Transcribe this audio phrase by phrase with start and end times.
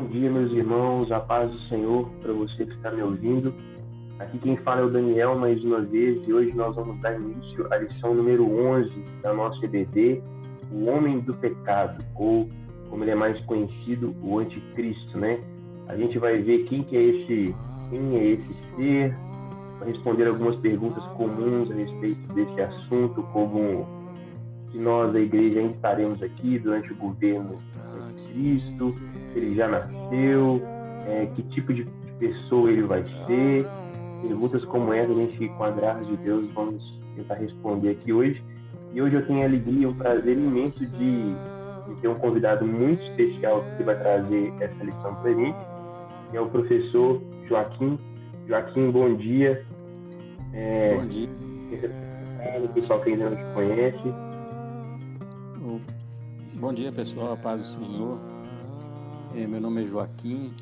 [0.00, 3.52] Bom dia, meus irmãos, a paz do Senhor para você que está me ouvindo.
[4.18, 7.70] Aqui quem fala é o Daniel mais uma vez e hoje nós vamos dar início
[7.70, 8.90] à lição número 11
[9.22, 10.22] da nossa EBD,
[10.72, 12.48] O Homem do Pecado, ou
[12.88, 15.38] como ele é mais conhecido, o Anticristo, né?
[15.86, 17.54] A gente vai ver quem que é esse,
[17.90, 19.14] quem é esse ser,
[19.80, 23.86] vai responder algumas perguntas comuns a respeito desse assunto, como
[24.72, 27.60] se nós, a igreja, estaremos aqui durante o governo
[28.16, 28.98] de Cristo,
[29.32, 30.62] se ele já nasceu,
[31.06, 31.86] é, que tipo de
[32.18, 33.66] pessoa ele vai ser.
[34.22, 38.42] Perguntas como essa, a gente, com a graça de Deus, vamos tentar responder aqui hoje.
[38.92, 41.34] E hoje eu tenho a alegria, o prazer imenso de,
[41.88, 45.58] de ter um convidado muito especial que vai trazer essa lição para a gente,
[46.30, 47.98] que é o professor Joaquim.
[48.46, 49.64] Joaquim, bom dia.
[50.52, 51.28] É, bom dia.
[52.64, 54.14] O pessoal que ainda não te conhece.
[56.54, 57.32] Bom dia, pessoal.
[57.32, 58.29] A paz do Senhor.
[59.34, 60.52] É, meu nome é Joaquim.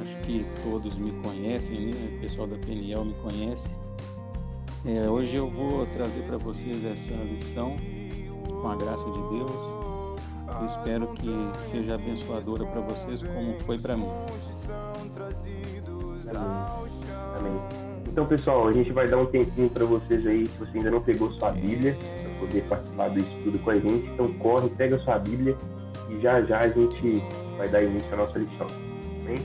[0.00, 2.16] Acho que todos me conhecem, né?
[2.16, 3.68] O pessoal da PNL me conhece.
[4.84, 7.76] É, hoje eu vou trazer para vocês essa lição
[8.48, 9.50] com a graça de Deus.
[10.60, 11.30] Eu espero que
[11.60, 14.08] seja abençoadora para vocês como foi para mim.
[16.28, 17.38] Amém.
[17.38, 17.60] Amém.
[18.08, 21.00] Então, pessoal, a gente vai dar um tempinho para vocês aí, se você ainda não
[21.00, 24.10] pegou sua Bíblia, para poder participar do estudo com a gente.
[24.10, 25.56] Então, corre, pega sua Bíblia
[26.08, 27.20] e já já a gente
[27.56, 28.66] vai dar início à nossa lição.
[29.22, 29.38] Amém?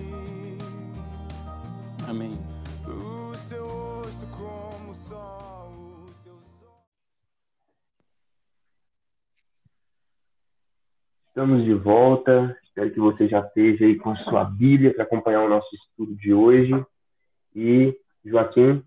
[2.08, 2.54] Amém.
[11.28, 12.56] Estamos de volta.
[12.64, 16.34] Espero que você já esteja aí com sua Bíblia para acompanhar o nosso estudo de
[16.34, 16.74] hoje.
[17.56, 18.84] E Joaquim,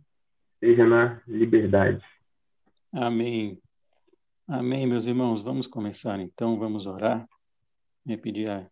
[0.61, 2.05] seja na liberdade.
[2.93, 3.61] Amém.
[4.49, 5.43] Amém, meus irmãos.
[5.43, 7.27] Vamos começar então, vamos orar
[8.07, 8.71] e pedir a,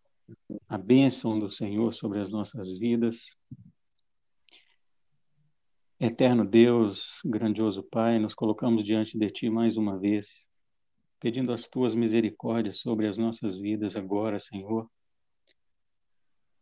[0.67, 3.35] a bênção do Senhor sobre as nossas vidas.
[5.99, 10.47] Eterno Deus, grandioso Pai, nos colocamos diante de Ti mais uma vez,
[11.19, 14.89] pedindo as Tuas misericórdias sobre as nossas vidas agora, Senhor.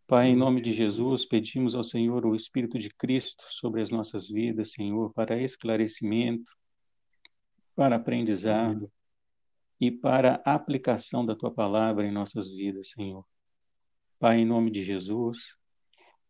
[0.08, 4.30] Pai, em nome de Jesus, pedimos ao Senhor o Espírito de Cristo sobre as nossas
[4.30, 6.52] vidas, Senhor, para esclarecimento,
[7.76, 8.92] para aprendizado
[9.80, 13.26] e para aplicação da tua palavra em nossas vidas, Senhor.
[14.20, 15.56] Pai, em nome de Jesus,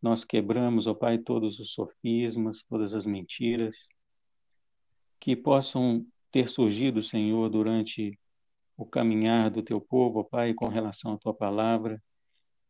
[0.02, 3.88] nós quebramos, ó Pai, todos os sofismas, todas as mentiras
[5.20, 8.18] que possam ter surgido, Senhor, durante
[8.76, 12.02] o caminhar do teu povo, ó Pai, com relação à tua palavra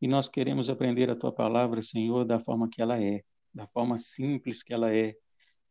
[0.04, 3.22] e nós queremos aprender a tua palavra, Senhor, da forma que ela é,
[3.54, 5.14] da forma simples que ela é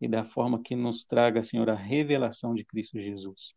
[0.01, 3.53] e da forma que nos traga, Senhor, a revelação de Cristo Jesus.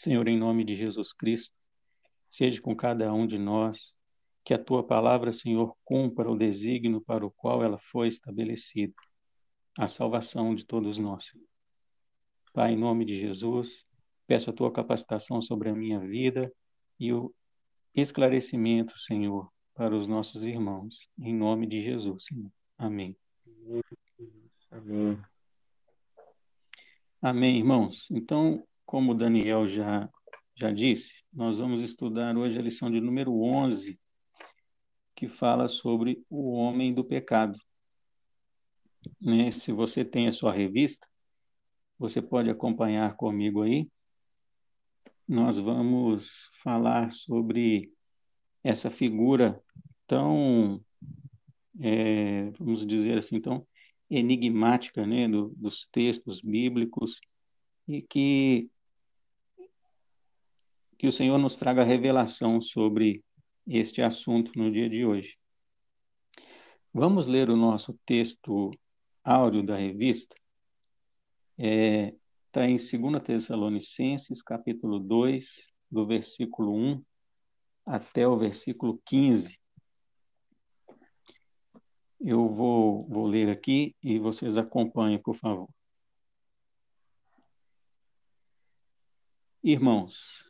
[0.00, 1.54] Senhor, em nome de Jesus Cristo,
[2.30, 3.94] seja com cada um de nós,
[4.42, 8.94] que a tua palavra, Senhor, cumpra o desígnio para o qual ela foi estabelecida,
[9.78, 11.36] a salvação de todos nós.
[12.54, 13.86] Pai, em nome de Jesus,
[14.26, 16.50] peço a tua capacitação sobre a minha vida
[16.98, 17.30] e o
[17.94, 21.10] esclarecimento, Senhor, para os nossos irmãos.
[21.18, 22.50] Em nome de Jesus, Senhor.
[22.78, 23.14] Amém.
[24.70, 25.20] Amém.
[27.20, 28.10] Amém, irmãos.
[28.10, 30.10] Então, como o Daniel já,
[30.52, 33.96] já disse, nós vamos estudar hoje a lição de número 11,
[35.14, 37.56] que fala sobre o homem do pecado.
[39.20, 39.52] Né?
[39.52, 41.06] Se você tem a sua revista,
[41.96, 43.88] você pode acompanhar comigo aí
[45.30, 47.92] nós vamos falar sobre
[48.64, 49.62] essa figura
[50.04, 50.84] tão,
[51.78, 53.64] é, vamos dizer assim, tão
[54.10, 57.20] enigmática né, do, dos textos bíblicos
[57.86, 58.68] e que,
[61.00, 63.24] que o Senhor nos traga revelação sobre
[63.66, 65.38] este assunto no dia de hoje.
[66.92, 68.70] Vamos ler o nosso texto
[69.24, 70.36] áudio da revista.
[71.56, 77.02] É, está em 2 Tessalonicenses, capítulo 2, do versículo 1
[77.86, 79.58] até o versículo 15.
[82.20, 85.70] Eu vou, vou ler aqui e vocês acompanhem, por favor.
[89.64, 90.49] Irmãos,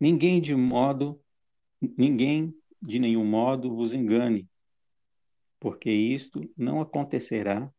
[0.00, 1.20] Ninguém de modo,
[1.80, 4.48] ninguém de nenhum modo vos engane,
[5.58, 7.72] porque isto não acontecerá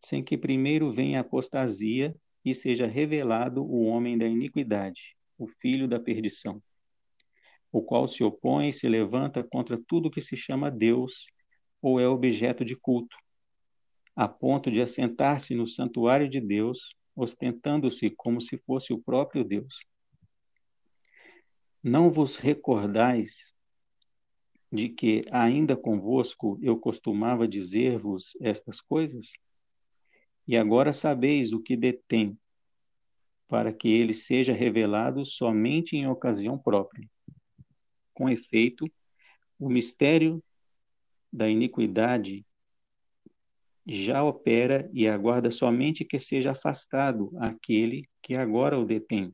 [0.00, 2.14] sem que primeiro venha a apostasia
[2.44, 6.62] e seja revelado o homem da iniquidade, o filho da perdição,
[7.72, 11.26] o qual se opõe e se levanta contra tudo que se chama Deus
[11.82, 13.16] ou é objeto de culto,
[14.14, 19.80] a ponto de assentar-se no santuário de Deus, ostentando-se como se fosse o próprio Deus.
[21.88, 23.54] Não vos recordais
[24.72, 29.30] de que ainda convosco eu costumava dizer-vos estas coisas?
[30.48, 32.36] E agora sabeis o que detém,
[33.46, 37.08] para que ele seja revelado somente em ocasião própria.
[38.12, 38.90] Com efeito,
[39.56, 40.42] o mistério
[41.32, 42.44] da iniquidade
[43.86, 49.32] já opera e aguarda somente que seja afastado aquele que agora o detém.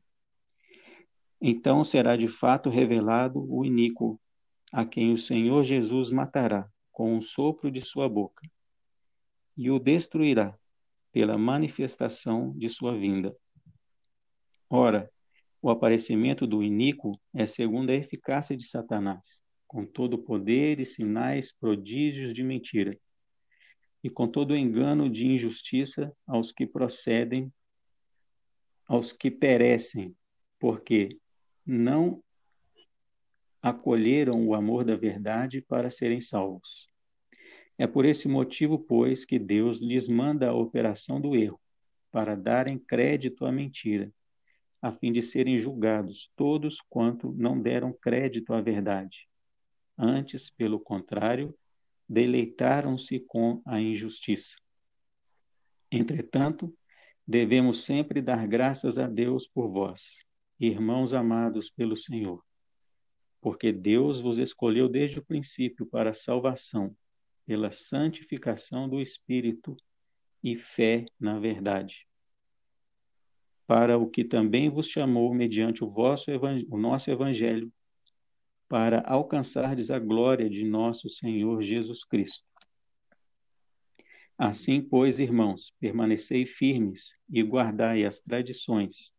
[1.45, 4.17] Então será de fato revelado o iníquo,
[4.71, 8.49] a quem o Senhor Jesus matará com um sopro de sua boca,
[9.57, 10.57] e o destruirá
[11.11, 13.35] pela manifestação de sua vinda.
[14.69, 15.11] Ora,
[15.61, 21.51] o aparecimento do iníquo é segundo a eficácia de Satanás, com todo poder e sinais,
[21.51, 22.97] prodígios de mentira,
[24.01, 27.51] e com todo engano de injustiça aos que procedem,
[28.87, 30.15] aos que perecem,
[30.57, 31.19] porque
[31.65, 32.23] não
[33.61, 36.87] acolheram o amor da verdade para serem salvos.
[37.77, 41.59] É por esse motivo, pois, que Deus lhes manda a operação do erro,
[42.11, 44.11] para darem crédito à mentira,
[44.81, 49.27] a fim de serem julgados todos quanto não deram crédito à verdade.
[49.97, 51.57] Antes, pelo contrário,
[52.07, 54.57] deleitaram-se com a injustiça.
[55.89, 56.75] Entretanto,
[57.25, 60.25] devemos sempre dar graças a Deus por vós,
[60.59, 62.43] irmãos amados pelo Senhor
[63.43, 66.95] porque Deus vos escolheu desde o princípio para a salvação,
[67.45, 69.75] pela santificação do Espírito
[70.41, 72.07] e fé na verdade.
[73.67, 76.31] Para o que também vos chamou mediante o, vosso
[76.69, 77.71] o nosso Evangelho,
[78.69, 82.45] para alcançardes a glória de nosso Senhor Jesus Cristo.
[84.37, 89.13] Assim, pois, irmãos, permanecei firmes e guardai as tradições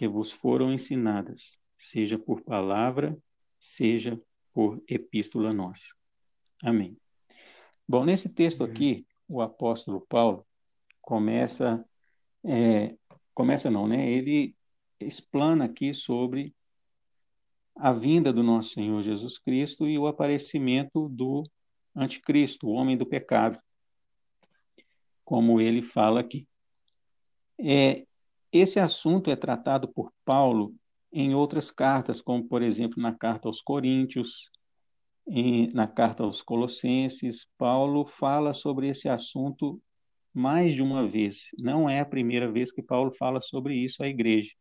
[0.00, 3.14] que vos foram ensinadas, seja por palavra,
[3.60, 4.18] seja
[4.50, 5.94] por epístola nossa.
[6.62, 6.96] Amém.
[7.86, 10.46] Bom, nesse texto aqui, o apóstolo Paulo
[11.02, 11.84] começa,
[12.42, 12.96] é,
[13.34, 14.10] começa não, né?
[14.10, 14.56] Ele
[14.98, 16.54] explana aqui sobre
[17.76, 21.46] a vinda do nosso Senhor Jesus Cristo e o aparecimento do
[21.94, 23.60] anticristo, o homem do pecado,
[25.26, 26.48] como ele fala aqui.
[27.58, 28.06] É,
[28.52, 30.74] esse assunto é tratado por Paulo
[31.12, 34.50] em outras cartas, como por exemplo na carta aos Coríntios,
[35.26, 39.80] em, na carta aos Colossenses, Paulo fala sobre esse assunto
[40.32, 41.50] mais de uma vez.
[41.58, 44.52] Não é a primeira vez que Paulo fala sobre isso à igreja.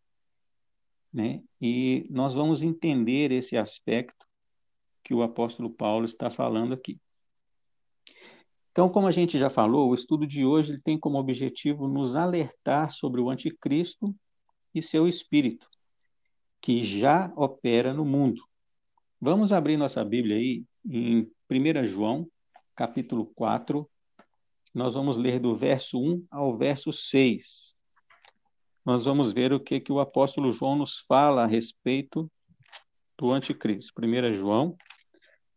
[1.11, 1.41] Né?
[1.59, 4.25] E nós vamos entender esse aspecto
[5.03, 6.99] que o apóstolo Paulo está falando aqui.
[8.79, 12.93] Então, como a gente já falou, o estudo de hoje tem como objetivo nos alertar
[12.93, 14.15] sobre o anticristo
[14.73, 15.67] e seu espírito
[16.61, 18.41] que já opera no mundo.
[19.19, 22.25] Vamos abrir nossa Bíblia aí em 1 João,
[22.73, 23.85] capítulo 4.
[24.73, 27.75] Nós vamos ler do verso 1 ao verso 6.
[28.85, 32.31] Nós vamos ver o que, que o apóstolo João nos fala a respeito
[33.17, 33.91] do anticristo.
[34.01, 34.77] 1 João,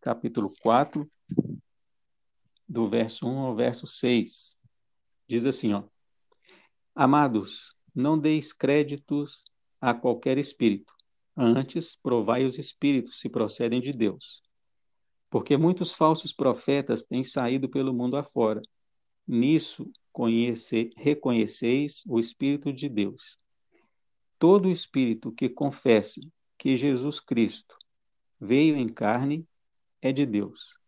[0.00, 1.08] capítulo 4,
[2.72, 4.56] do verso 1 ao verso 6.
[5.28, 5.84] Diz assim, ó:
[6.94, 9.44] Amados, não deis créditos
[9.78, 10.90] a qualquer espírito.
[11.36, 14.40] Antes, provai os espíritos se procedem de Deus.
[15.28, 18.62] Porque muitos falsos profetas têm saído pelo mundo afora.
[19.26, 23.38] Nisso conhece, reconheceis o Espírito de Deus.
[24.38, 26.20] Todo espírito que confessa
[26.58, 27.76] que Jesus Cristo
[28.40, 29.46] veio em carne
[30.00, 30.81] é de Deus.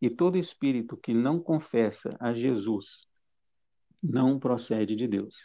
[0.00, 3.06] E todo espírito que não confessa a Jesus
[4.02, 5.36] não procede de Deus.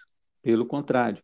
[0.42, 1.24] Pelo contrário,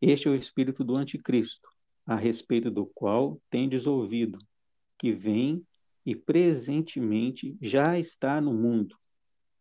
[0.00, 1.68] este é o espírito do anticristo,
[2.06, 4.38] a respeito do qual tendes ouvido,
[4.98, 5.64] que vem
[6.04, 8.96] e presentemente já está no mundo.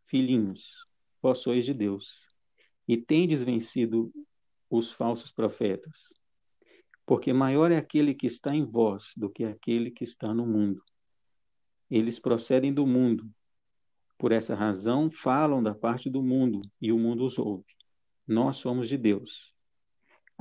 [0.08, 0.86] Filhinhos,
[1.22, 2.27] vós sois de Deus,
[2.88, 4.12] e tendes vencido
[4.70, 6.13] os falsos profetas.
[7.05, 10.84] Porque maior é aquele que está em vós do que aquele que está no mundo.
[11.91, 13.29] Eles procedem do mundo.
[14.17, 17.65] Por essa razão, falam da parte do mundo, e o mundo os ouve.
[18.27, 19.51] Nós somos de Deus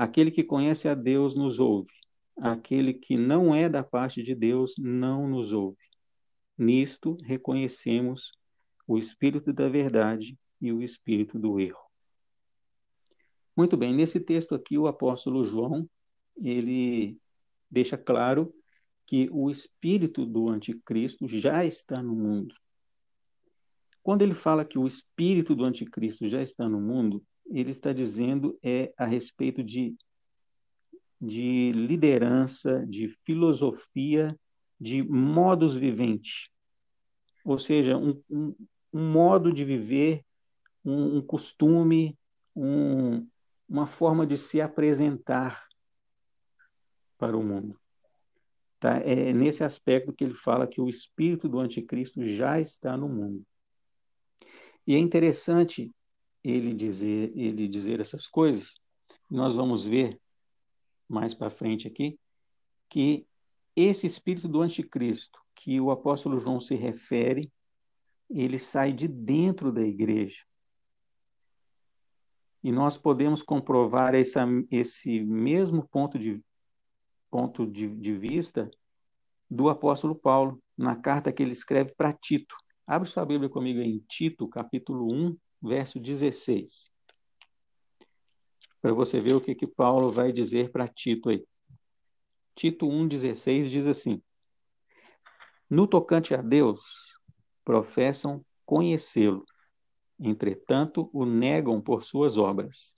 [0.00, 1.92] Aquele que conhece a Deus nos ouve.
[2.38, 5.76] Aquele que não é da parte de Deus não nos ouve.
[6.56, 8.32] Nisto reconhecemos
[8.88, 11.84] o espírito da verdade e o espírito do erro.
[13.54, 15.86] Muito bem, nesse texto aqui o apóstolo João,
[16.34, 17.18] ele
[17.70, 18.54] deixa claro
[19.10, 22.54] que o espírito do anticristo já está no mundo.
[24.04, 28.56] Quando ele fala que o espírito do anticristo já está no mundo, ele está dizendo
[28.62, 29.96] é a respeito de,
[31.20, 34.38] de liderança, de filosofia,
[34.80, 36.48] de modus viventes.
[37.44, 38.54] Ou seja, um, um,
[38.92, 40.24] um modo de viver,
[40.84, 42.16] um, um costume,
[42.54, 45.66] uma forma de se apresentar
[47.18, 47.76] para o mundo.
[48.80, 48.96] Tá?
[48.98, 53.44] É nesse aspecto que ele fala que o espírito do anticristo já está no mundo.
[54.86, 55.92] E é interessante
[56.42, 58.80] ele dizer, ele dizer essas coisas.
[59.30, 60.18] Nós vamos ver
[61.06, 62.18] mais para frente aqui
[62.88, 63.26] que
[63.76, 67.52] esse espírito do anticristo que o apóstolo João se refere,
[68.30, 70.42] ele sai de dentro da igreja.
[72.62, 76.42] E nós podemos comprovar essa, esse mesmo ponto de,
[77.30, 78.70] ponto de, de vista
[79.48, 82.56] do apóstolo Paulo, na carta que ele escreve para Tito.
[82.86, 86.90] Abre sua Bíblia comigo em Tito, capítulo 1, verso 16.
[88.80, 91.44] Para você ver o que, que Paulo vai dizer para Tito aí.
[92.54, 94.22] Tito 1,16 diz assim:
[95.68, 97.14] No tocante a Deus,
[97.64, 99.44] professam conhecê-lo,
[100.18, 102.94] entretanto o negam por suas obras.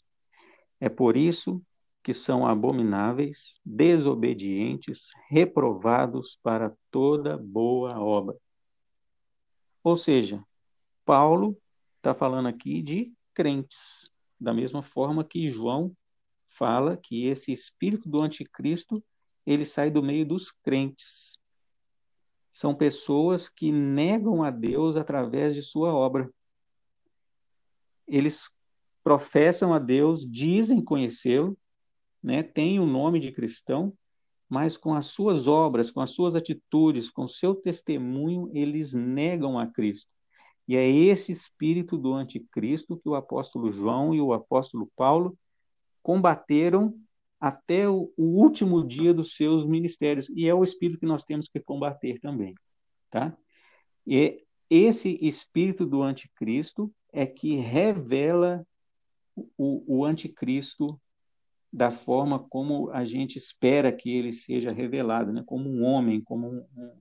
[0.80, 1.62] É por isso
[2.02, 8.36] que são abomináveis, desobedientes, reprovados para toda boa obra.
[9.84, 10.44] Ou seja,
[11.04, 11.56] Paulo
[11.96, 15.96] está falando aqui de crentes, da mesma forma que João
[16.48, 19.02] fala que esse espírito do anticristo
[19.46, 21.38] ele sai do meio dos crentes.
[22.50, 26.30] São pessoas que negam a Deus através de sua obra.
[28.06, 28.50] Eles
[29.02, 31.56] professam a Deus, dizem conhecê-lo,
[32.22, 33.92] né, têm o nome de cristão,
[34.48, 39.66] mas com as suas obras, com as suas atitudes, com seu testemunho, eles negam a
[39.66, 40.10] Cristo.
[40.68, 45.36] E é esse espírito do anticristo que o apóstolo João e o apóstolo Paulo
[46.02, 46.94] combateram
[47.40, 50.28] até o, o, último dia dos seus ministérios.
[50.28, 52.54] E é o espírito que nós temos que combater também.
[53.10, 53.36] Tá?
[54.06, 58.64] E esse espírito do anticristo é que revela
[59.56, 61.00] o, o anticristo
[61.72, 65.42] da forma como a gente espera que ele seja revelado, né?
[65.46, 67.00] como um homem, como um,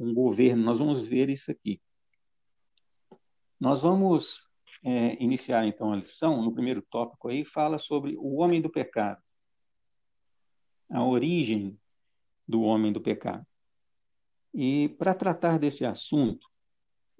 [0.00, 0.64] um, governo.
[0.64, 1.80] Nós vamos ver isso aqui.
[3.60, 4.44] Nós vamos
[4.84, 6.42] é, iniciar então a lição.
[6.42, 9.22] No primeiro tópico aí fala sobre o homem do pecado,
[10.90, 11.78] a origem
[12.46, 13.46] do homem do pecado.
[14.52, 16.48] E para tratar desse assunto,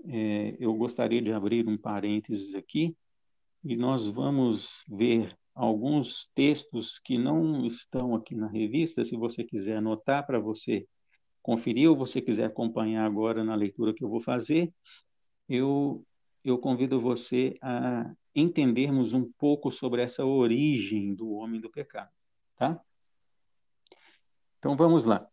[0.04, 2.96] é, eu gostaria de abrir um parênteses aqui
[3.62, 9.78] e nós vamos ver alguns textos que não estão aqui na revista, se você quiser
[9.78, 10.86] anotar para você
[11.42, 14.72] conferir ou você quiser acompanhar agora na leitura que eu vou fazer,
[15.48, 16.06] eu,
[16.44, 22.10] eu convido você a entendermos um pouco sobre essa origem do homem do pecado,
[22.56, 22.80] tá?
[24.58, 25.26] Então vamos lá.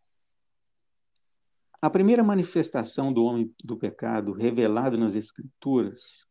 [1.80, 6.26] A primeira manifestação do homem do pecado revelado nas Escrituras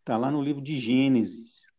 [0.00, 1.72] está lá no livro de Gênesis,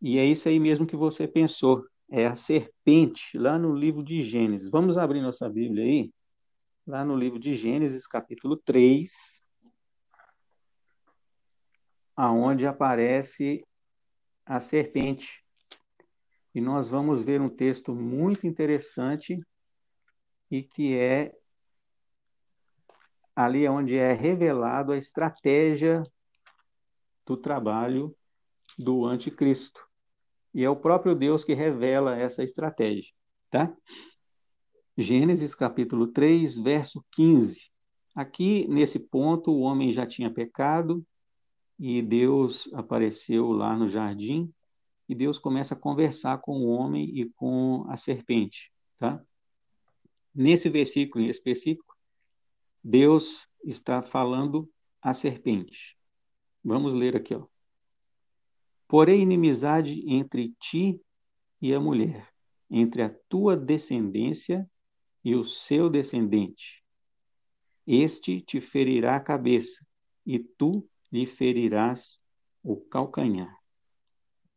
[0.00, 1.84] e é isso aí mesmo que você pensou.
[2.10, 4.68] É a serpente, lá no livro de Gênesis.
[4.68, 6.12] Vamos abrir nossa Bíblia aí,
[6.86, 9.40] lá no livro de Gênesis, capítulo 3,
[12.16, 13.64] aonde aparece
[14.44, 15.44] a serpente.
[16.52, 19.38] E nós vamos ver um texto muito interessante
[20.50, 21.32] e que é
[23.36, 26.02] ali onde é revelado a estratégia
[27.24, 28.14] do trabalho
[28.76, 29.89] do anticristo.
[30.52, 33.12] E é o próprio Deus que revela essa estratégia,
[33.50, 33.74] tá?
[34.96, 37.70] Gênesis capítulo 3, verso 15.
[38.14, 41.04] Aqui, nesse ponto, o homem já tinha pecado
[41.78, 44.52] e Deus apareceu lá no jardim
[45.08, 49.22] e Deus começa a conversar com o homem e com a serpente, tá?
[50.34, 51.96] Nesse versículo em específico,
[52.82, 54.70] Deus está falando
[55.02, 55.96] à serpente.
[56.62, 57.46] Vamos ler aqui, ó.
[58.90, 61.00] Porém, inimizade entre ti
[61.62, 62.28] e a mulher,
[62.68, 64.68] entre a tua descendência
[65.24, 66.82] e o seu descendente.
[67.86, 69.86] Este te ferirá a cabeça,
[70.26, 72.20] e tu lhe ferirás
[72.64, 73.56] o calcanhar.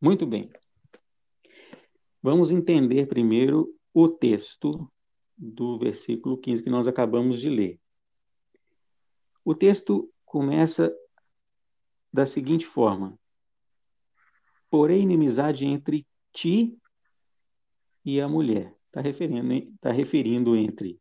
[0.00, 0.50] Muito bem.
[2.20, 4.90] Vamos entender primeiro o texto
[5.38, 7.80] do versículo 15 que nós acabamos de ler.
[9.44, 10.92] O texto começa
[12.12, 13.16] da seguinte forma:
[14.74, 16.76] Porém, inimizade entre ti
[18.04, 18.74] e a mulher.
[18.86, 20.98] Está referindo, tá referindo entre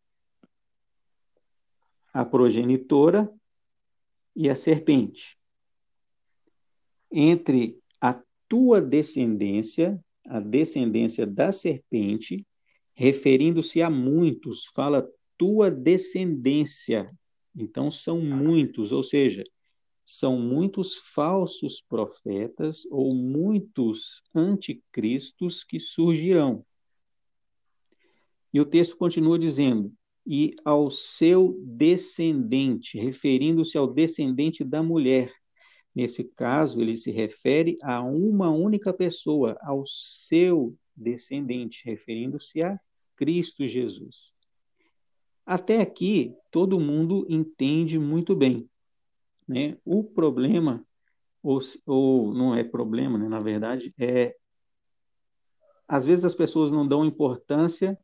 [2.13, 3.34] a progenitora
[4.36, 5.36] e a serpente.
[7.12, 12.46] Entre a tua descendência, a descendência da serpente,
[12.94, 17.12] referindo-se a muitos, fala tua descendência.
[17.56, 19.44] Então são muitos, ou seja,
[20.06, 26.66] são muitos falsos profetas ou muitos anticristos que surgirão.
[28.54, 29.92] E o texto continua dizendo:
[30.26, 35.34] e ao seu descendente, referindo-se ao descendente da mulher.
[35.94, 42.80] Nesse caso, ele se refere a uma única pessoa, ao seu descendente, referindo-se a
[43.16, 44.34] Cristo Jesus.
[45.46, 48.68] Até aqui, todo mundo entende muito bem.
[49.48, 49.78] Né?
[49.86, 50.86] O problema,
[51.42, 53.28] ou, ou não é problema, né?
[53.28, 54.36] na verdade, é.
[55.88, 58.00] Às vezes as pessoas não dão importância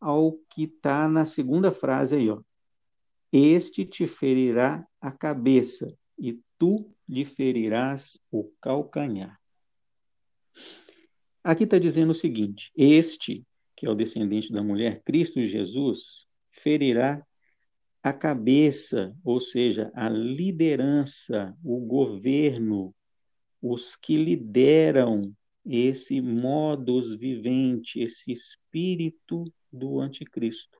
[0.00, 2.40] ao que está na segunda frase aí, ó.
[3.32, 9.40] Este te ferirá a cabeça e tu lhe ferirás o calcanhar.
[11.42, 13.44] Aqui está dizendo o seguinte: Este,
[13.76, 17.26] que é o descendente da mulher, Cristo Jesus, ferirá
[18.04, 22.94] a cabeça, ou seja, a liderança, o governo,
[23.62, 25.34] os que lideram
[25.64, 30.78] esse modus vivente, esse espírito do anticristo.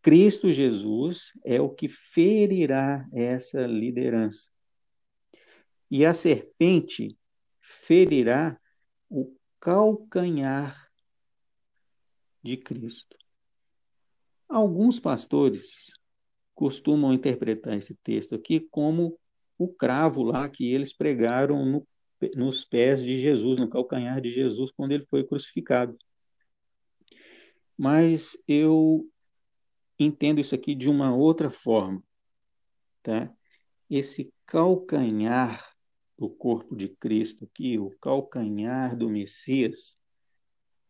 [0.00, 4.48] Cristo Jesus é o que ferirá essa liderança.
[5.90, 7.18] E a serpente
[7.60, 8.56] ferirá
[9.08, 10.88] o calcanhar
[12.44, 13.19] de Cristo.
[14.50, 15.92] Alguns pastores
[16.56, 19.16] costumam interpretar esse texto aqui como
[19.56, 21.88] o cravo lá que eles pregaram no,
[22.34, 25.96] nos pés de Jesus, no calcanhar de Jesus, quando ele foi crucificado.
[27.78, 29.08] Mas eu
[29.96, 32.02] entendo isso aqui de uma outra forma,
[33.04, 33.32] tá?
[33.88, 35.64] Esse calcanhar
[36.18, 39.96] do corpo de Cristo aqui, o calcanhar do Messias,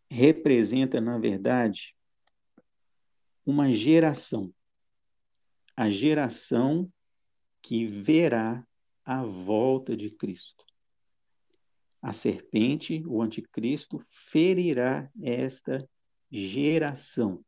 [0.09, 1.95] representa, na verdade,
[3.51, 4.53] uma geração.
[5.77, 6.91] A geração
[7.63, 8.67] que verá
[9.05, 10.65] a volta de Cristo.
[12.01, 15.87] A serpente, o anticristo, ferirá esta
[16.31, 17.45] geração.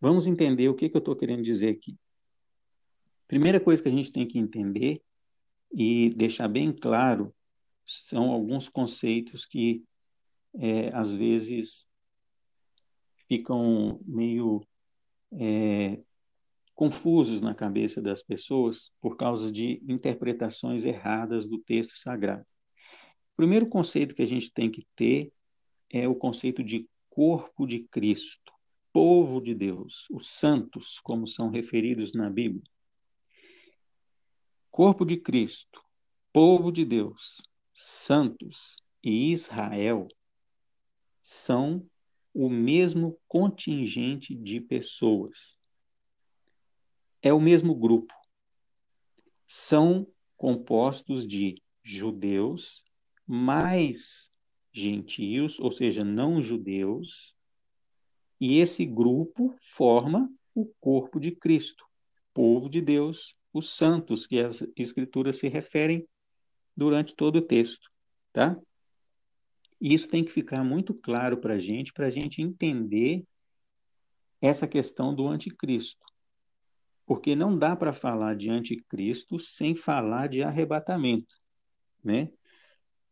[0.00, 1.96] Vamos entender o que, que eu estou querendo dizer aqui.
[3.28, 5.00] Primeira coisa que a gente tem que entender
[5.72, 7.34] e deixar bem claro
[7.86, 9.84] são alguns conceitos que
[10.54, 11.86] é, às vezes
[13.34, 14.64] ficam meio
[15.32, 16.00] é,
[16.72, 22.46] confusos na cabeça das pessoas por causa de interpretações erradas do texto sagrado.
[23.32, 25.32] O primeiro conceito que a gente tem que ter
[25.90, 28.52] é o conceito de corpo de Cristo,
[28.92, 32.62] povo de Deus, os santos, como são referidos na Bíblia.
[34.70, 35.82] Corpo de Cristo,
[36.32, 37.42] povo de Deus,
[37.72, 40.06] santos e Israel
[41.20, 41.84] são
[42.34, 45.56] o mesmo contingente de pessoas.
[47.22, 48.12] É o mesmo grupo.
[49.46, 52.82] São compostos de judeus
[53.26, 54.32] mais
[54.72, 57.36] gentios, ou seja, não judeus,
[58.40, 61.84] e esse grupo forma o corpo de Cristo,
[62.34, 66.06] povo de Deus, os santos que as escrituras se referem
[66.76, 67.88] durante todo o texto,
[68.32, 68.60] tá?
[69.86, 73.22] Isso tem que ficar muito claro para a gente, para a gente entender
[74.40, 76.02] essa questão do anticristo.
[77.04, 81.34] Porque não dá para falar de anticristo sem falar de arrebatamento,
[82.02, 82.30] né?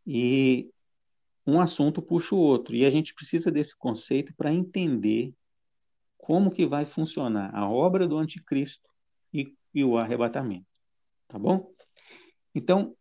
[0.06, 0.70] E
[1.46, 2.74] um assunto puxa o outro.
[2.74, 5.34] E a gente precisa desse conceito para entender
[6.16, 8.88] como que vai funcionar a obra do anticristo
[9.30, 10.66] e, e o arrebatamento.
[11.28, 11.70] Tá bom?
[12.54, 12.96] Então,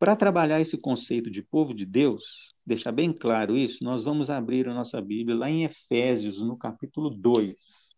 [0.00, 4.66] para trabalhar esse conceito de povo de Deus, deixar bem claro isso, nós vamos abrir
[4.66, 7.94] a nossa Bíblia lá em Efésios, no capítulo 2.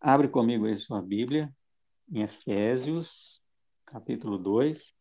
[0.00, 1.54] Abre comigo aí sua Bíblia,
[2.10, 3.42] em Efésios,
[3.84, 4.94] capítulo 2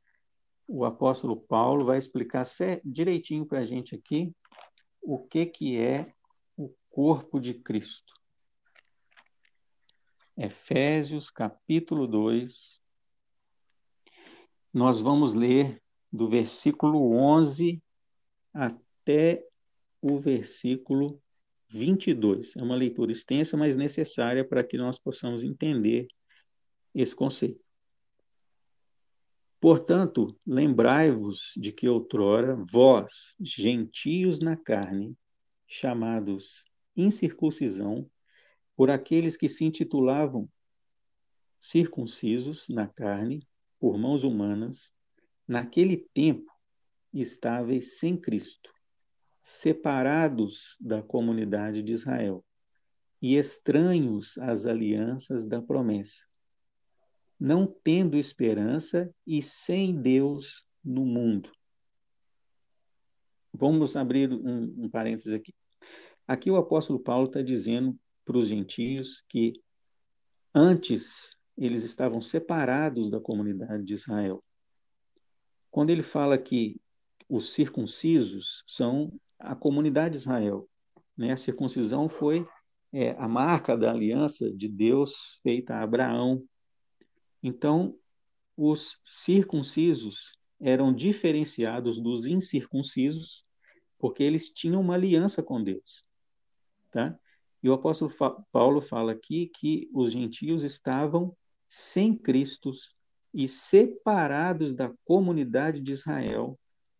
[0.74, 2.46] o apóstolo Paulo vai explicar
[2.86, 4.34] direitinho para a gente aqui
[5.02, 6.14] o que, que é
[6.56, 8.14] o corpo de Cristo.
[10.38, 12.80] Efésios capítulo 2.
[14.74, 15.82] Nós vamos ler
[16.12, 17.82] do versículo 11
[18.54, 19.46] até
[20.02, 21.22] o versículo
[21.70, 22.56] 22.
[22.56, 26.08] É uma leitura extensa, mas necessária para que nós possamos entender
[26.94, 27.64] esse conceito.
[29.60, 35.16] Portanto, lembrai-vos de que outrora vós, gentios na carne,
[35.68, 38.10] chamados incircuncisão,
[38.76, 40.50] por aqueles que se intitulavam
[41.60, 43.48] circuncisos na carne,
[43.82, 44.94] por mãos humanas,
[45.48, 46.52] naquele tempo
[47.12, 48.72] estáveis sem Cristo,
[49.42, 52.46] separados da comunidade de Israel
[53.20, 56.24] e estranhos às alianças da promessa,
[57.40, 61.52] não tendo esperança e sem Deus no mundo.
[63.52, 65.56] Vamos abrir um, um parênteses aqui.
[66.28, 69.54] Aqui o apóstolo Paulo está dizendo para os gentios que
[70.54, 74.44] antes eles estavam separados da comunidade de Israel.
[75.70, 76.80] Quando ele fala que
[77.30, 80.68] os circuncisos são a comunidade de Israel,
[81.18, 81.32] né?
[81.32, 82.46] a circuncisão foi
[82.92, 86.44] é, a marca da aliança de Deus feita a Abraão.
[87.42, 87.96] Então,
[88.58, 93.46] os circuncisos eram diferenciados dos incircuncisos
[93.98, 96.04] porque eles tinham uma aliança com Deus.
[96.92, 97.18] Tá?
[97.64, 98.12] E o apóstolo
[98.52, 101.36] Paulo fala aqui que os gentios estavam
[101.74, 102.70] sem Cristo
[103.34, 106.60] e separados da comunidade de Israel,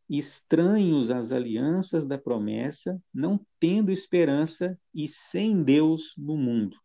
[0.10, 6.78] estranhos às alianças da promessa, não tendo esperança e sem Deus no mundo.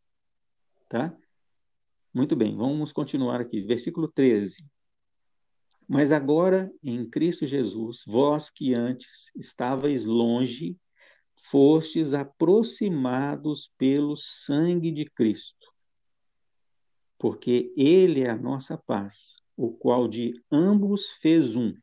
[0.88, 1.16] Tá?
[2.12, 3.60] Muito bem, vamos continuar aqui.
[3.60, 4.66] Versículo 13.
[5.86, 10.76] Mas agora, em Cristo Jesus, vós que antes estavais longe,
[11.36, 15.75] fostes aproximados pelo sangue de Cristo,
[17.18, 21.74] porque Ele é a nossa paz, o qual de ambos fez um,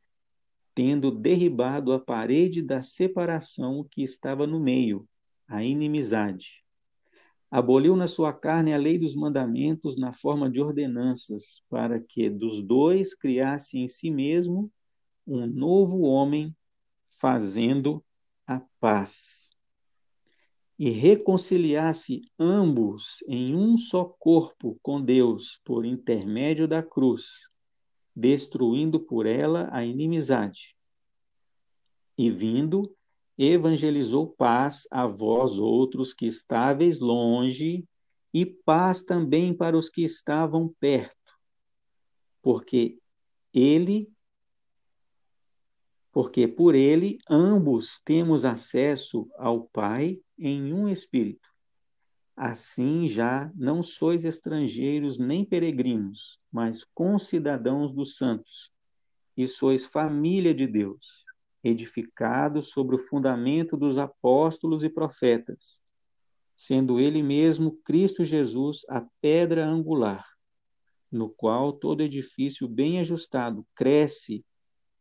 [0.76, 5.08] tendo derribado a parede da separação que estava no meio,
[5.48, 6.64] a inimizade.
[7.50, 12.64] Aboliu na sua carne a lei dos mandamentos na forma de ordenanças, para que dos
[12.64, 14.72] dois criasse em si mesmo
[15.26, 16.56] um novo homem,
[17.20, 18.04] fazendo
[18.46, 19.53] a paz
[20.78, 27.48] e reconciliasse ambos em um só corpo com Deus por intermédio da cruz,
[28.16, 30.76] destruindo por ela a inimizade.
[32.18, 32.96] E vindo,
[33.38, 37.86] evangelizou paz a vós outros que estáveis longe,
[38.34, 41.38] e paz também para os que estavam perto,
[42.42, 42.98] porque
[43.54, 44.12] ele
[46.12, 51.48] porque por ele ambos temos acesso ao Pai em um espírito.
[52.36, 58.72] Assim já não sois estrangeiros nem peregrinos, mas concidadãos dos santos,
[59.38, 61.24] e sois família de Deus,
[61.64, 65.82] edificados sobre o fundamento dos apóstolos e profetas,
[66.58, 70.26] sendo ele mesmo Cristo Jesus a pedra angular,
[71.12, 74.44] no qual todo edifício bem ajustado cresce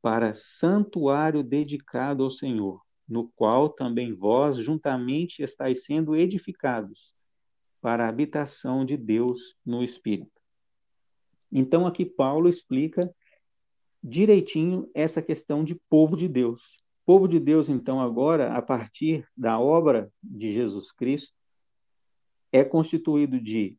[0.03, 7.15] para santuário dedicado ao Senhor, no qual também vós juntamente estáis sendo edificados
[7.79, 10.41] para a habitação de Deus no Espírito.
[11.53, 13.15] Então aqui Paulo explica
[14.03, 16.83] direitinho essa questão de povo de Deus.
[17.05, 21.37] Povo de Deus, então, agora, a partir da obra de Jesus Cristo,
[22.51, 23.77] é constituído de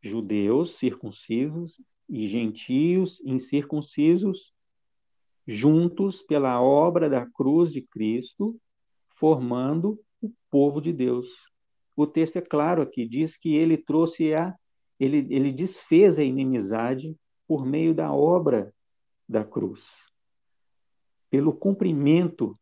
[0.00, 4.54] judeus circuncisos e gentios incircuncisos
[5.50, 8.60] juntos pela obra da cruz de Cristo,
[9.16, 11.50] formando o povo de Deus.
[11.96, 14.54] O texto é claro aqui, diz que ele trouxe a
[15.00, 18.74] ele, ele desfez a inimizade por meio da obra
[19.26, 20.12] da cruz.
[21.30, 22.58] Pelo cumprimento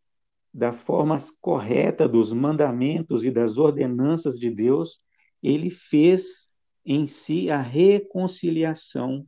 [0.55, 5.01] da forma correta dos mandamentos e das ordenanças de Deus,
[5.43, 6.49] ele fez
[6.85, 9.27] em si a reconciliação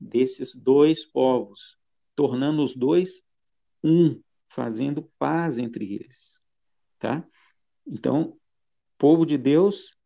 [0.00, 1.76] desses dois povos,
[2.18, 3.22] tornando os dois
[3.80, 6.42] um, fazendo paz entre eles,
[6.98, 7.24] tá?
[7.86, 8.36] Então,
[8.98, 9.96] povo de Deus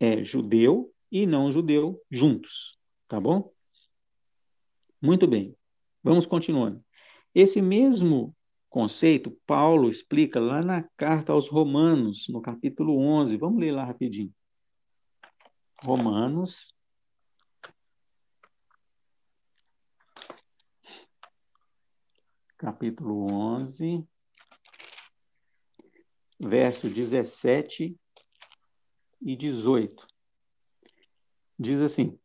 [0.00, 3.52] é judeu e não judeu juntos, tá bom?
[4.98, 5.54] Muito bem.
[6.02, 6.82] Vamos continuando.
[7.34, 8.34] Esse mesmo
[8.70, 13.36] conceito Paulo explica lá na carta aos Romanos, no capítulo 11.
[13.36, 14.32] Vamos ler lá rapidinho.
[15.82, 16.73] Romanos
[22.64, 24.08] capítulo 11,
[26.40, 27.94] verso 17
[29.20, 30.06] e 18.
[31.58, 32.18] Diz assim: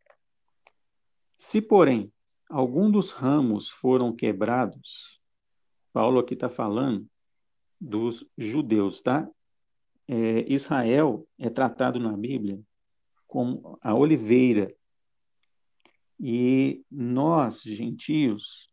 [1.37, 2.09] Se, porém,
[2.49, 5.21] algum dos ramos foram quebrados,
[5.91, 7.05] Paulo aqui está falando
[7.77, 9.29] dos judeus, tá?
[10.07, 12.61] É, Israel é tratado na Bíblia
[13.27, 14.73] como a oliveira,
[16.17, 18.68] E nós, gentios,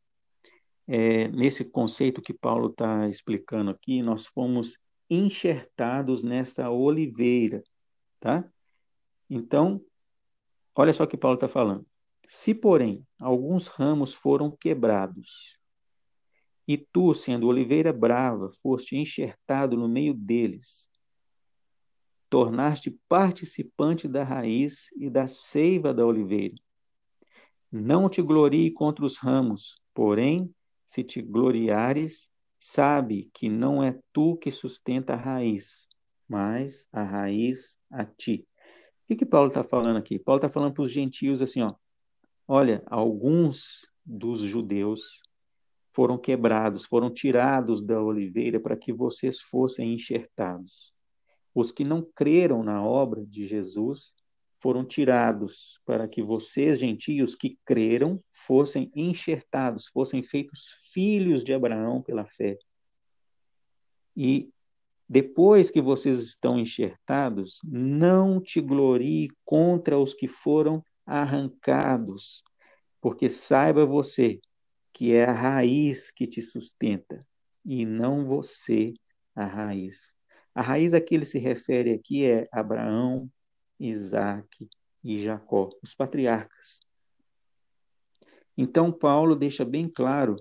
[0.87, 4.79] é, nesse conceito que Paulo está explicando aqui, nós fomos
[5.11, 7.62] enxertados nessa oliveira,
[8.20, 8.49] tá?
[9.29, 9.81] Então,
[10.75, 11.87] olha só o que Paulo está falando.
[12.29, 15.57] Se, porém, alguns ramos foram quebrados,
[16.68, 20.90] e tu, sendo oliveira brava, foste enxertado no meio deles,
[22.29, 26.57] tornaste participante da raiz e da seiva da oliveira.
[27.70, 30.53] Não te glorie contra os ramos, porém,
[30.87, 35.88] se te gloriares, sabe que não é tu que sustenta a raiz,
[36.29, 38.46] mas a raiz a ti.
[39.05, 40.18] O que, que Paulo está falando aqui?
[40.18, 41.75] Paulo está falando para os gentios assim, ó.
[42.49, 45.20] Olha, alguns dos judeus
[45.92, 50.94] foram quebrados, foram tirados da oliveira para que vocês fossem enxertados.
[51.55, 54.14] Os que não creram na obra de Jesus
[54.59, 62.03] foram tirados para que vocês, gentios que creram, fossem enxertados, fossem feitos filhos de Abraão
[62.03, 62.59] pela fé.
[64.16, 64.51] E
[65.09, 72.42] depois que vocês estão enxertados, não te glorie contra os que foram arrancados,
[73.01, 74.40] porque saiba você
[74.92, 77.21] que é a raiz que te sustenta
[77.64, 78.95] e não você
[79.35, 80.16] a raiz.
[80.55, 83.31] A raiz a que ele se refere aqui é Abraão,
[83.79, 84.69] Isaac
[85.03, 86.81] e Jacó, os patriarcas.
[88.57, 90.37] Então, Paulo deixa bem claro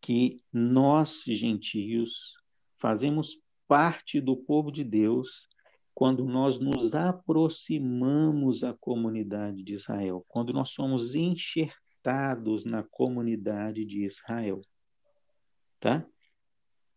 [0.00, 2.34] que nós, gentios,
[2.78, 5.48] fazemos parte do povo de Deus
[5.92, 14.04] quando nós nos aproximamos à comunidade de Israel, quando nós somos enxertados na comunidade de
[14.04, 14.60] Israel.
[15.80, 16.06] Tá?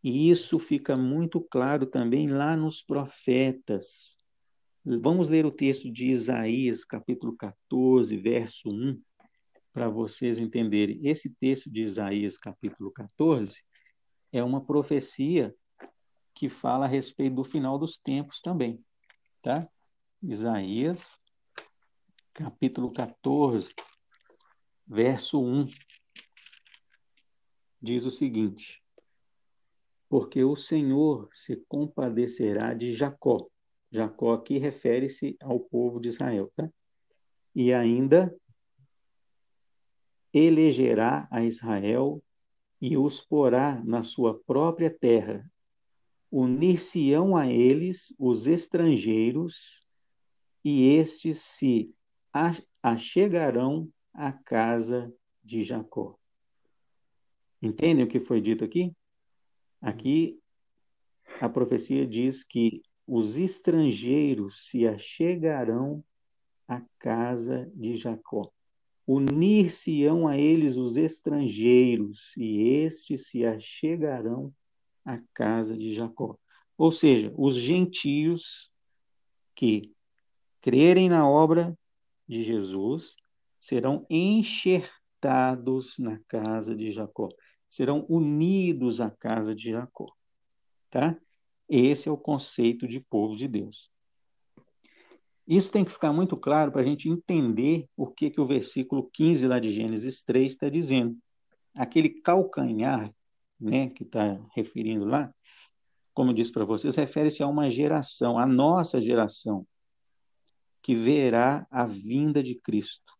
[0.03, 4.18] E isso fica muito claro também lá nos profetas.
[4.97, 8.99] Vamos ler o texto de Isaías, capítulo 14, verso 1,
[9.71, 10.99] para vocês entenderem.
[11.07, 13.63] Esse texto de Isaías, capítulo 14,
[14.31, 15.53] é uma profecia
[16.33, 18.83] que fala a respeito do final dos tempos também,
[19.43, 19.69] tá?
[20.23, 21.19] Isaías,
[22.33, 23.71] capítulo 14,
[24.87, 25.67] verso 1,
[27.79, 28.83] diz o seguinte:
[30.09, 33.51] porque o Senhor se compadecerá de Jacó.
[33.91, 36.69] Jacó aqui refere-se ao povo de Israel, tá?
[37.55, 38.35] E ainda
[40.33, 42.23] elegerá a Israel
[42.79, 45.49] e os porá na sua própria terra.
[46.31, 49.83] Unir-se-ão a eles os estrangeiros,
[50.63, 51.91] e estes se
[52.83, 55.11] achegarão à casa
[55.43, 56.15] de Jacó.
[57.61, 58.93] Entendem o que foi dito aqui?
[59.81, 60.39] Aqui
[61.41, 66.03] a profecia diz que os estrangeiros se achegarão
[66.67, 68.51] à casa de Jacó.
[69.07, 74.53] Unir-se-ão a eles os estrangeiros, e estes se achegarão
[75.03, 76.37] à casa de Jacó.
[76.77, 78.71] Ou seja, os gentios
[79.55, 79.91] que
[80.61, 81.75] crerem na obra
[82.27, 83.15] de Jesus
[83.59, 87.29] serão enxertados na casa de Jacó
[87.69, 90.11] serão unidos à casa de Jacó.
[90.89, 91.15] Tá?
[91.69, 93.91] Esse é o conceito de povo de Deus.
[95.47, 99.09] Isso tem que ficar muito claro para a gente entender o que, que o versículo
[99.13, 101.17] 15 lá de Gênesis 3 está dizendo.
[101.75, 103.13] Aquele calcanhar
[103.59, 105.33] né, que está referindo lá,
[106.13, 109.65] como eu disse para vocês, refere-se a uma geração, a nossa geração,
[110.81, 113.13] que verá a vinda de Cristo.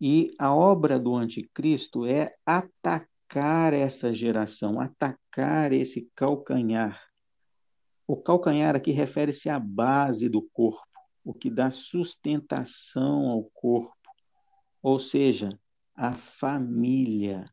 [0.00, 3.08] E a obra do anticristo é atacar
[3.74, 7.02] essa geração, atacar esse calcanhar.
[8.06, 10.86] O calcanhar aqui refere-se à base do corpo,
[11.24, 13.96] o que dá sustentação ao corpo,
[14.80, 15.58] ou seja,
[15.94, 17.44] a família.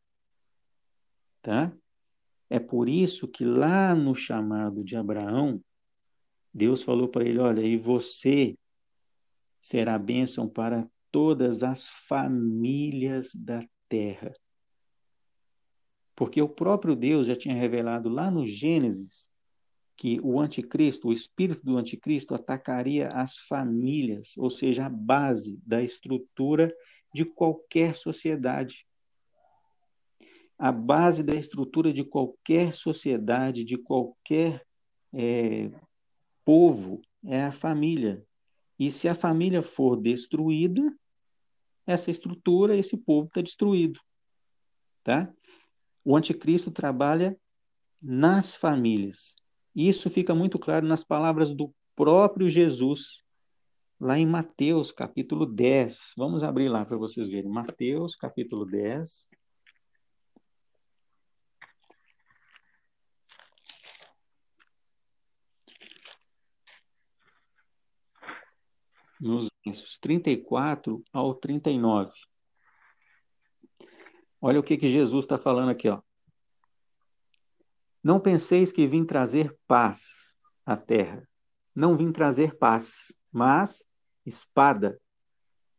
[1.42, 1.76] Tá?
[2.50, 5.60] É por isso que lá no chamado de Abraão,
[6.54, 8.56] Deus falou para ele: Olha, e você
[9.60, 14.34] será bênção para todas as famílias da terra.
[16.16, 19.30] Porque o próprio Deus já tinha revelado lá no Gênesis
[19.96, 25.82] que o anticristo, o espírito do anticristo, atacaria as famílias, ou seja, a base da
[25.82, 26.76] estrutura
[27.14, 28.86] de qualquer sociedade.
[30.58, 34.66] A base da estrutura de qualquer sociedade, de qualquer
[35.14, 35.72] é,
[36.44, 38.26] povo, é a família.
[38.78, 40.82] E se a família for destruída,
[41.86, 44.00] essa estrutura, esse povo está destruído.
[45.04, 45.32] Tá?
[46.04, 47.38] O anticristo trabalha
[48.02, 49.36] nas famílias.
[49.76, 53.24] Isso fica muito claro nas palavras do próprio Jesus,
[54.00, 56.14] lá em Mateus, capítulo 10.
[56.18, 57.50] Vamos abrir lá para vocês verem.
[57.50, 59.30] Mateus, capítulo 10.
[69.20, 72.12] Nos versos 34 ao 39.
[74.46, 76.02] Olha o que, que Jesus está falando aqui, ó.
[78.04, 81.26] Não penseis que vim trazer paz à terra.
[81.74, 83.88] Não vim trazer paz, mas
[84.26, 85.00] espada.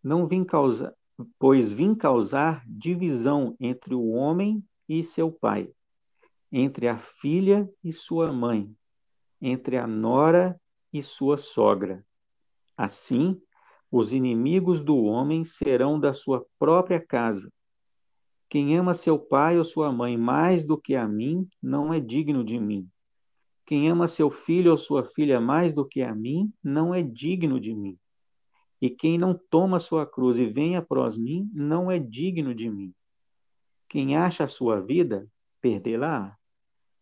[0.03, 0.94] Não vim causar,
[1.38, 5.70] pois vim causar divisão entre o homem e seu pai,
[6.50, 8.74] entre a filha e sua mãe,
[9.42, 10.59] entre a nora
[10.90, 12.03] e sua sogra.
[12.74, 13.38] Assim,
[13.92, 17.53] os inimigos do homem serão da sua própria casa.
[18.54, 22.44] Quem ama seu pai ou sua mãe mais do que a mim, não é digno
[22.44, 22.88] de mim.
[23.66, 27.58] Quem ama seu filho ou sua filha mais do que a mim, não é digno
[27.58, 27.98] de mim.
[28.80, 32.94] E quem não toma sua cruz e vem após mim, não é digno de mim.
[33.88, 35.28] Quem acha a sua vida,
[35.60, 36.38] perdê-la.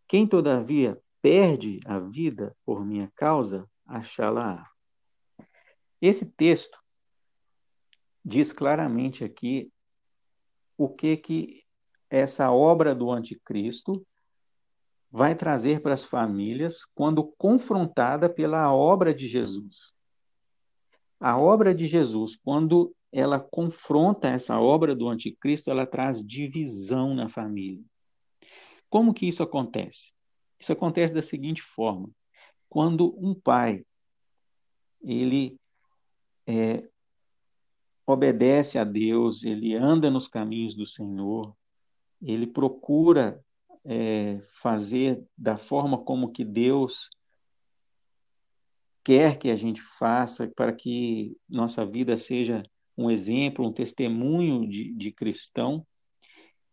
[0.08, 4.66] Quem, todavia, perde a vida por minha causa, achá-la.
[6.00, 6.78] Esse texto
[8.24, 9.70] diz claramente aqui
[10.76, 11.62] o que que
[12.10, 14.06] essa obra do anticristo
[15.10, 19.92] vai trazer para as famílias quando confrontada pela obra de Jesus.
[21.20, 27.28] A obra de Jesus, quando ela confronta essa obra do anticristo, ela traz divisão na
[27.28, 27.84] família.
[28.88, 30.12] Como que isso acontece?
[30.58, 32.10] Isso acontece da seguinte forma:
[32.68, 33.84] quando um pai
[35.02, 35.58] ele
[36.46, 36.88] é,
[38.06, 41.54] obedece a Deus, ele anda nos caminhos do Senhor,
[42.20, 43.42] ele procura
[43.84, 47.10] é, fazer da forma como que Deus
[49.04, 52.62] quer que a gente faça para que nossa vida seja
[52.96, 55.86] um exemplo, um testemunho de, de cristão,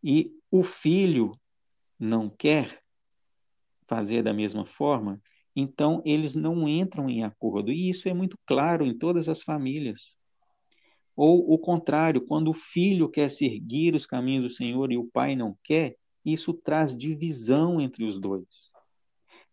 [0.03, 1.31] e o filho
[1.97, 2.81] não quer
[3.87, 5.21] fazer da mesma forma,
[5.55, 7.71] então eles não entram em acordo.
[7.71, 10.18] E isso é muito claro em todas as famílias.
[11.21, 15.35] Ou o contrário, quando o filho quer seguir os caminhos do Senhor e o pai
[15.35, 18.71] não quer, isso traz divisão entre os dois.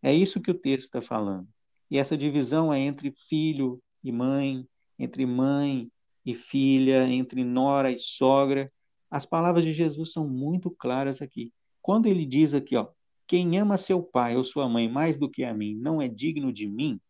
[0.01, 1.49] É isso que o texto está falando.
[1.91, 4.65] E essa divisão é entre filho e mãe,
[4.97, 5.91] entre mãe
[6.25, 8.73] e filha, entre nora e sogra.
[9.11, 11.53] As palavras de Jesus são muito claras aqui.
[11.83, 12.87] Quando ele diz aqui, ó,
[13.27, 16.53] quem ama seu pai ou sua mãe mais do que a mim não é digno
[16.53, 17.01] de mim,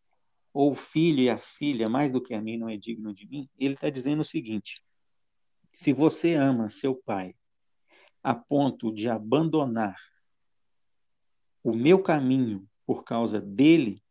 [0.57, 3.29] ou o filho e a filha mais do que a mim não é digno de
[3.29, 4.83] mim, ele está dizendo o seguinte:
[5.71, 7.35] se você ama seu pai
[8.23, 9.95] a ponto de abandonar
[11.63, 14.03] o meu caminho por causa dele,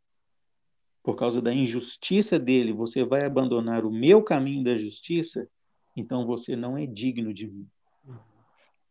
[1.02, 5.50] por causa da injustiça dele, você vai abandonar o meu caminho da justiça,
[5.98, 7.68] então você não é digno de mim.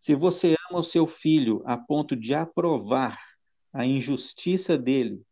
[0.00, 3.16] Se você ama o seu filho a ponto de aprovar
[3.72, 5.24] a injustiça dele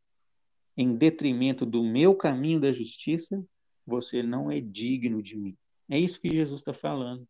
[0.77, 3.43] em detrimento do meu caminho da justiça,
[3.87, 5.57] você não é digno de mim.
[5.89, 7.27] É isso que Jesus está falando.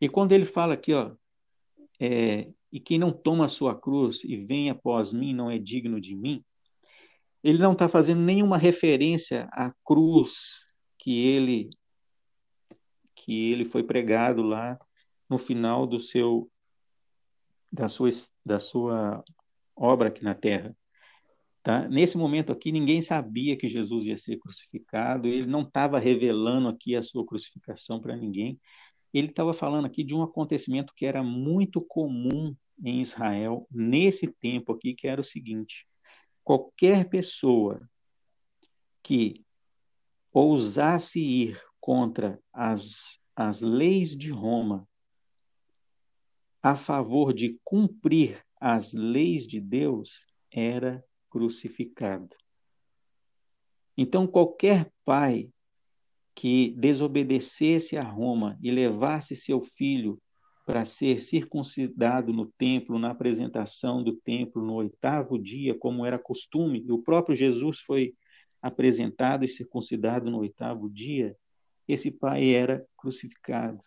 [0.00, 1.14] E quando ele fala aqui, ó,
[2.00, 6.00] é, e quem não toma a sua cruz e vem após mim não é digno
[6.00, 6.42] de mim,
[7.42, 10.66] ele não está fazendo nenhuma referência à cruz
[10.98, 11.70] que ele
[13.14, 14.78] que ele foi pregado lá
[15.28, 16.50] no final do seu
[17.70, 18.08] da sua
[18.44, 19.22] da sua
[19.76, 20.76] obra aqui na Terra.
[21.62, 21.86] Tá?
[21.88, 26.96] Nesse momento aqui, ninguém sabia que Jesus ia ser crucificado, ele não estava revelando aqui
[26.96, 28.58] a sua crucificação para ninguém.
[29.12, 34.72] Ele estava falando aqui de um acontecimento que era muito comum em Israel nesse tempo
[34.72, 35.86] aqui, que era o seguinte:
[36.42, 37.86] qualquer pessoa
[39.02, 39.44] que
[40.32, 44.88] ousasse ir contra as, as leis de Roma
[46.62, 52.36] a favor de cumprir as leis de Deus era crucificado.
[53.96, 55.50] Então, qualquer pai
[56.34, 60.20] que desobedecesse a Roma e levasse seu filho
[60.64, 66.84] para ser circuncidado no templo, na apresentação do templo no oitavo dia, como era costume,
[66.86, 68.14] e o próprio Jesus foi
[68.62, 71.36] apresentado e circuncidado no oitavo dia,
[71.88, 73.82] esse pai era crucificado.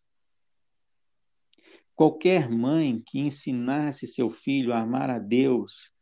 [1.96, 5.93] Qualquer mãe que ensinasse seu filho a amar a Deus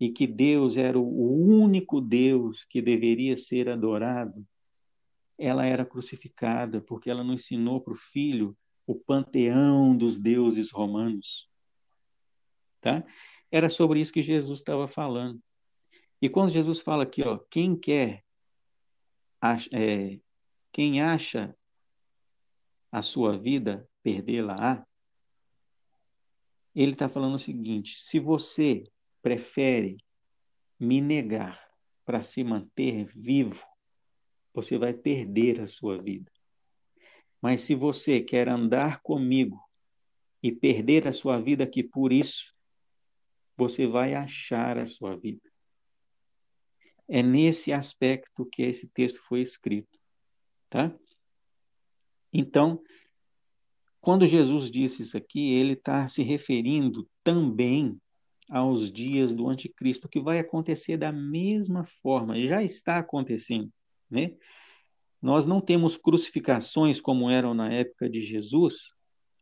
[0.00, 4.46] e que Deus era o único Deus que deveria ser adorado,
[5.36, 11.48] ela era crucificada porque ela não ensinou para o filho o panteão dos deuses romanos.
[12.80, 13.04] Tá?
[13.52, 15.40] Era sobre isso que Jesus estava falando.
[16.20, 18.24] E quando Jesus fala aqui, ó, quem quer
[19.72, 20.20] é,
[20.72, 21.56] quem acha
[22.92, 24.84] a sua vida, perdê-la-á.
[26.74, 28.84] Ele está falando o seguinte: se você
[29.22, 29.96] prefere
[30.78, 31.60] me negar
[32.04, 33.64] para se manter vivo,
[34.52, 36.30] você vai perder a sua vida.
[37.40, 39.58] Mas se você quer andar comigo
[40.42, 42.54] e perder a sua vida aqui por isso,
[43.56, 45.48] você vai achar a sua vida.
[47.06, 49.98] É nesse aspecto que esse texto foi escrito,
[50.68, 50.94] tá?
[52.32, 52.82] Então,
[54.00, 58.00] quando Jesus disse isso aqui, ele está se referindo também
[58.50, 63.70] aos dias do anticristo, que vai acontecer da mesma forma, já está acontecendo,
[64.10, 64.32] né?
[65.22, 68.94] Nós não temos crucificações como eram na época de Jesus,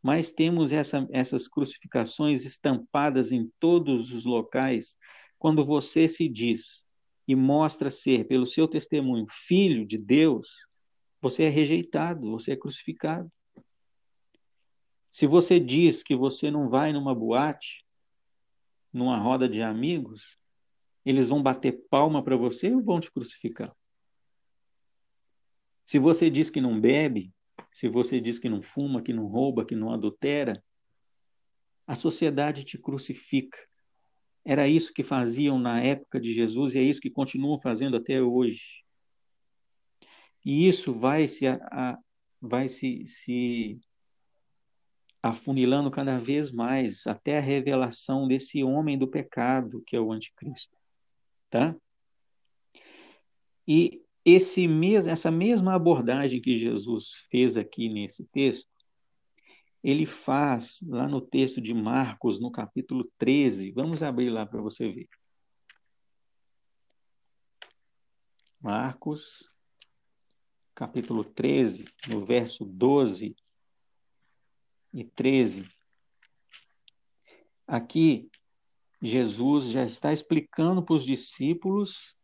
[0.03, 4.97] mas temos essa, essas crucificações estampadas em todos os locais.
[5.37, 6.85] Quando você se diz
[7.27, 10.49] e mostra ser, pelo seu testemunho, filho de Deus,
[11.21, 13.31] você é rejeitado, você é crucificado.
[15.11, 17.85] Se você diz que você não vai numa boate,
[18.91, 20.37] numa roda de amigos,
[21.05, 23.75] eles vão bater palma para você ou vão te crucificar?
[25.85, 27.33] Se você diz que não bebe,
[27.73, 30.63] se você diz que não fuma, que não rouba, que não adultera,
[31.87, 33.57] a sociedade te crucifica.
[34.45, 38.21] Era isso que faziam na época de Jesus e é isso que continuam fazendo até
[38.21, 38.83] hoje.
[40.45, 41.97] E isso vai se, a,
[42.39, 43.79] vai se, se
[45.21, 50.75] afunilando cada vez mais até a revelação desse homem do pecado, que é o anticristo.
[51.49, 51.75] Tá?
[53.67, 58.69] E esse mesmo, essa mesma abordagem que Jesus fez aqui nesse texto,
[59.83, 63.71] ele faz lá no texto de Marcos, no capítulo 13.
[63.71, 65.07] Vamos abrir lá para você ver.
[68.61, 69.47] Marcos,
[70.75, 73.35] capítulo 13, no verso 12
[74.93, 75.69] e 13.
[77.67, 78.29] Aqui,
[79.01, 82.15] Jesus já está explicando para os discípulos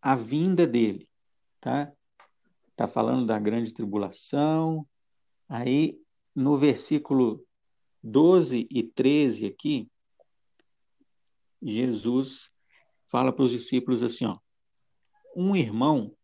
[0.00, 1.08] a vinda dele,
[1.60, 1.92] tá?
[2.70, 4.86] Está falando da grande tribulação.
[5.48, 6.00] Aí,
[6.34, 7.44] no versículo
[8.02, 9.90] 12 e 13 aqui,
[11.60, 12.50] Jesus
[13.10, 14.38] fala para os discípulos assim, ó:
[15.34, 16.14] Um irmão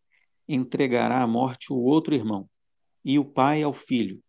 [0.48, 2.48] entregará à morte o outro irmão,
[3.04, 4.22] e o pai ao filho.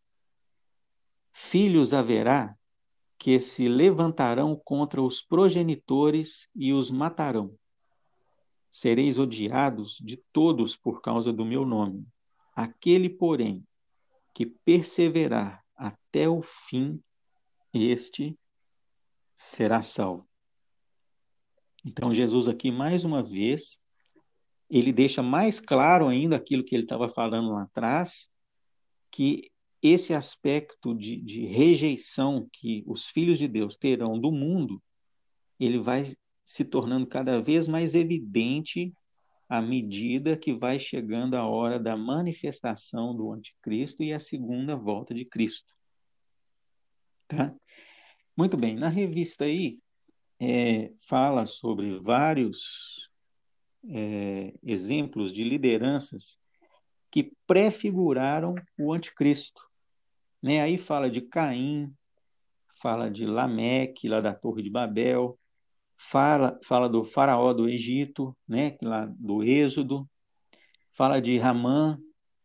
[1.37, 2.57] Filhos haverá
[3.19, 7.53] que se levantarão contra os progenitores e os matarão.
[8.71, 12.07] Sereis odiados de todos por causa do meu nome.
[12.55, 13.67] Aquele, porém,
[14.33, 17.03] que perseverar até o fim,
[17.73, 18.39] este
[19.35, 20.25] será salvo.
[21.83, 23.77] Então, Jesus, aqui mais uma vez,
[24.69, 28.29] ele deixa mais claro ainda aquilo que ele estava falando lá atrás,
[29.11, 29.51] que
[29.87, 34.81] esse aspecto de, de rejeição que os filhos de Deus terão do mundo,
[35.59, 36.05] ele vai
[36.43, 38.91] se tornando cada vez mais evidente
[39.47, 45.13] à medida que vai chegando a hora da manifestação do anticristo e a segunda volta
[45.13, 45.71] de Cristo.
[47.27, 47.55] Tá?
[48.35, 49.77] Muito bem, na revista aí
[50.39, 53.07] é, fala sobre vários
[53.87, 56.39] é, exemplos de lideranças
[57.11, 59.61] que prefiguraram o anticristo.
[60.45, 60.61] Né?
[60.61, 61.91] Aí fala de Caim,
[62.79, 65.39] fala de Lameque, lá da Torre de Babel,
[65.97, 68.77] fala, fala do faraó do Egito, né?
[68.79, 70.07] lá do Êxodo,
[70.91, 71.97] fala de Ramã,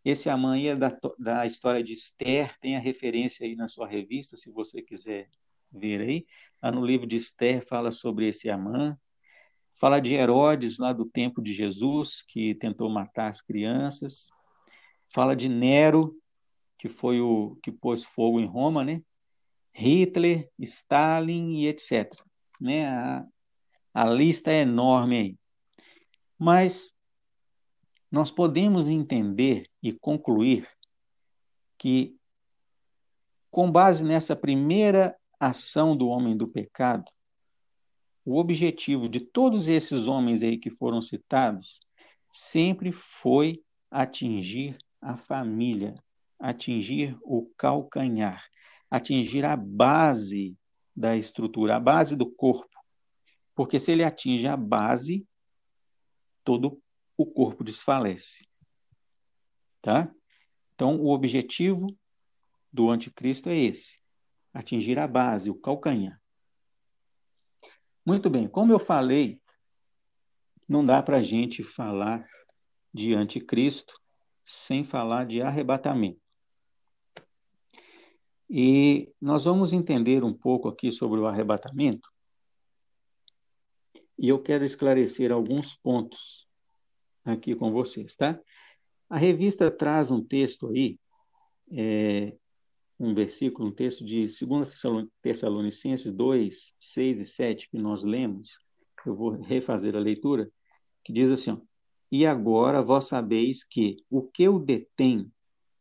[0.02, 3.86] esse Amã aí é da, da história de Esther, tem a referência aí na sua
[3.86, 5.28] revista, se você quiser
[5.70, 6.26] ver aí.
[6.62, 8.96] Lá no livro de Esther fala sobre esse Amã.
[9.78, 14.30] Fala de Herodes, lá do tempo de Jesus, que tentou matar as crianças.
[15.12, 16.18] Fala de Nero,
[16.80, 19.02] que foi o que pôs fogo em Roma, né?
[19.70, 22.10] Hitler, Stalin e etc.
[22.58, 22.88] Né?
[22.88, 23.26] A,
[23.92, 25.38] a lista é enorme aí.
[26.38, 26.94] Mas
[28.10, 30.66] nós podemos entender e concluir
[31.76, 32.16] que,
[33.50, 37.04] com base nessa primeira ação do homem do pecado,
[38.24, 41.78] o objetivo de todos esses homens aí que foram citados
[42.32, 45.94] sempre foi atingir a família,
[46.40, 48.42] atingir o calcanhar,
[48.90, 50.56] atingir a base
[50.96, 52.68] da estrutura, a base do corpo.
[53.54, 55.26] Porque se ele atinge a base,
[56.42, 56.82] todo
[57.16, 58.48] o corpo desfalece.
[59.82, 60.12] Tá?
[60.74, 61.94] Então, o objetivo
[62.72, 64.00] do anticristo é esse:
[64.52, 66.20] atingir a base, o calcanhar.
[68.04, 69.40] Muito bem, como eu falei,
[70.66, 72.26] não dá para a gente falar
[72.92, 73.92] de anticristo
[74.44, 76.19] sem falar de arrebatamento.
[78.52, 82.10] E nós vamos entender um pouco aqui sobre o arrebatamento.
[84.18, 86.48] E eu quero esclarecer alguns pontos
[87.24, 88.40] aqui com vocês, tá?
[89.08, 90.98] A revista traz um texto aí,
[91.70, 92.36] é,
[92.98, 98.50] um versículo, um texto de 2 Tessalonicenses 2, 6 e 7, que nós lemos,
[99.06, 100.50] eu vou refazer a leitura,
[101.04, 101.58] que diz assim, ó,
[102.10, 105.30] E agora vós sabeis que o que o detém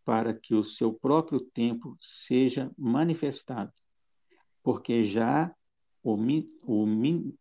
[0.06, 3.74] para que o seu próprio tempo seja manifestado,
[4.64, 5.54] porque já
[6.04, 6.16] o,
[6.64, 6.86] o,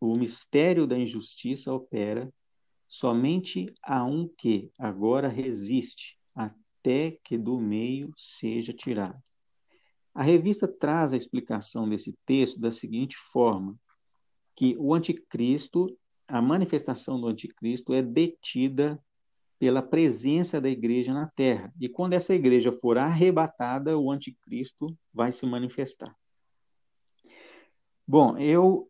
[0.01, 2.33] o mistério da injustiça opera,
[2.87, 9.23] somente a um que agora resiste, até que do meio seja tirado.
[10.15, 13.79] A revista traz a explicação desse texto da seguinte forma:
[14.57, 15.97] que o anticristo,
[16.27, 19.01] a manifestação do anticristo é detida
[19.59, 21.73] pela presença da igreja na terra.
[21.81, 26.15] E quando essa igreja for arrebatada, o anticristo vai se manifestar.
[28.07, 28.89] Bom, eu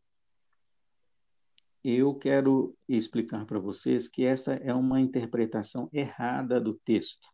[1.82, 7.26] eu quero explicar para vocês que essa é uma interpretação errada do texto.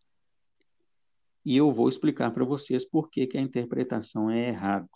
[1.45, 4.89] E eu vou explicar para vocês por que, que a interpretação é errada.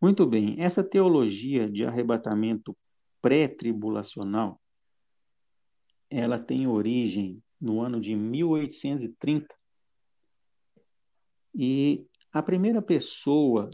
[0.00, 2.76] Muito bem, essa teologia de arrebatamento
[3.22, 4.60] pré-tribulacional
[6.10, 9.46] ela tem origem no ano de 1830.
[11.54, 13.70] E a primeira pessoa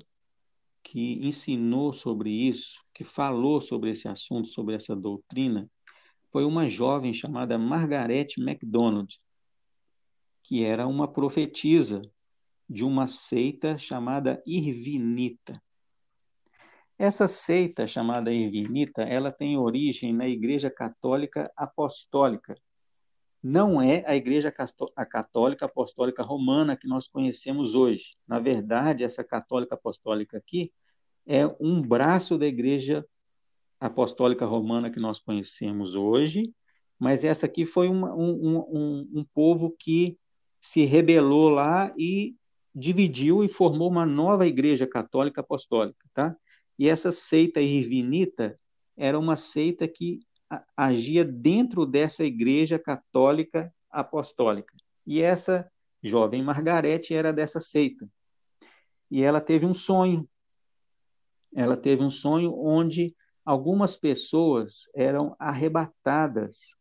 [0.82, 5.70] que ensinou sobre isso, que falou sobre esse assunto, sobre essa doutrina,
[6.30, 9.18] foi uma jovem chamada Margaret MacDonald,
[10.42, 12.02] que era uma profetisa
[12.68, 15.60] de uma seita chamada Irvinita.
[17.00, 22.54] Essa seita chamada Irvinita, ela tem origem na Igreja Católica Apostólica.
[23.42, 28.18] Não é a Igreja Católica Apostólica Romana que nós conhecemos hoje.
[28.28, 30.70] Na verdade, essa Católica Apostólica aqui
[31.26, 33.02] é um braço da Igreja
[33.80, 36.52] Apostólica Romana que nós conhecemos hoje,
[36.98, 40.18] mas essa aqui foi uma, um, um, um povo que
[40.60, 42.36] se rebelou lá e
[42.74, 46.36] dividiu e formou uma nova Igreja Católica Apostólica, tá?
[46.80, 48.58] E essa seita irvinita
[48.96, 50.26] era uma seita que
[50.74, 54.74] agia dentro dessa igreja católica apostólica.
[55.06, 55.70] E essa
[56.02, 58.08] jovem Margarete era dessa seita.
[59.10, 60.26] E ela teve um sonho.
[61.54, 63.14] Ela teve um sonho onde
[63.44, 66.74] algumas pessoas eram arrebatadas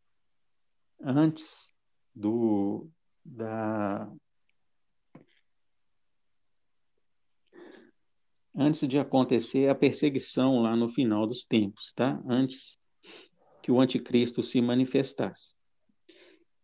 [0.98, 1.74] antes
[2.14, 2.88] do
[3.22, 4.10] da
[8.60, 12.22] antes de acontecer a perseguição lá no final dos tempos, tá?
[12.28, 12.78] Antes
[13.62, 15.54] que o anticristo se manifestasse.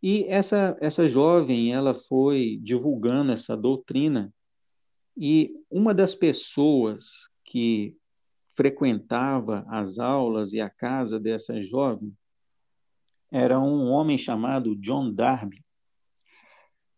[0.03, 4.30] E essa essa jovem, ela foi divulgando essa doutrina
[5.16, 7.97] e uma das pessoas que
[8.55, 12.14] frequentava as aulas e a casa dessa jovem
[13.32, 15.64] era um homem chamado John Darby,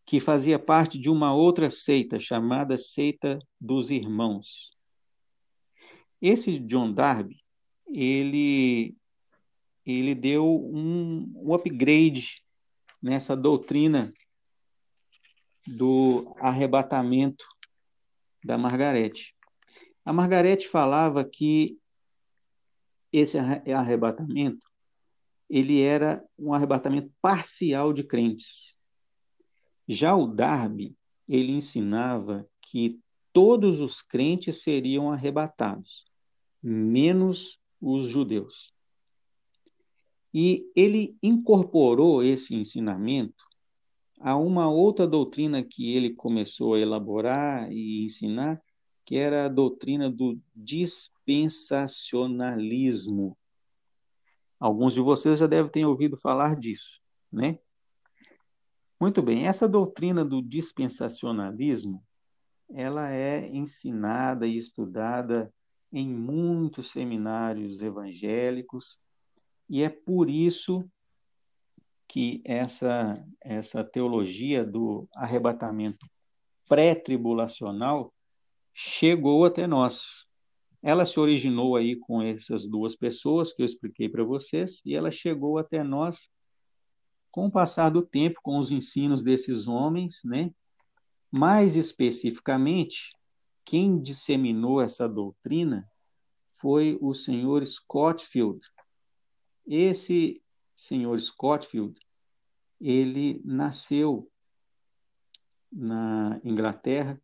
[0.04, 4.67] que fazia parte de uma outra seita chamada Seita dos Irmãos.
[6.20, 7.40] Esse John Darby,
[7.88, 8.96] ele,
[9.86, 12.42] ele deu um, um upgrade
[13.00, 14.12] nessa doutrina
[15.66, 17.44] do arrebatamento
[18.44, 19.34] da Margarete.
[20.04, 21.78] A Margarete falava que
[23.12, 24.68] esse arrebatamento
[25.48, 28.74] ele era um arrebatamento parcial de crentes.
[29.88, 30.94] Já o Darby,
[31.26, 33.00] ele ensinava que
[33.32, 36.07] todos os crentes seriam arrebatados
[36.62, 38.72] menos os judeus.
[40.32, 43.44] E ele incorporou esse ensinamento
[44.20, 48.60] a uma outra doutrina que ele começou a elaborar e ensinar,
[49.04, 53.38] que era a doutrina do dispensacionalismo.
[54.60, 57.00] Alguns de vocês já devem ter ouvido falar disso,
[57.32, 57.58] né?
[59.00, 62.04] Muito bem, essa doutrina do dispensacionalismo,
[62.68, 65.54] ela é ensinada e estudada
[65.92, 68.98] em muitos seminários evangélicos,
[69.68, 70.88] e é por isso
[72.06, 76.06] que essa, essa teologia do arrebatamento
[76.68, 78.12] pré-tribulacional
[78.72, 80.26] chegou até nós.
[80.82, 85.10] Ela se originou aí com essas duas pessoas que eu expliquei para vocês, e ela
[85.10, 86.30] chegou até nós
[87.30, 90.50] com o passar do tempo, com os ensinos desses homens, né?
[91.30, 93.12] Mais especificamente,
[93.68, 95.86] quem disseminou essa doutrina
[96.56, 98.66] foi o senhor Scottfield.
[99.66, 100.42] Esse
[100.74, 102.00] senhor Scottfield,
[102.80, 104.32] ele nasceu
[105.70, 107.20] na Inglaterra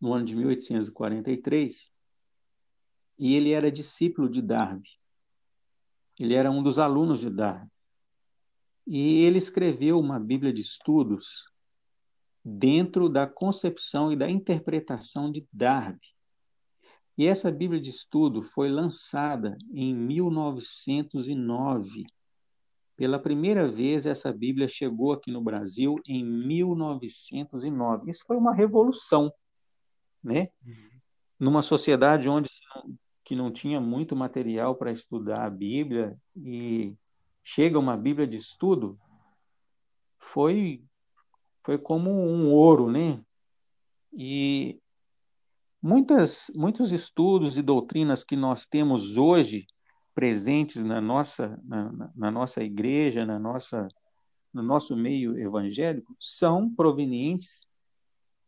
[0.00, 1.92] no ano de 1843
[3.18, 4.90] e ele era discípulo de Darby.
[6.20, 7.72] Ele era um dos alunos de Darby.
[8.86, 11.52] E ele escreveu uma Bíblia de estudos
[12.44, 16.14] dentro da concepção e da interpretação de Darby.
[17.16, 22.04] E essa Bíblia de estudo foi lançada em 1909.
[22.96, 28.10] Pela primeira vez, essa Bíblia chegou aqui no Brasil em 1909.
[28.10, 29.32] Isso foi uma revolução,
[30.22, 30.48] né?
[30.64, 30.90] Uhum.
[31.38, 32.50] Numa sociedade onde
[33.24, 36.94] que não tinha muito material para estudar a Bíblia e
[37.42, 38.98] chega uma Bíblia de estudo,
[40.18, 40.84] foi
[41.64, 43.20] foi como um ouro, né?
[44.12, 44.78] E
[45.82, 49.66] muitas muitos estudos e doutrinas que nós temos hoje
[50.14, 53.88] presentes na nossa na, na nossa igreja, na nossa
[54.52, 57.66] no nosso meio evangélico são provenientes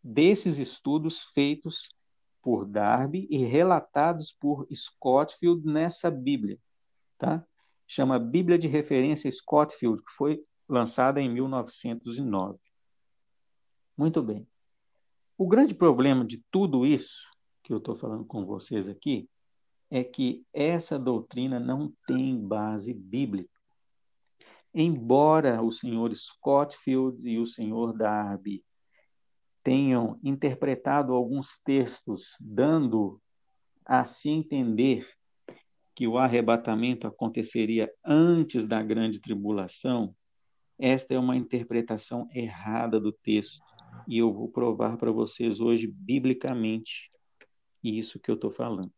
[0.05, 1.89] desses estudos feitos
[2.41, 6.59] por Darby e relatados por Scottfield nessa Bíblia,
[7.19, 7.45] tá?
[7.89, 12.66] Chama Bíblia de Referência Scottfield, que foi lançada em 1909.
[13.97, 14.47] Muito bem.
[15.39, 17.31] O grande problema de tudo isso
[17.63, 19.29] que eu estou falando com vocês aqui
[19.91, 23.51] é que essa doutrina não tem base bíblica.
[24.75, 28.65] Embora o senhor Scottfield e o senhor Darby
[29.63, 33.21] tenham interpretado alguns textos, dando
[33.85, 35.09] a se entender
[35.95, 40.15] que o arrebatamento aconteceria antes da grande tribulação,
[40.79, 43.76] esta é uma interpretação errada do texto.
[44.07, 47.11] E eu vou provar para vocês hoje, biblicamente,
[47.83, 48.93] isso que eu estou falando.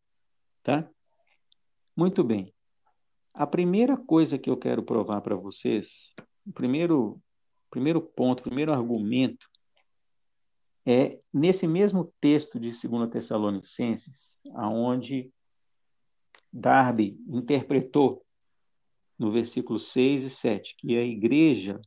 [0.62, 0.88] Tá?
[1.96, 2.54] Muito bem.
[3.34, 6.12] A primeira coisa que eu quero provar para vocês,
[6.46, 7.20] o primeiro,
[7.70, 9.46] primeiro ponto, o primeiro argumento,
[10.86, 15.30] é nesse mesmo texto de 2 Tessalonicenses, aonde
[16.52, 18.24] Darby interpretou
[19.18, 21.80] no versículo 6 e 7 que a igreja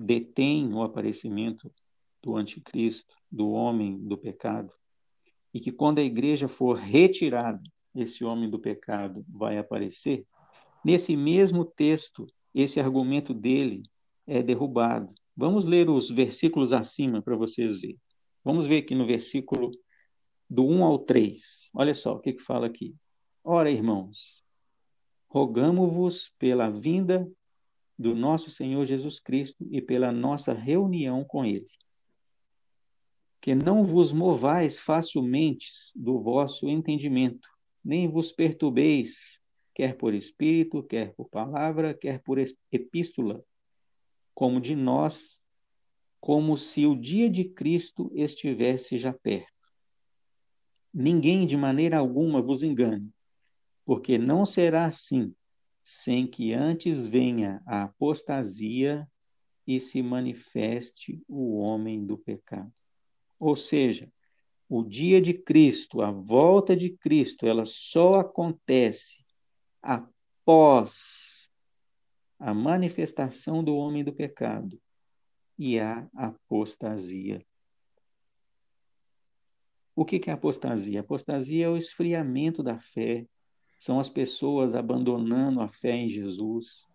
[0.00, 1.72] detém o aparecimento
[2.22, 4.72] do anticristo, do homem do pecado,
[5.52, 7.60] e que quando a igreja for retirada,
[7.92, 10.24] esse homem do pecado vai aparecer,
[10.84, 13.82] nesse mesmo texto, esse argumento dele
[14.24, 15.12] é derrubado.
[15.36, 17.98] Vamos ler os versículos acima para vocês verem.
[18.44, 19.72] Vamos ver aqui no versículo
[20.48, 21.70] do 1 ao 3.
[21.74, 22.94] Olha só o que, que fala aqui.
[23.42, 24.44] Ora, irmãos,
[25.28, 27.28] rogamo-vos pela vinda
[27.98, 31.68] do nosso Senhor Jesus Cristo e pela nossa reunião com Ele,
[33.40, 37.48] que não vos movais facilmente do vosso entendimento,
[37.84, 39.40] nem vos perturbeis,
[39.74, 42.38] quer por espírito, quer por palavra, quer por
[42.70, 43.42] epístola,
[44.34, 45.40] como de nós,
[46.20, 49.52] como se o dia de Cristo estivesse já perto.
[50.92, 53.10] Ninguém de maneira alguma vos engane,
[53.84, 55.34] porque não será assim,
[55.90, 59.08] sem que antes venha a apostasia
[59.66, 62.70] e se manifeste o homem do pecado.
[63.40, 64.12] Ou seja,
[64.68, 69.24] o dia de Cristo, a volta de Cristo, ela só acontece
[69.80, 71.48] após
[72.38, 74.78] a manifestação do homem do pecado
[75.58, 77.42] e a apostasia.
[79.96, 81.00] O que é apostasia?
[81.00, 83.26] Apostasia é o esfriamento da fé,
[83.78, 86.86] são as pessoas abandonando a fé em Jesus,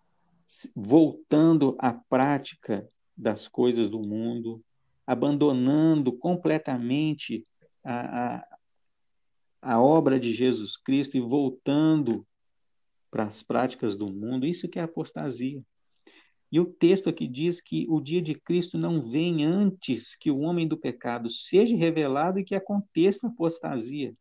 [0.75, 4.63] voltando à prática das coisas do mundo,
[5.07, 7.45] abandonando completamente
[7.84, 8.47] a, a,
[9.61, 12.25] a obra de Jesus Cristo e voltando
[13.09, 15.63] para as práticas do mundo, isso que é apostasia.
[16.51, 20.39] E o texto aqui diz que o dia de Cristo não vem antes que o
[20.39, 24.13] homem do pecado seja revelado e que aconteça a apostasia.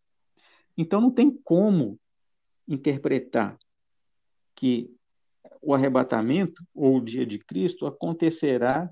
[0.77, 1.99] Então não tem como
[2.67, 3.59] interpretar
[4.55, 4.95] que
[5.61, 8.91] o arrebatamento ou o dia de Cristo acontecerá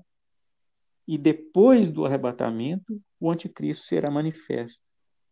[1.07, 4.83] e depois do arrebatamento o anticristo será manifesto,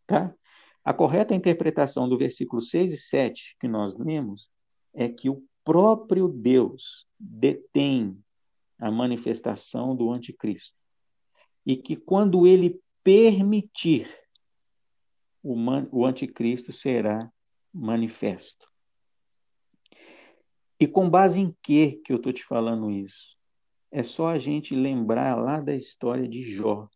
[0.06, 0.34] tá?
[0.84, 4.50] A correta interpretação do versículo 6 e 7 que nós lemos
[4.94, 8.18] é que o próprio Deus detém
[8.78, 10.74] a manifestação do anticristo.
[11.66, 14.08] E que quando ele permitir,
[15.42, 15.54] o,
[15.92, 17.30] o anticristo será
[17.72, 18.68] manifesto.
[20.78, 23.36] E com base em que que eu estou te falando isso?
[23.90, 26.88] É só a gente lembrar lá da história de Jó.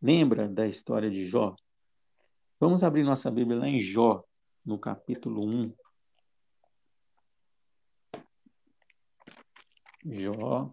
[0.00, 1.56] Lembra da história de Jó?
[2.60, 4.24] Vamos abrir nossa Bíblia lá em Jó,
[4.64, 5.74] no capítulo 1.
[10.04, 10.72] Jó.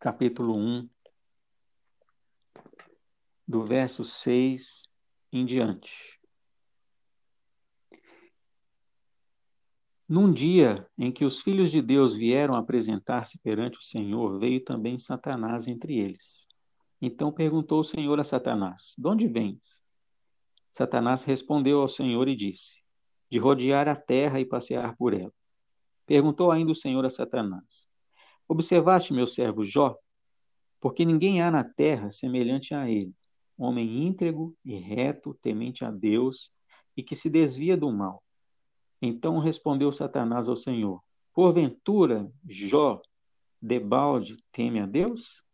[0.00, 0.88] Capítulo 1,
[3.48, 4.84] do verso 6
[5.32, 6.20] em diante.
[10.08, 15.00] Num dia em que os filhos de Deus vieram apresentar-se perante o Senhor, veio também
[15.00, 16.46] Satanás entre eles.
[17.02, 19.82] Então perguntou o Senhor a Satanás: De onde vens?
[20.72, 22.80] Satanás respondeu ao Senhor e disse:
[23.28, 25.34] De rodear a terra e passear por ela.
[26.06, 27.88] Perguntou ainda o Senhor a Satanás:
[28.48, 29.96] Observaste meu servo Jó?
[30.80, 33.14] Porque ninguém há na terra semelhante a ele,
[33.58, 36.50] homem íntegro e reto, temente a Deus
[36.96, 38.22] e que se desvia do mal.
[39.02, 41.02] Então respondeu Satanás ao Senhor:
[41.34, 43.02] Porventura, Jó,
[43.60, 45.44] debalde, teme a Deus?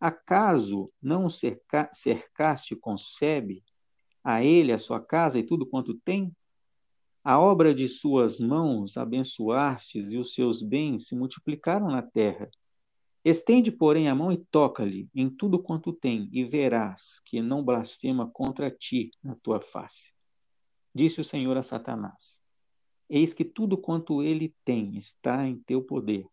[0.00, 3.64] Acaso não cerca cercaste com Sebe
[4.22, 6.34] a ele, a sua casa e tudo quanto tem?
[7.28, 12.48] A obra de suas mãos abençoastes e os seus bens se multiplicaram na terra.
[13.24, 18.30] Estende, porém, a mão e toca-lhe em tudo quanto tem, e verás que não blasfema
[18.32, 20.12] contra ti na tua face.
[20.94, 22.40] Disse o Senhor a Satanás:
[23.10, 26.28] Eis que tudo quanto ele tem está em teu poder.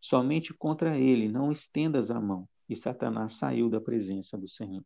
[0.00, 2.48] Somente contra ele não estendas a mão.
[2.66, 4.82] E Satanás saiu da presença do Senhor.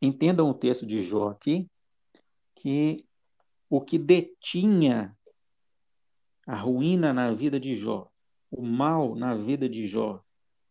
[0.00, 1.68] Entendam o texto de Jó aqui,
[2.54, 3.04] que
[3.70, 5.16] o que detinha
[6.44, 8.10] a ruína na vida de Jó,
[8.50, 10.20] o mal na vida de Jó,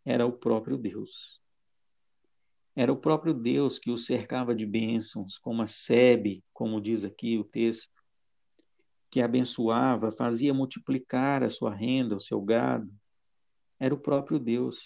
[0.04, 1.41] era o próprio Deus.
[2.76, 7.38] Era o próprio Deus que o cercava de bênçãos, como a sebe, como diz aqui
[7.38, 7.89] o texto,
[9.10, 12.91] que abençoava, fazia multiplicar a sua renda, o seu gado.
[13.80, 14.82] Era o próprio Deus.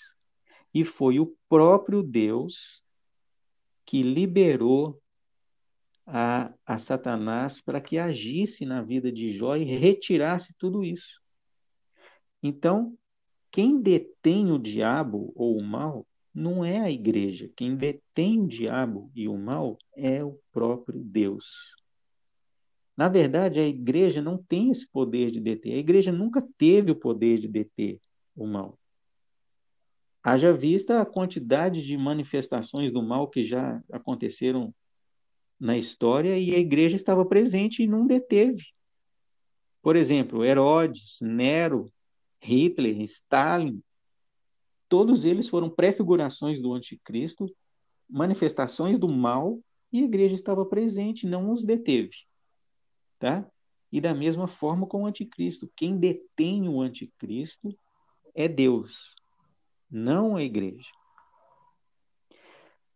[0.72, 2.84] E foi o próprio Deus
[3.86, 5.03] que liberou
[6.06, 11.22] a, a Satanás para que agisse na vida de Jó e retirasse tudo isso.
[12.42, 12.98] Então,
[13.52, 17.50] quem detém o diabo ou o mal não é a igreja.
[17.56, 21.76] Quem detém o diabo e o mal é o próprio Deus.
[22.98, 25.74] Na verdade, a igreja não tem esse poder de deter.
[25.74, 28.00] A igreja nunca teve o poder de deter
[28.36, 28.78] o mal.
[30.24, 34.74] Haja vista a quantidade de manifestações do mal que já aconteceram
[35.60, 38.64] na história e a igreja estava presente e não deteve.
[39.82, 41.92] Por exemplo, Herodes, Nero,
[42.42, 43.82] Hitler, Stalin,
[44.88, 47.54] todos eles foram prefigurações do anticristo,
[48.10, 49.60] manifestações do mal,
[49.92, 52.16] e a igreja estava presente, não os deteve.
[53.20, 53.48] Tá?
[53.92, 57.78] E da mesma forma com o anticristo, quem detém o anticristo
[58.34, 59.16] é Deus
[59.94, 60.90] não a igreja.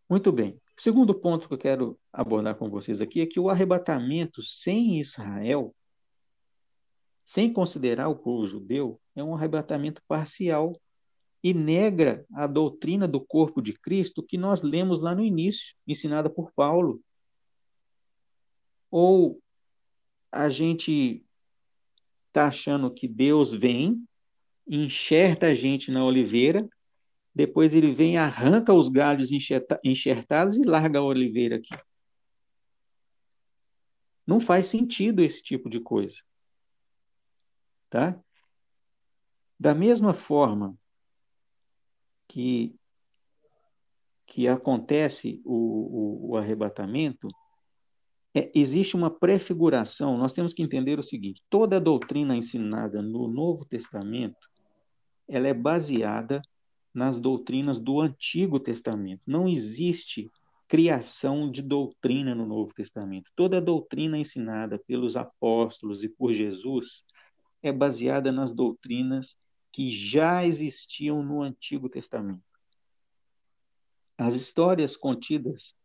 [0.10, 0.60] Muito bem.
[0.78, 5.00] O segundo ponto que eu quero abordar com vocês aqui é que o arrebatamento sem
[5.00, 5.76] Israel,
[7.26, 10.80] sem considerar o povo judeu, é um arrebatamento parcial
[11.44, 16.30] e nega a doutrina do corpo de Cristo que nós lemos lá no início, ensinada
[16.30, 17.02] por Paulo.
[18.92, 19.42] Ou
[20.32, 21.26] a gente
[22.28, 24.08] está achando que Deus vem,
[24.68, 26.70] enxerta a gente na oliveira
[27.38, 29.30] depois ele vem, arranca os galhos
[29.84, 31.70] enxertados e larga a oliveira aqui.
[34.26, 36.18] Não faz sentido esse tipo de coisa.
[37.92, 38.20] Tá?
[39.60, 40.76] Da mesma forma
[42.28, 42.76] que,
[44.26, 47.28] que acontece o, o, o arrebatamento,
[48.34, 50.18] é, existe uma prefiguração.
[50.18, 54.50] Nós temos que entender o seguinte: toda a doutrina ensinada no Novo Testamento
[55.28, 56.42] ela é baseada
[56.98, 59.22] nas doutrinas do Antigo Testamento.
[59.28, 60.32] Não existe
[60.68, 63.32] criação de doutrina no Novo Testamento.
[63.36, 67.06] Toda a doutrina ensinada pelos apóstolos e por Jesus
[67.62, 69.38] é baseada nas doutrinas
[69.72, 72.42] que já existiam no Antigo Testamento.
[74.18, 75.76] As histórias contidas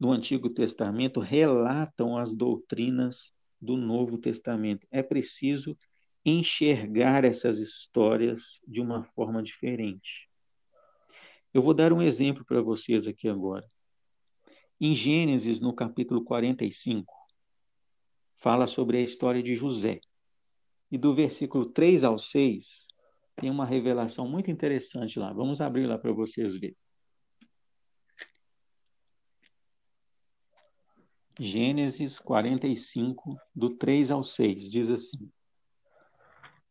[0.00, 3.30] no Antigo Testamento relatam as doutrinas
[3.60, 4.86] do Novo Testamento.
[4.90, 5.76] É preciso
[6.24, 10.25] enxergar essas histórias de uma forma diferente.
[11.56, 13.66] Eu vou dar um exemplo para vocês aqui agora.
[14.78, 17.10] Em Gênesis, no capítulo 45,
[18.36, 20.02] fala sobre a história de José.
[20.90, 22.88] E do versículo 3 ao 6,
[23.36, 25.32] tem uma revelação muito interessante lá.
[25.32, 26.76] Vamos abrir lá para vocês verem.
[31.40, 35.32] Gênesis 45, do 3 ao 6, diz assim: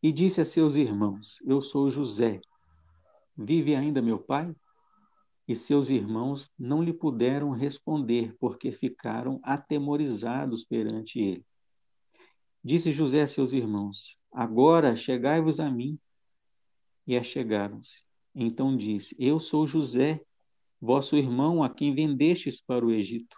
[0.00, 2.40] E disse a seus irmãos: Eu sou José.
[3.36, 4.54] Vive ainda meu pai?
[5.48, 11.46] E seus irmãos não lhe puderam responder, porque ficaram atemorizados perante ele.
[12.64, 15.98] Disse José a seus irmãos: Agora chegai-vos a mim.
[17.06, 18.02] E achegaram-se.
[18.34, 20.20] Então disse: Eu sou José,
[20.80, 23.36] vosso irmão, a quem vendestes para o Egito.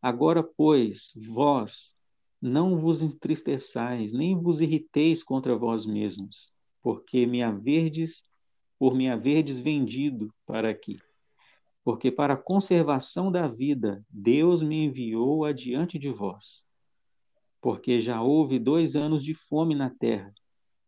[0.00, 1.92] Agora, pois, vós
[2.40, 8.22] não vos entristeçais, nem vos irriteis contra vós mesmos, porque me haverdes,
[8.78, 11.00] por me haverdes vendido para aqui
[11.84, 16.64] porque para a conservação da vida Deus me enviou adiante de vós.
[17.60, 20.34] Porque já houve dois anos de fome na terra,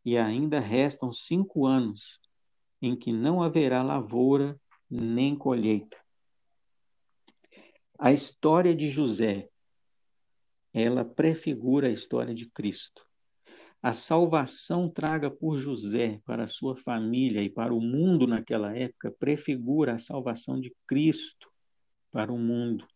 [0.05, 2.19] e ainda restam cinco anos
[2.81, 4.59] em que não haverá lavoura
[4.91, 5.97] nem colheita.
[7.99, 9.49] A história de José,
[10.73, 13.06] ela prefigura a história de Cristo
[13.83, 19.15] a salvação traga por José para a sua família e para o mundo naquela época
[19.19, 21.49] prefigura a salvação de Cristo
[22.11, 22.87] para o mundo.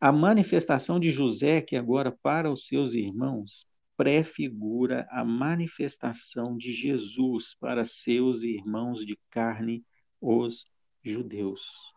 [0.00, 7.56] A manifestação de José, que agora para os seus irmãos, prefigura a manifestação de Jesus
[7.58, 9.82] para seus irmãos de carne,
[10.20, 10.66] os
[11.02, 11.94] judeus.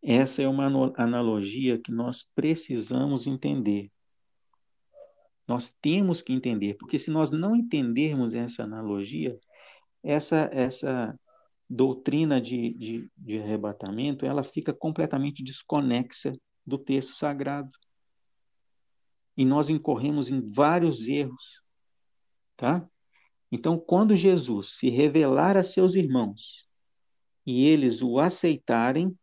[0.00, 0.66] Essa é uma
[0.96, 3.90] analogia que nós precisamos entender.
[5.48, 9.40] Nós temos que entender, porque se nós não entendermos essa analogia,
[10.02, 11.18] essa, essa
[11.68, 16.34] doutrina de, de, de arrebatamento, ela fica completamente desconexa
[16.66, 17.70] do texto sagrado.
[19.34, 21.62] E nós incorremos em vários erros,
[22.54, 22.86] tá?
[23.50, 26.66] Então, quando Jesus se revelar a seus irmãos
[27.46, 29.16] e eles o aceitarem,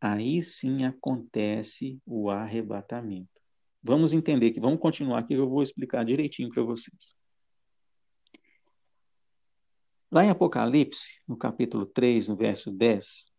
[0.00, 3.35] aí sim acontece o arrebatamento.
[3.86, 7.14] Vamos entender que vamos continuar aqui, eu vou explicar direitinho para vocês.
[10.10, 13.32] Lá em Apocalipse, no capítulo 3, no verso 10,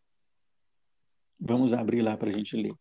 [1.38, 2.74] vamos abrir lá para a gente ler.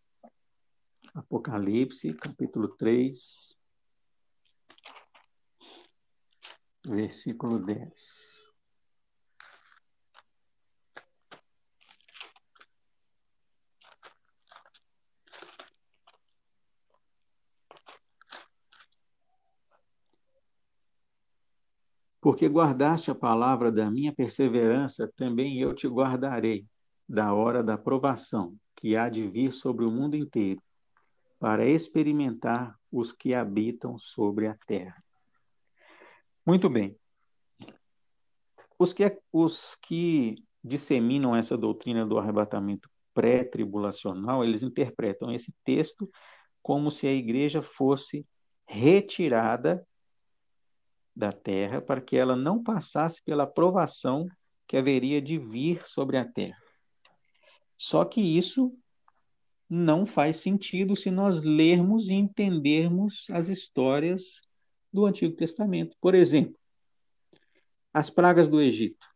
[1.13, 3.59] Apocalipse, capítulo 3,
[6.87, 8.36] versículo 10.
[22.27, 26.67] Porque guardaste a palavra da minha perseverança, também eu te guardarei
[27.09, 30.61] da hora da provação que há de vir sobre o mundo inteiro,
[31.39, 35.01] para experimentar os que habitam sobre a terra.
[36.45, 36.99] Muito bem.
[38.77, 46.11] Os que, os que disseminam essa doutrina do arrebatamento pré-tribulacional, eles interpretam esse texto
[46.61, 48.27] como se a igreja fosse
[48.67, 49.87] retirada
[51.17, 54.29] da terra para que ela não passasse pela provação
[54.69, 56.61] que haveria de vir sobre a terra.
[57.79, 58.77] Só que isso
[59.69, 64.43] não faz sentido se nós lermos e entendermos as histórias
[64.93, 65.97] do Antigo Testamento.
[66.01, 66.57] Por exemplo,
[67.93, 69.07] as pragas do Egito.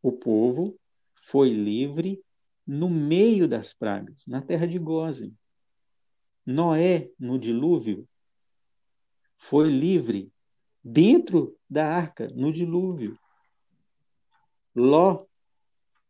[0.00, 0.78] O povo
[1.14, 2.22] foi livre
[2.66, 5.36] no meio das pragas, na terra de Gozen.
[6.46, 8.08] Noé, no dilúvio,
[9.36, 10.32] foi livre
[10.82, 13.18] dentro da arca, no dilúvio.
[14.74, 15.26] Ló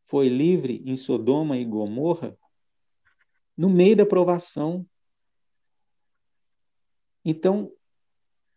[0.07, 2.37] foi livre em Sodoma e Gomorra
[3.57, 4.87] no meio da provação.
[7.25, 7.73] Então,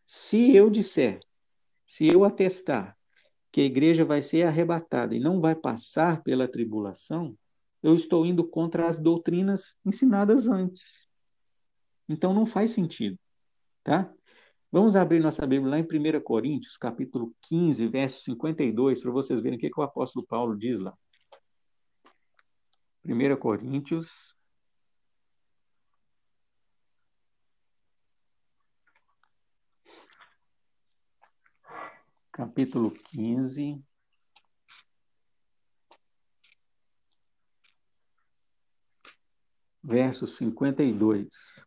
[0.05, 1.20] se eu disser,
[1.88, 2.97] se eu atestar
[3.51, 7.38] que a igreja vai ser arrebatada e não vai passar pela tribulação,
[7.84, 11.07] eu estou indo contra as doutrinas ensinadas antes.
[12.07, 13.20] Então não faz sentido,
[13.84, 14.11] tá?
[14.74, 19.55] Vamos abrir nossa Bíblia lá em 1 Coríntios, capítulo 15, verso 52, para vocês verem
[19.55, 20.97] o que, que o apóstolo Paulo diz lá.
[23.05, 24.36] 1 Coríntios,
[32.32, 33.80] capítulo 15,
[39.84, 41.63] verso 52.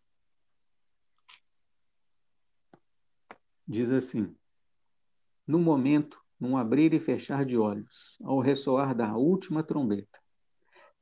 [3.67, 4.35] Diz assim:
[5.47, 10.19] No momento, num abrir e fechar de olhos, ao ressoar da última trombeta,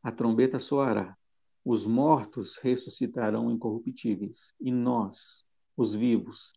[0.02, 1.16] a trombeta soará,
[1.64, 5.44] os mortos ressuscitarão incorruptíveis, e nós,
[5.76, 6.52] os vivos,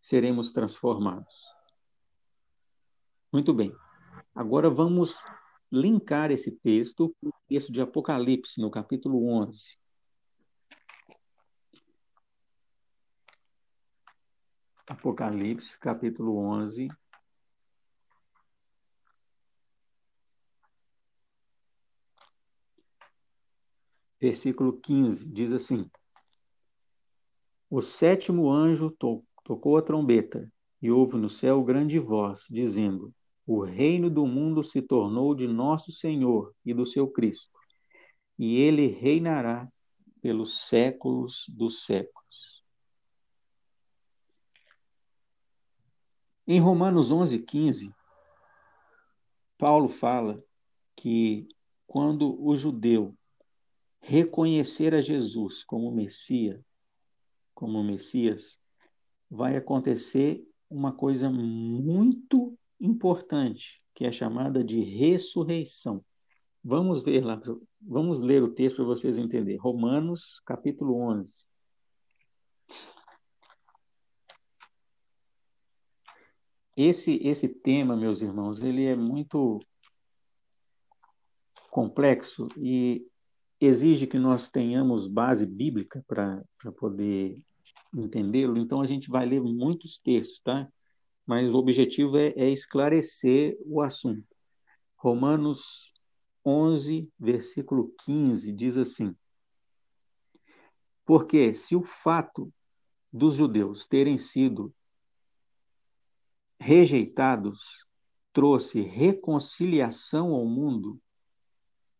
[0.00, 1.34] seremos transformados.
[3.32, 3.74] Muito bem.
[4.34, 5.16] Agora vamos
[5.70, 9.81] linkar esse texto com o texto de Apocalipse, no capítulo 11.
[14.92, 16.90] Apocalipse, capítulo 11.
[24.20, 25.90] Versículo 15 diz assim:
[27.70, 30.46] O sétimo anjo to tocou a trombeta,
[30.82, 33.14] e houve no céu grande voz, dizendo:
[33.46, 37.58] O reino do mundo se tornou de nosso Senhor e do seu Cristo,
[38.38, 39.66] e ele reinará
[40.20, 42.51] pelos séculos dos séculos.
[46.52, 47.94] Em Romanos 11, 15,
[49.56, 50.44] Paulo fala
[50.94, 51.48] que
[51.86, 53.16] quando o judeu
[54.02, 56.62] reconhecer a Jesus como Messias,
[57.54, 58.60] como Messias,
[59.30, 66.04] vai acontecer uma coisa muito importante, que é chamada de ressurreição.
[66.62, 67.40] Vamos ver lá,
[67.80, 69.58] vamos ler o texto para vocês entenderem.
[69.58, 71.30] Romanos, capítulo 11.
[76.76, 79.60] Esse esse tema, meus irmãos, ele é muito
[81.70, 83.06] complexo e
[83.60, 86.42] exige que nós tenhamos base bíblica para
[86.78, 87.38] poder
[87.94, 90.68] entendê-lo, então a gente vai ler muitos textos, tá?
[91.26, 94.26] Mas o objetivo é, é esclarecer o assunto.
[94.96, 95.92] Romanos
[96.44, 99.14] 11, versículo 15, diz assim:
[101.04, 102.52] Porque se o fato
[103.12, 104.74] dos judeus terem sido
[106.62, 107.84] rejeitados
[108.32, 111.00] trouxe reconciliação ao mundo,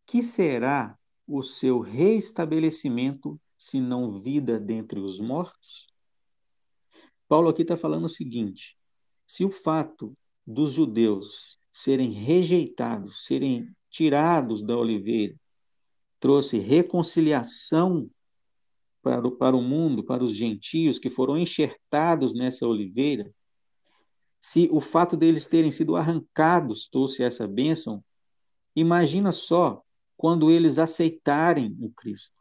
[0.07, 0.97] que será
[1.27, 5.89] o seu reestabelecimento, se não vida dentre os mortos?
[7.29, 8.77] Paulo aqui está falando o seguinte:
[9.27, 15.35] se o fato dos judeus serem rejeitados, serem tirados da oliveira,
[16.21, 18.09] trouxe reconciliação
[19.03, 23.29] para o, para o mundo, para os gentios que foram enxertados nessa oliveira,
[24.43, 28.05] se o fato deles terem sido arrancados trouxe essa bênção,
[28.75, 29.81] imagina só
[30.17, 32.35] quando eles aceitarem o Cristo.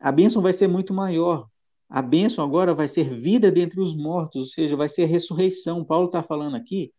[0.00, 1.48] A bênção vai ser muito maior.
[1.86, 5.84] A bênção agora vai ser vida dentre os mortos, ou seja, vai ser ressurreição.
[5.84, 6.94] Paulo está falando aqui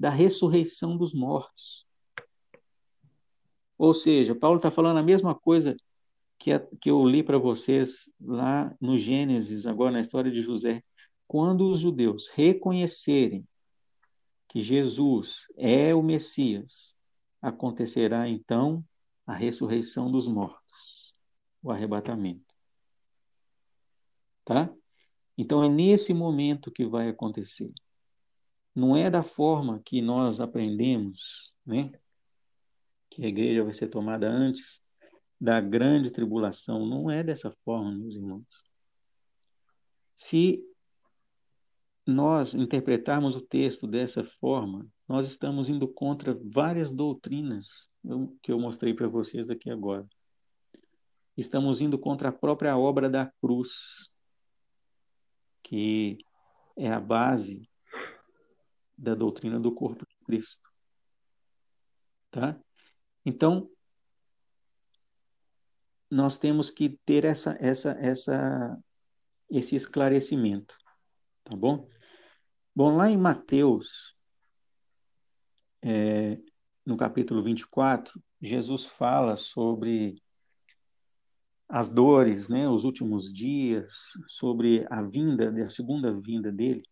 [0.00, 1.86] da ressurreição dos mortos.
[3.76, 5.76] Ou seja, Paulo está falando a mesma coisa
[6.38, 6.50] que,
[6.86, 10.82] eu li para vocês lá no Gênesis, agora na história de José.
[11.28, 13.46] Quando os judeus reconhecerem
[14.48, 16.96] que Jesus é o Messias,
[17.40, 18.82] acontecerá então
[19.26, 21.14] a ressurreição dos mortos,
[21.62, 22.42] o arrebatamento.
[24.42, 24.74] Tá?
[25.36, 27.70] Então é nesse momento que vai acontecer.
[28.74, 31.92] Não é da forma que nós aprendemos, né?
[33.10, 34.80] Que a igreja vai ser tomada antes
[35.38, 36.86] da grande tribulação.
[36.86, 38.46] Não é dessa forma, meus irmãos.
[40.16, 40.64] Se
[42.08, 47.86] nós interpretarmos o texto dessa forma, nós estamos indo contra várias doutrinas
[48.42, 50.08] que eu mostrei para vocês aqui agora.
[51.36, 54.10] Estamos indo contra a própria obra da cruz,
[55.62, 56.16] que
[56.78, 57.68] é a base
[58.96, 60.66] da doutrina do corpo de Cristo.
[62.30, 62.58] Tá?
[63.22, 63.70] Então,
[66.10, 68.78] nós temos que ter essa, essa, essa,
[69.50, 70.74] esse esclarecimento,
[71.44, 71.86] tá bom?
[72.78, 74.16] Bom, lá em Mateus,
[75.82, 76.38] é,
[76.86, 80.22] no capítulo 24, Jesus fala sobre
[81.68, 86.84] as dores, né, os últimos dias, sobre a vinda, a segunda vinda dele.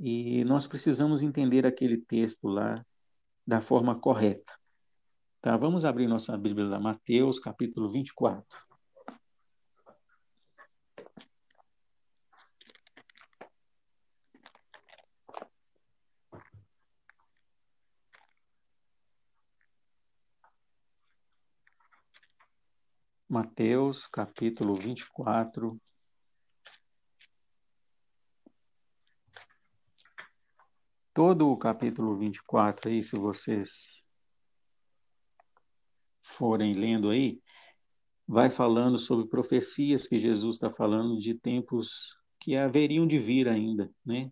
[0.00, 2.82] E nós precisamos entender aquele texto lá
[3.46, 4.54] da forma correta.
[5.42, 5.58] Tá?
[5.58, 8.63] Vamos abrir nossa Bíblia lá, Mateus, capítulo 24.
[23.34, 25.76] Mateus capítulo 24.
[31.12, 34.04] Todo o capítulo 24 aí, se vocês
[36.22, 37.40] forem lendo aí,
[38.24, 43.90] vai falando sobre profecias que Jesus está falando de tempos que haveriam de vir ainda,
[44.06, 44.30] né?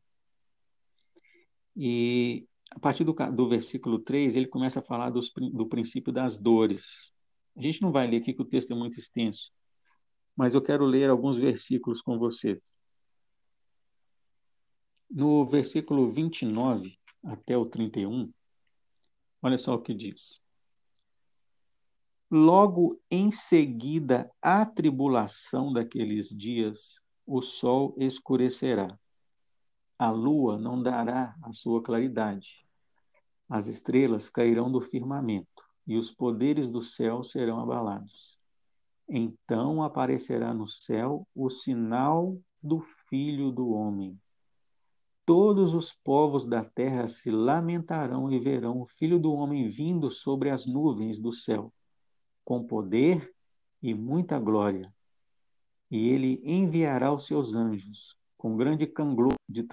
[1.74, 6.36] E a partir do, do versículo 3, ele começa a falar dos, do princípio das
[6.36, 7.11] dores.
[7.57, 9.50] A gente não vai ler aqui que o texto é muito extenso,
[10.34, 12.59] mas eu quero ler alguns versículos com vocês.
[15.11, 18.32] No versículo 29 até o 31,
[19.42, 20.40] olha só o que diz.
[22.30, 28.98] Logo em seguida à tribulação daqueles dias, o sol escurecerá,
[29.98, 32.66] a lua não dará a sua claridade,
[33.50, 35.51] as estrelas cairão do firmamento
[35.87, 38.39] e os poderes do céu serão abalados.
[39.09, 44.18] Então aparecerá no céu o sinal do Filho do Homem.
[45.26, 50.51] Todos os povos da terra se lamentarão e verão o Filho do Homem vindo sobre
[50.51, 51.72] as nuvens do céu,
[52.45, 53.33] com poder
[53.83, 54.93] e muita glória.
[55.91, 59.66] E ele enviará os seus anjos com grande canglor de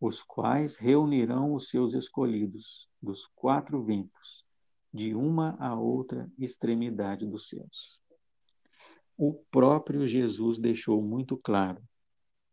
[0.00, 4.45] os quais reunirão os seus escolhidos dos quatro ventos,
[4.96, 8.00] de uma a outra extremidade dos céus.
[9.16, 11.82] O próprio Jesus deixou muito claro,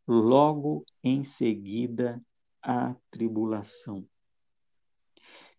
[0.06, 2.22] logo em seguida
[2.62, 4.06] a tribulação.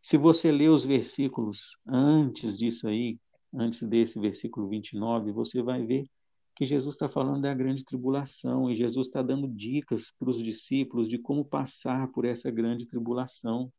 [0.03, 3.19] Se você ler os versículos antes disso aí,
[3.53, 6.07] antes desse versículo 29, você vai ver
[6.55, 11.09] que Jesus está falando da grande tribulação e Jesus está dando dicas para os discípulos
[11.09, 13.73] de como passar por essa grande tribulação.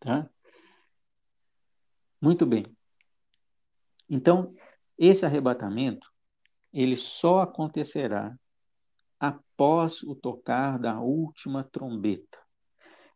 [0.00, 0.28] Tá?
[2.20, 2.64] Muito bem.
[4.08, 4.54] Então,
[4.96, 6.10] esse arrebatamento,
[6.72, 8.36] ele só acontecerá
[9.18, 12.38] após o tocar da última trombeta.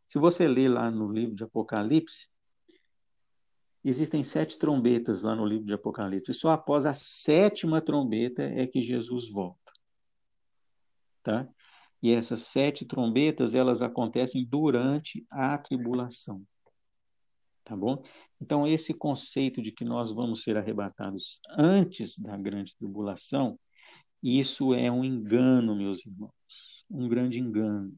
[0.09, 2.28] Se você ler lá no livro de Apocalipse,
[3.84, 6.32] Existem sete trombetas lá no livro de Apocalipse.
[6.32, 9.59] Só após a sétima trombeta é que Jesus volta.
[11.22, 11.48] Tá?
[12.00, 16.44] E essas sete trombetas, elas acontecem durante a tribulação.
[17.64, 18.03] Tá bom?
[18.43, 23.57] Então, esse conceito de que nós vamos ser arrebatados antes da grande tribulação,
[24.20, 26.84] isso é um engano, meus irmãos.
[26.90, 27.95] Um grande engano.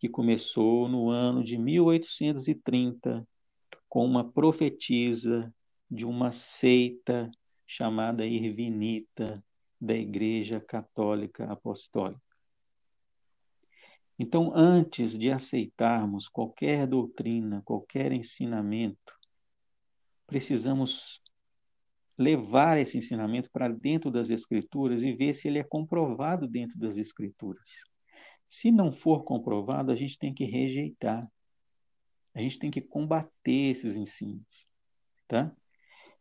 [0.00, 3.24] Que começou no ano de 1830
[3.88, 5.54] com uma profetisa
[5.88, 7.30] de uma seita
[7.64, 9.40] chamada Irvinita
[9.80, 12.20] da Igreja Católica Apostólica.
[14.18, 19.17] Então, antes de aceitarmos qualquer doutrina, qualquer ensinamento,
[20.28, 21.22] precisamos
[22.16, 26.96] levar esse ensinamento para dentro das Escrituras e ver se ele é comprovado dentro das
[26.96, 27.68] Escrituras.
[28.46, 31.26] Se não for comprovado, a gente tem que rejeitar.
[32.34, 34.66] A gente tem que combater esses ensinos,
[35.26, 35.52] tá?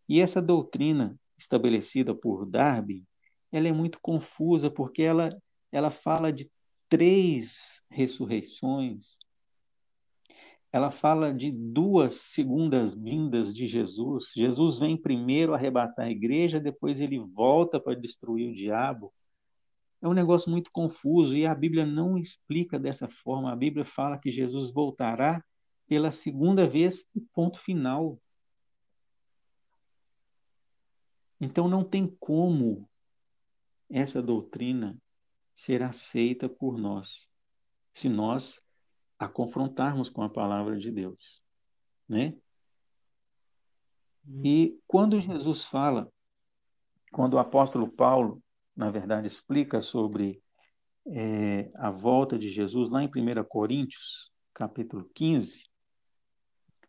[0.07, 3.05] E essa doutrina estabelecida por Darby,
[3.51, 5.37] ela é muito confusa porque ela
[5.71, 6.49] ela fala de
[6.87, 9.17] três ressurreições.
[10.71, 14.31] Ela fala de duas segundas vindas de Jesus.
[14.35, 19.13] Jesus vem primeiro arrebatar a igreja, depois ele volta para destruir o diabo.
[20.01, 23.51] É um negócio muito confuso e a Bíblia não explica dessa forma.
[23.51, 25.43] A Bíblia fala que Jesus voltará
[25.87, 28.19] pela segunda vez e ponto final.
[31.39, 32.89] Então não tem como
[33.89, 34.99] essa doutrina
[35.55, 37.27] ser aceita por nós,
[37.93, 38.61] se nós
[39.19, 41.41] a confrontarmos com a palavra de Deus,
[42.07, 42.35] né?
[44.43, 46.11] E quando Jesus fala,
[47.11, 48.43] quando o apóstolo Paulo,
[48.75, 50.41] na verdade, explica sobre
[51.07, 55.63] é, a volta de Jesus lá em 1 Coríntios, capítulo 15,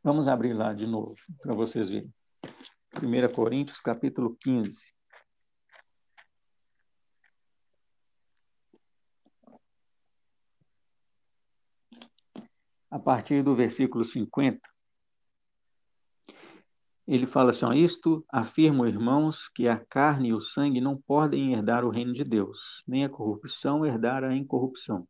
[0.02, 2.10] Vamos abrir lá de novo para vocês verem.
[3.02, 4.94] 1 Coríntios, capítulo 15.
[12.90, 14.60] A partir do versículo 50,
[17.08, 21.84] ele fala assim: Isto afirmo, irmãos, que a carne e o sangue não podem herdar
[21.84, 25.08] o reino de Deus, nem a corrupção herdar a incorrupção.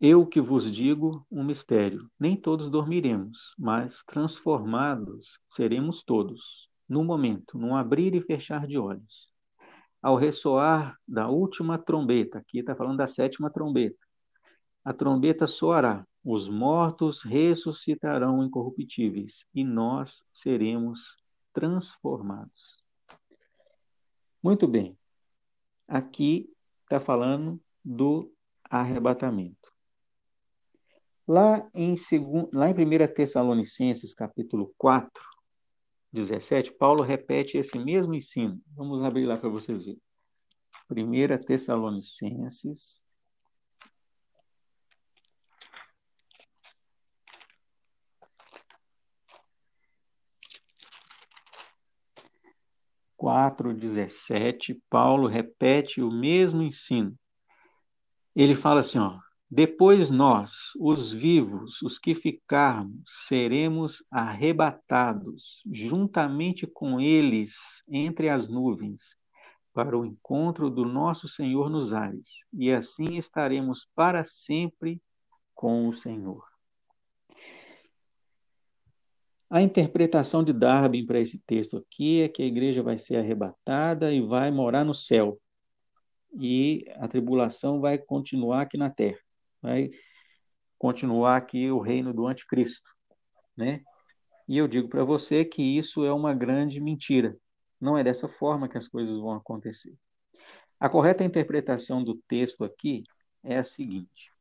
[0.00, 7.56] Eu que vos digo um mistério: nem todos dormiremos, mas transformados seremos todos, num momento,
[7.56, 9.30] num abrir e fechar de olhos.
[10.02, 14.01] Ao ressoar da última trombeta, aqui está falando da sétima trombeta,
[14.84, 21.16] a trombeta soará, os mortos ressuscitarão incorruptíveis e nós seremos
[21.52, 22.82] transformados.
[24.42, 24.96] Muito bem,
[25.86, 26.50] aqui
[26.82, 28.32] está falando do
[28.64, 29.72] arrebatamento.
[31.26, 35.10] Lá em, segun, lá em 1 Tessalonicenses, capítulo 4,
[36.12, 38.60] 17, Paulo repete esse mesmo ensino.
[38.74, 40.02] Vamos abrir lá para vocês verem.
[40.90, 43.02] 1 Tessalonicenses.
[53.22, 57.16] Quatro, dezessete, Paulo repete o mesmo ensino.
[58.34, 59.16] Ele fala assim, ó,
[59.48, 69.16] depois nós, os vivos, os que ficarmos, seremos arrebatados juntamente com eles entre as nuvens
[69.72, 75.00] para o encontro do nosso Senhor nos ares, e assim estaremos para sempre
[75.54, 76.51] com o Senhor.
[79.52, 84.10] A interpretação de Darwin para esse texto aqui é que a igreja vai ser arrebatada
[84.10, 85.38] e vai morar no céu.
[86.40, 89.18] E a tribulação vai continuar aqui na terra.
[89.60, 89.90] Vai
[90.78, 92.88] continuar aqui o reino do anticristo,
[93.54, 93.82] né?
[94.48, 97.36] E eu digo para você que isso é uma grande mentira.
[97.78, 99.94] Não é dessa forma que as coisas vão acontecer.
[100.80, 103.02] A correta interpretação do texto aqui
[103.44, 104.32] é a seguinte: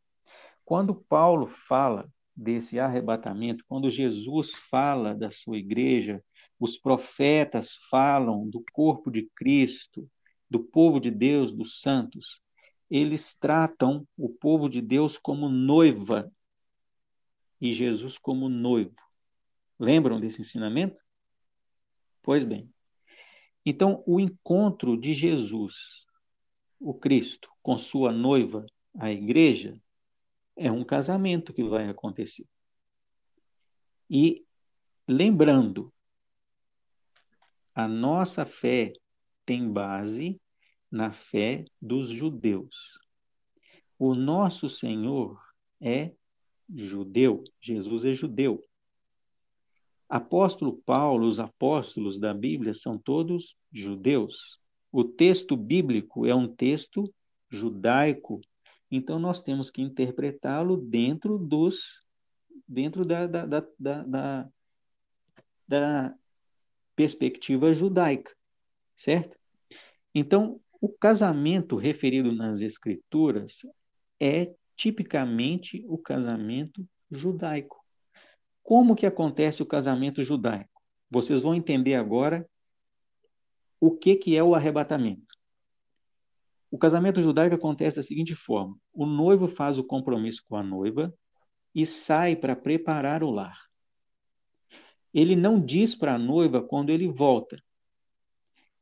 [0.63, 6.23] quando Paulo fala desse arrebatamento, quando Jesus fala da sua igreja,
[6.59, 10.09] os profetas falam do corpo de Cristo,
[10.49, 12.41] do povo de Deus, dos santos,
[12.89, 16.31] eles tratam o povo de Deus como noiva
[17.59, 18.95] e Jesus como noivo.
[19.79, 20.99] Lembram desse ensinamento?
[22.21, 22.69] Pois bem.
[23.65, 26.05] Então, o encontro de Jesus,
[26.79, 28.65] o Cristo, com sua noiva,
[28.99, 29.79] a igreja,
[30.55, 32.45] é um casamento que vai acontecer.
[34.09, 34.45] E
[35.07, 35.93] lembrando,
[37.73, 38.93] a nossa fé
[39.45, 40.39] tem base
[40.91, 42.99] na fé dos judeus.
[43.97, 45.41] O nosso Senhor
[45.79, 46.13] é
[46.73, 48.61] judeu, Jesus é judeu.
[50.09, 54.59] Apóstolo Paulo, os apóstolos da Bíblia são todos judeus.
[54.91, 57.13] O texto bíblico é um texto
[57.49, 58.41] judaico,
[58.91, 62.03] então nós temos que interpretá-lo dentro dos
[62.67, 64.49] dentro da, da, da, da,
[65.67, 66.15] da
[66.95, 68.33] perspectiva judaica,
[68.97, 69.37] certo?
[70.13, 73.65] Então, o casamento referido nas escrituras
[74.19, 77.83] é tipicamente o casamento judaico.
[78.63, 80.81] Como que acontece o casamento judaico?
[81.09, 82.47] Vocês vão entender agora
[83.79, 85.30] o que, que é o arrebatamento.
[86.71, 91.13] O casamento judaico acontece da seguinte forma: o noivo faz o compromisso com a noiva
[91.75, 93.59] e sai para preparar o lar.
[95.13, 97.61] Ele não diz para a noiva quando ele volta,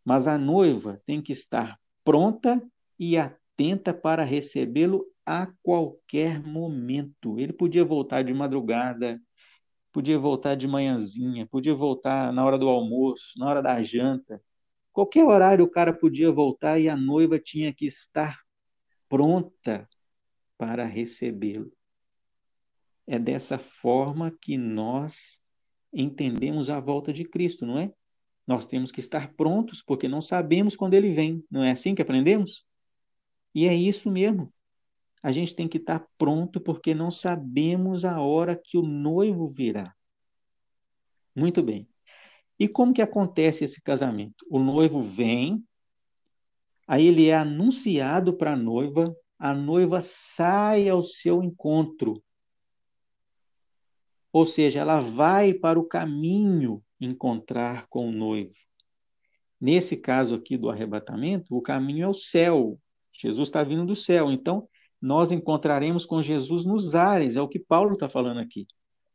[0.05, 2.63] mas a noiva tem que estar pronta
[2.99, 7.39] e atenta para recebê-lo a qualquer momento.
[7.39, 9.19] Ele podia voltar de madrugada,
[9.91, 14.39] podia voltar de manhãzinha, podia voltar na hora do almoço, na hora da janta,
[14.91, 18.39] Qualquer horário o cara podia voltar e a noiva tinha que estar
[19.07, 19.87] pronta
[20.57, 21.71] para recebê-lo.
[23.07, 25.39] É dessa forma que nós
[25.91, 27.91] entendemos a volta de Cristo, não é?
[28.45, 31.43] Nós temos que estar prontos porque não sabemos quando ele vem.
[31.49, 32.65] Não é assim que aprendemos?
[33.53, 34.53] E é isso mesmo.
[35.21, 39.93] A gente tem que estar pronto porque não sabemos a hora que o noivo virá.
[41.35, 41.87] Muito bem.
[42.59, 44.45] E como que acontece esse casamento?
[44.49, 45.63] O noivo vem,
[46.85, 52.21] aí ele é anunciado para a noiva, a noiva sai ao seu encontro.
[54.31, 58.55] Ou seja, ela vai para o caminho encontrar com o noivo.
[59.59, 62.77] Nesse caso aqui do arrebatamento, o caminho é o céu.
[63.13, 64.31] Jesus está vindo do céu.
[64.31, 64.67] Então,
[65.01, 68.67] nós encontraremos com Jesus nos ares, é o que Paulo está falando aqui.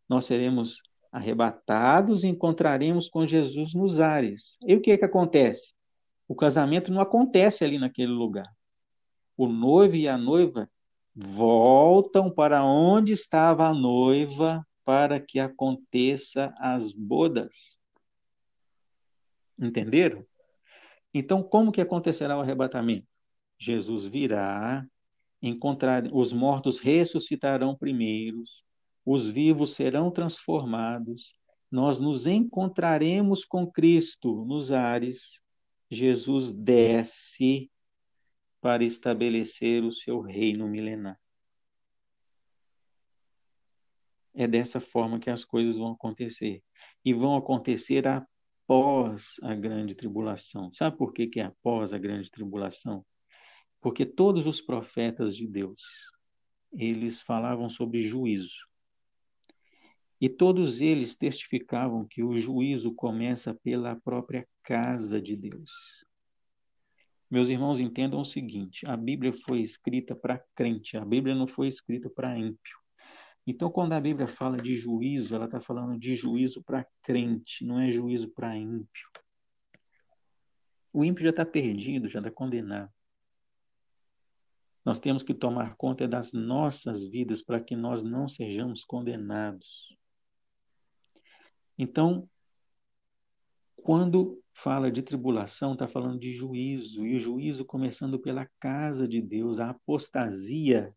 [0.08, 0.82] Nós seremos
[1.14, 4.56] arrebatados, encontraremos com Jesus nos ares.
[4.66, 5.72] E o que, é que acontece?
[6.26, 8.52] O casamento não acontece ali naquele lugar.
[9.36, 10.68] O noivo e a noiva
[11.14, 17.78] voltam para onde estava a noiva para que aconteça as bodas.
[19.56, 20.26] Entenderam?
[21.14, 23.06] Então, como que acontecerá o arrebatamento?
[23.56, 24.84] Jesus virá,
[25.40, 28.63] encontrar os mortos ressuscitarão primeiros,
[29.04, 31.36] os vivos serão transformados,
[31.70, 35.42] nós nos encontraremos com Cristo nos ares,
[35.90, 37.70] Jesus desce
[38.60, 41.20] para estabelecer o seu reino milenar.
[44.34, 46.62] É dessa forma que as coisas vão acontecer.
[47.04, 50.72] E vão acontecer após a grande tribulação.
[50.72, 53.04] Sabe por que, que é após a grande tribulação?
[53.80, 55.82] Porque todos os profetas de Deus,
[56.72, 58.66] eles falavam sobre juízo.
[60.20, 65.70] E todos eles testificavam que o juízo começa pela própria casa de Deus.
[67.30, 71.68] Meus irmãos, entendam o seguinte: a Bíblia foi escrita para crente, a Bíblia não foi
[71.68, 72.78] escrita para ímpio.
[73.46, 77.80] Então, quando a Bíblia fala de juízo, ela está falando de juízo para crente, não
[77.80, 79.08] é juízo para ímpio.
[80.92, 82.90] O ímpio já está perdido, já está condenado.
[84.84, 89.94] Nós temos que tomar conta das nossas vidas para que nós não sejamos condenados.
[91.78, 92.28] Então,
[93.76, 99.20] quando fala de tribulação, está falando de juízo, e o juízo começando pela casa de
[99.20, 100.94] Deus, a apostasia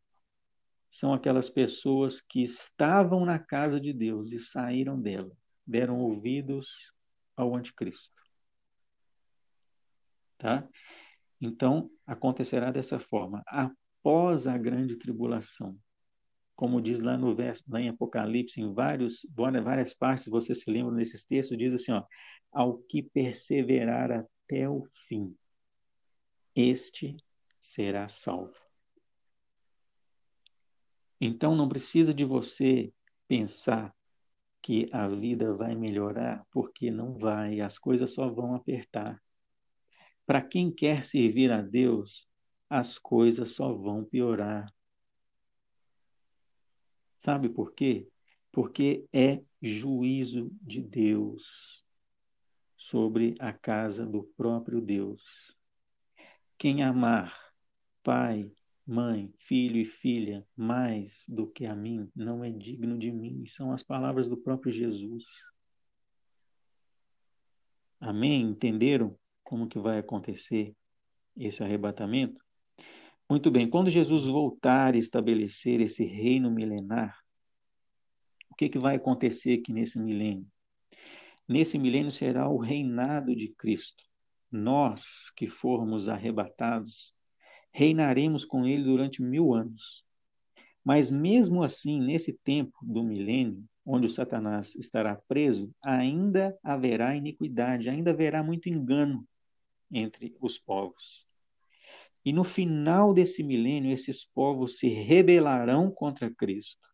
[0.89, 5.35] são aquelas pessoas que estavam na casa de Deus e saíram dela.
[5.65, 6.93] deram ouvidos
[7.35, 8.15] ao anticristo.
[10.37, 10.67] Tá?
[11.41, 13.43] Então, acontecerá dessa forma.
[13.45, 15.77] Após a grande tribulação,
[16.57, 20.91] como diz lá no verso, lá em Apocalipse, em vários, várias partes, você se lembra
[20.95, 22.03] nesses textos, diz assim, ó,
[22.51, 25.37] ao que perseverar até o fim,
[26.55, 27.15] este
[27.59, 28.55] será salvo.
[31.21, 32.91] Então não precisa de você
[33.27, 33.95] pensar
[34.63, 39.21] que a vida vai melhorar, porque não vai, as coisas só vão apertar.
[40.25, 42.27] Para quem quer servir a Deus,
[42.67, 44.73] as coisas só vão piorar.
[47.17, 48.07] Sabe por quê?
[48.51, 51.83] Porque é juízo de Deus
[52.75, 55.55] sobre a casa do próprio Deus.
[56.57, 57.35] Quem amar
[58.03, 58.51] pai,
[58.85, 63.45] mãe, filho e filha mais do que a mim não é digno de mim.
[63.47, 65.25] São as palavras do próprio Jesus.
[67.99, 68.41] Amém?
[68.43, 70.75] Entenderam como que vai acontecer
[71.35, 72.46] esse arrebatamento?
[73.29, 77.19] Muito bem, quando Jesus voltar e estabelecer esse reino milenar,
[78.49, 80.47] o que, que vai acontecer aqui nesse milênio?
[81.45, 84.01] Nesse milênio será o reinado de Cristo.
[84.49, 87.13] Nós que formos arrebatados,
[87.69, 90.05] reinaremos com ele durante mil anos.
[90.81, 97.89] Mas mesmo assim, nesse tempo do milênio, onde o Satanás estará preso, ainda haverá iniquidade,
[97.89, 99.27] ainda haverá muito engano
[99.91, 101.26] entre os povos.
[102.27, 106.85] E no final desse milênio, esses povos se rebelarão contra Cristo.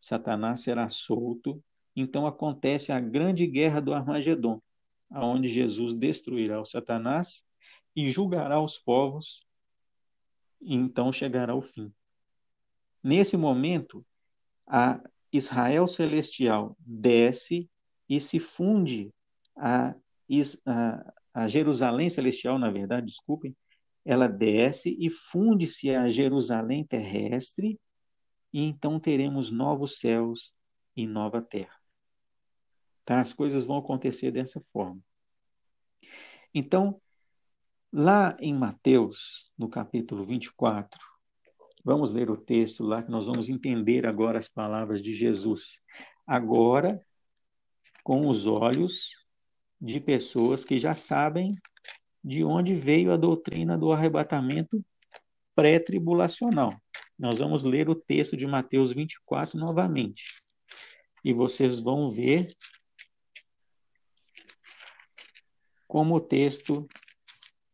[0.00, 1.62] Satanás será solto,
[1.94, 4.62] então acontece a grande guerra do Armagedon,
[5.10, 7.44] aonde Jesus destruirá o Satanás
[7.94, 9.46] e julgará os povos,
[10.62, 11.92] e então chegará o fim.
[13.04, 14.02] Nesse momento,
[14.66, 14.98] a
[15.30, 17.68] Israel celestial desce
[18.08, 19.12] e se funde
[19.54, 19.94] a,
[20.64, 23.54] a, a Jerusalém celestial, na verdade, desculpem,
[24.06, 27.78] ela desce e funde-se a Jerusalém terrestre,
[28.52, 30.54] e então teremos novos céus
[30.96, 31.74] e nova terra.
[33.04, 33.20] Tá?
[33.20, 35.02] As coisas vão acontecer dessa forma.
[36.54, 37.02] Então,
[37.92, 41.00] lá em Mateus, no capítulo 24,
[41.84, 45.80] vamos ler o texto lá que nós vamos entender agora as palavras de Jesus.
[46.24, 47.04] Agora,
[48.04, 49.26] com os olhos
[49.80, 51.56] de pessoas que já sabem
[52.26, 54.84] de onde veio a doutrina do arrebatamento
[55.54, 56.74] pré-tribulacional.
[57.16, 60.42] Nós vamos ler o texto de Mateus 24 novamente.
[61.22, 62.52] E vocês vão ver
[65.86, 66.88] como o texto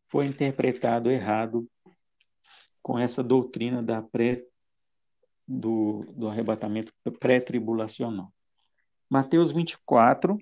[0.07, 1.67] foi interpretado errado
[2.79, 4.45] com essa doutrina da pré,
[5.47, 8.31] do, do arrebatamento pré-tribulacional.
[9.09, 10.37] Mateus 24,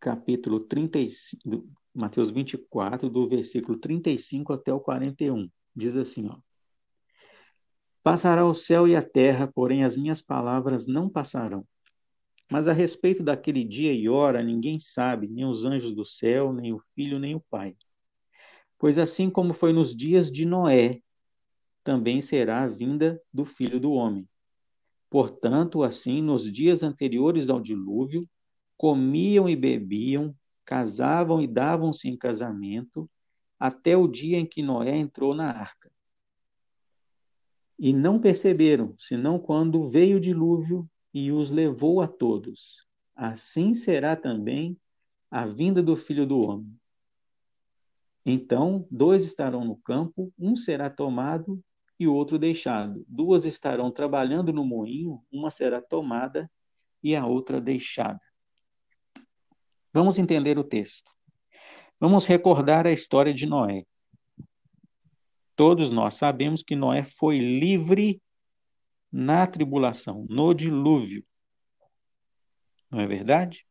[0.00, 5.48] capítulo 35, Mateus 24, do versículo 35 até o 41.
[5.74, 6.36] Diz assim, ó.
[8.02, 11.66] Passará o céu e a terra, porém as minhas palavras não passarão.
[12.50, 16.72] Mas a respeito daquele dia e hora, ninguém sabe, nem os anjos do céu, nem
[16.72, 17.76] o filho, nem o pai.
[18.78, 21.02] Pois assim como foi nos dias de Noé,
[21.84, 24.26] também será a vinda do filho do homem.
[25.10, 28.28] Portanto, assim, nos dias anteriores ao dilúvio,
[28.76, 30.34] comiam e bebiam,
[30.68, 33.10] casavam e davam-se em casamento,
[33.58, 35.90] até o dia em que Noé entrou na arca.
[37.78, 42.86] E não perceberam, senão quando veio o dilúvio e os levou a todos.
[43.16, 44.78] Assim será também
[45.30, 46.78] a vinda do filho do homem.
[48.26, 51.64] Então, dois estarão no campo, um será tomado
[51.98, 53.06] e o outro deixado.
[53.08, 56.50] Duas estarão trabalhando no moinho, uma será tomada
[57.02, 58.20] e a outra deixada.
[59.92, 61.10] Vamos entender o texto.
[62.00, 63.84] Vamos recordar a história de Noé.
[65.56, 68.22] Todos nós sabemos que Noé foi livre
[69.10, 71.26] na tribulação, no dilúvio.
[72.90, 73.66] Não é verdade?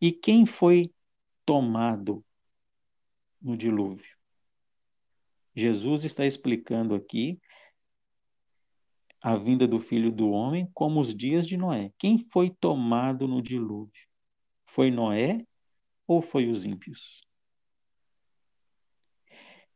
[0.00, 0.92] E quem foi
[1.44, 2.24] tomado
[3.40, 4.16] no dilúvio?
[5.54, 7.40] Jesus está explicando aqui
[9.20, 11.92] a vinda do filho do homem como os dias de Noé.
[11.98, 14.07] Quem foi tomado no dilúvio?
[14.68, 15.46] Foi Noé
[16.06, 17.26] ou foi os ímpios?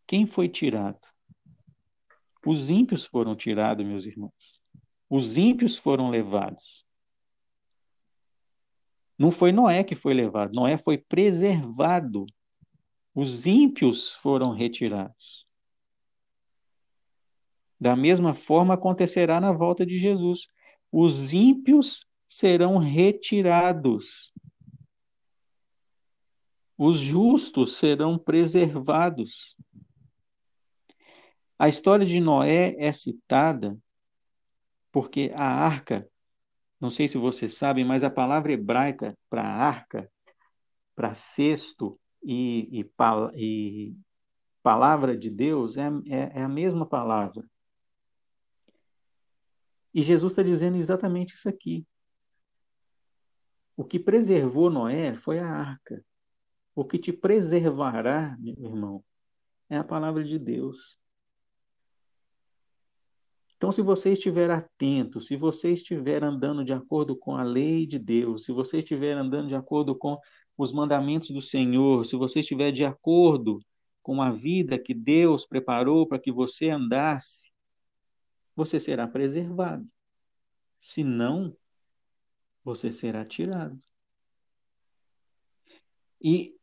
[0.06, 1.00] Quem foi tirado?
[2.46, 4.60] Os ímpios foram tirados, meus irmãos.
[5.08, 6.86] Os ímpios foram levados.
[9.18, 12.26] Não foi Noé que foi levado, Noé foi preservado.
[13.14, 15.46] Os ímpios foram retirados.
[17.80, 20.46] Da mesma forma acontecerá na volta de Jesus.
[20.90, 24.31] Os ímpios serão retirados.
[26.84, 29.56] Os justos serão preservados.
[31.56, 33.78] A história de Noé é citada
[34.90, 36.10] porque a arca,
[36.80, 40.10] não sei se vocês sabem, mas a palavra hebraica para arca,
[40.96, 42.90] para cesto e, e,
[43.36, 43.96] e,
[44.60, 47.48] palavra de Deus é, é, é a mesma palavra.
[49.94, 51.86] E Jesus está dizendo exatamente isso aqui.
[53.76, 56.04] O que preservou Noé foi a arca.
[56.74, 59.04] O que te preservará, meu irmão,
[59.68, 60.98] é a palavra de Deus.
[63.56, 67.96] Então, se você estiver atento, se você estiver andando de acordo com a lei de
[67.98, 70.18] Deus, se você estiver andando de acordo com
[70.58, 73.60] os mandamentos do Senhor, se você estiver de acordo
[74.02, 77.52] com a vida que Deus preparou para que você andasse,
[78.56, 79.88] você será preservado.
[80.80, 81.56] Se não,
[82.64, 83.78] você será tirado.
[86.20, 86.56] E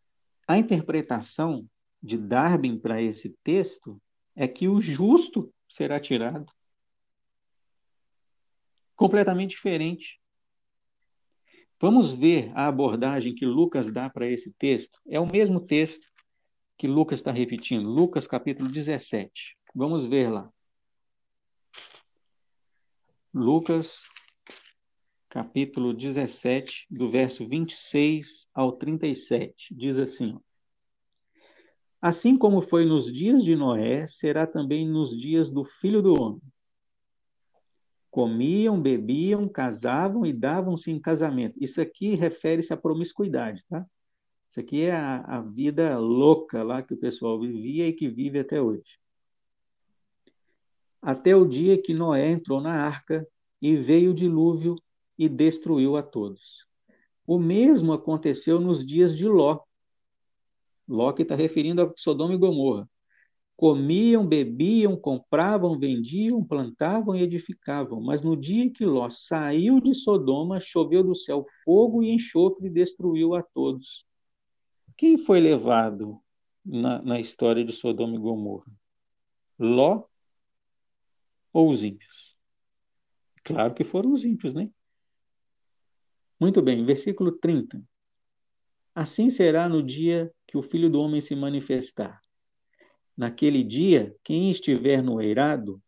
[0.49, 1.69] a interpretação
[2.01, 4.01] de Darwin para esse texto
[4.35, 6.51] é que o justo será tirado.
[8.95, 10.19] Completamente diferente.
[11.79, 14.99] Vamos ver a abordagem que Lucas dá para esse texto.
[15.07, 16.07] É o mesmo texto
[16.79, 19.55] que Lucas está repetindo, Lucas capítulo 17.
[19.75, 20.51] Vamos ver lá.
[23.31, 24.01] Lucas
[25.29, 30.37] capítulo 17, do verso 26 ao 37, diz assim:
[32.01, 36.41] Assim como foi nos dias de Noé, será também nos dias do filho do homem.
[38.09, 41.61] Comiam, bebiam, casavam e davam-se em casamento.
[41.61, 43.85] Isso aqui refere-se à promiscuidade, tá?
[44.49, 48.39] Isso aqui é a, a vida louca lá que o pessoal vivia e que vive
[48.39, 48.97] até hoje.
[50.99, 53.27] Até o dia que Noé entrou na arca
[53.61, 54.75] e veio o dilúvio
[55.19, 56.65] e destruiu a todos.
[57.27, 59.59] O mesmo aconteceu nos dias de Ló.
[60.87, 62.89] Ló que está referindo a Sodoma e Gomorra.
[63.57, 68.01] Comiam, bebiam, compravam, vendiam, plantavam e edificavam.
[68.01, 72.71] Mas no dia que Ló saiu de Sodoma, choveu do céu fogo e enxofre e
[72.71, 74.05] destruiu a todos.
[74.95, 76.17] Quem foi levado
[76.65, 78.71] na, na história de Sodoma e Gomorra?
[79.59, 80.05] Ló
[81.51, 82.37] ou os ímpios?
[83.43, 84.71] Claro que foram os ímpios, né?
[86.39, 87.83] Muito bem, versículo 30.
[88.95, 92.21] Assim será no dia que o Filho do Homem se manifestar.
[93.15, 95.81] Naquele dia, quem estiver no eirado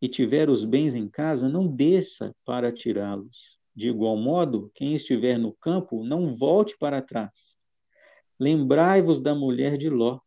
[0.00, 3.58] e tiver os bens em casa, não desça para tirá-los.
[3.74, 7.58] De igual modo, quem estiver no campo, não volte para trás.
[8.40, 10.20] Lembrai-vos da mulher de Ló.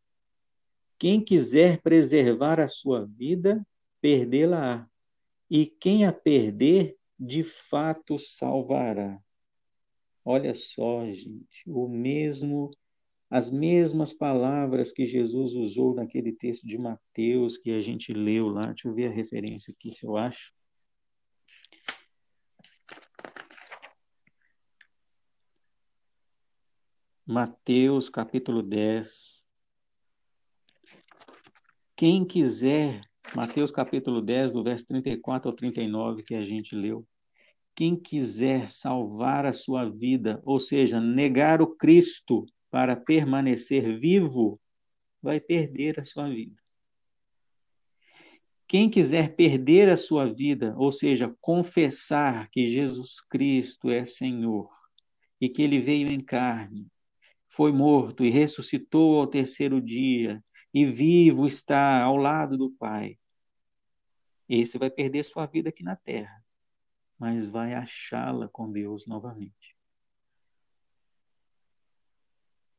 [1.00, 3.66] Quem quiser preservar a sua vida,
[4.00, 4.88] perdê-la-á.
[5.50, 9.20] E quem a perder, de fato salvará.
[10.32, 12.70] Olha só, gente, o mesmo
[13.32, 18.68] as mesmas palavras que Jesus usou naquele texto de Mateus que a gente leu lá.
[18.68, 20.54] Deixa eu ver a referência aqui, se eu acho.
[27.26, 29.44] Mateus capítulo 10.
[31.96, 33.02] Quem quiser,
[33.36, 37.04] Mateus capítulo 10, do verso 34 ao 39 que a gente leu.
[37.76, 44.60] Quem quiser salvar a sua vida, ou seja, negar o Cristo para permanecer vivo,
[45.22, 46.56] vai perder a sua vida.
[48.68, 54.70] Quem quiser perder a sua vida, ou seja, confessar que Jesus Cristo é Senhor
[55.42, 56.88] e que ele veio em carne,
[57.48, 63.18] foi morto e ressuscitou ao terceiro dia, e vivo está ao lado do Pai.
[64.48, 66.39] Esse vai perder sua vida aqui na terra,
[67.20, 69.76] mas vai achá-la com Deus novamente.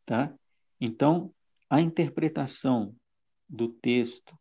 [0.06, 0.34] Tá?
[0.80, 1.32] Então,
[1.68, 2.96] a interpretação
[3.48, 4.36] do texto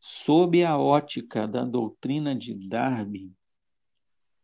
[0.00, 3.32] sob a ótica da doutrina de Darby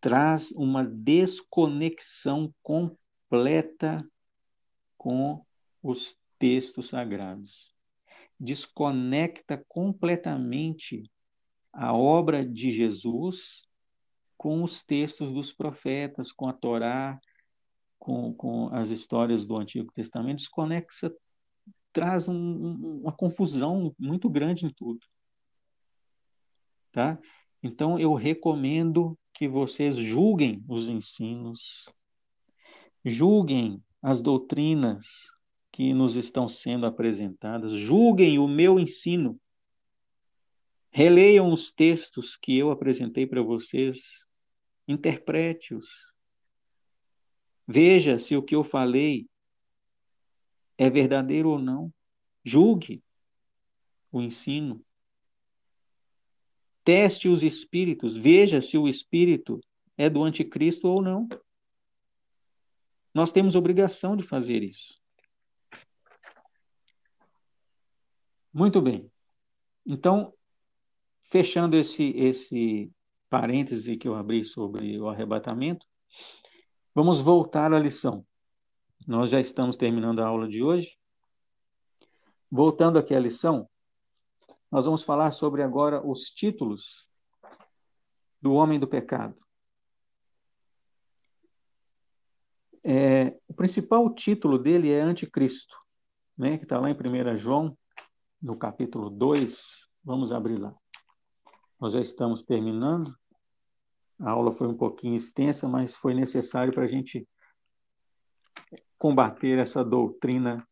[0.01, 4.06] traz uma desconexão completa
[4.98, 5.44] com
[5.82, 7.74] os textos sagrados.
[8.39, 11.11] Desconecta completamente
[11.73, 13.64] a obra de Jesus
[14.44, 17.18] com os textos dos profetas, com a Torá,
[17.98, 21.10] com, com as histórias do Antigo Testamento, desconexa,
[21.94, 25.00] traz um, um, uma confusão muito grande em tudo.
[26.92, 27.18] Tá?
[27.62, 31.86] Então, eu recomendo que vocês julguem os ensinos,
[33.02, 35.32] julguem as doutrinas
[35.72, 39.40] que nos estão sendo apresentadas, julguem o meu ensino,
[40.90, 44.26] releiam os textos que eu apresentei para vocês,
[44.86, 46.15] interprete-os,
[47.66, 49.28] Veja se o que eu falei
[50.77, 51.93] é verdadeiro ou não.
[52.44, 53.02] Julgue
[54.12, 54.85] o ensino.
[56.85, 59.59] Teste os espíritos, veja se o espírito
[59.97, 61.27] é do anticristo ou não.
[63.15, 65.01] Nós temos obrigação de fazer isso.
[68.52, 69.11] Muito bem.
[69.86, 70.35] Então,
[71.31, 72.93] fechando esse, esse
[73.35, 75.85] parêntese que eu abri sobre o arrebatamento,
[76.94, 78.24] vamos voltar à lição.
[79.09, 80.97] Nós já estamos terminando a aula de hoje.
[82.48, 83.69] Voltando aqui à lição,
[84.70, 87.09] nós vamos falar sobre agora os títulos
[88.40, 89.36] do homem do pecado.
[92.85, 95.74] É, o principal título dele é Anticristo,
[96.39, 97.77] né, que está lá em 1 João,
[98.40, 99.89] no capítulo 2.
[100.05, 100.73] Vamos abrir lá.
[101.81, 103.12] Nós já estamos terminando.
[104.20, 107.28] A aula foi um pouquinho extensa, mas foi necessário para a gente
[108.99, 110.66] combater essa doutrina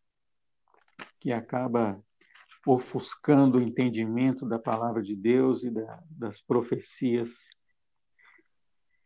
[1.21, 2.03] que acaba
[2.67, 7.35] ofuscando o entendimento da palavra de Deus e da, das profecias.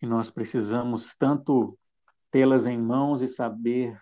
[0.01, 1.79] E nós precisamos tanto
[2.31, 3.99] tê-las em mãos e saber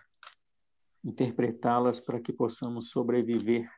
[1.03, 3.69] interpretá-las para que possamos sobreviver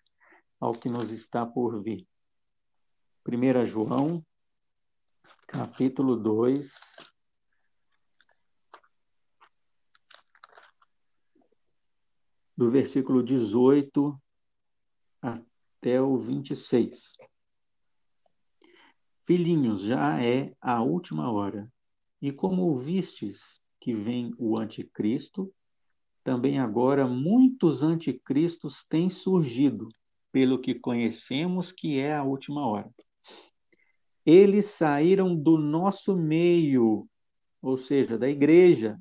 [0.60, 2.08] ao que nos está por vir.
[3.28, 4.26] 1 João,
[5.48, 6.96] capítulo 2,
[12.56, 14.20] do versículo 18
[15.22, 17.16] até o 26.
[19.26, 21.72] Filhinhos, já é a última hora.
[22.22, 25.54] E como ouvistes que vem o anticristo,
[26.24, 29.88] também agora muitos anticristos têm surgido,
[30.32, 32.92] pelo que conhecemos que é a última hora.
[34.30, 37.08] Eles saíram do nosso meio,
[37.62, 39.00] ou seja, da igreja.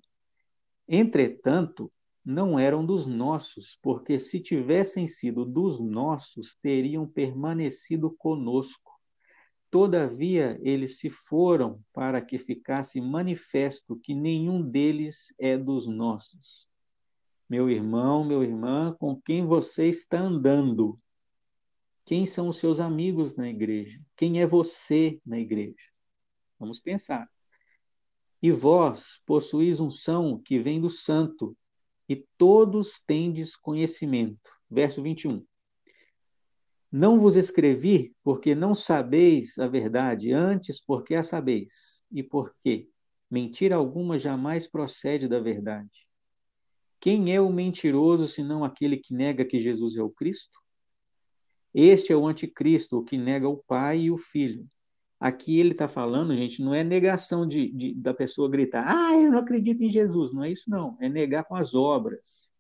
[0.87, 1.91] Entretanto,
[2.25, 8.93] não eram dos nossos, porque se tivessem sido dos nossos, teriam permanecido conosco.
[9.69, 16.69] Todavia, eles se foram para que ficasse manifesto que nenhum deles é dos nossos.
[17.51, 20.97] Meu irmão, meu irmã, com quem você está andando?
[22.07, 24.01] Quem são os seus amigos na igreja?
[24.17, 25.75] Quem é você na igreja?
[26.57, 27.29] Vamos pensar.
[28.41, 31.57] E vós possuís um são que vem do santo,
[32.09, 34.53] e todos tendes conhecimento.
[34.71, 35.45] Verso 21.
[36.93, 42.89] Não vos escrevi porque não sabeis a verdade, antes porque a sabeis, e porque
[43.29, 46.07] mentira alguma jamais procede da verdade.
[47.01, 50.65] Quem é o mentiroso senão aquele que nega que Jesus é o Cristo?
[51.79, 54.67] Este é o anticristo, o que nega o Pai e o Filho.
[55.21, 59.31] Aqui ele está falando, gente, não é negação de, de, da pessoa gritar, ah, eu
[59.31, 60.33] não acredito em Jesus.
[60.33, 60.97] Não é isso, não.
[61.03, 62.51] É negar com as obras.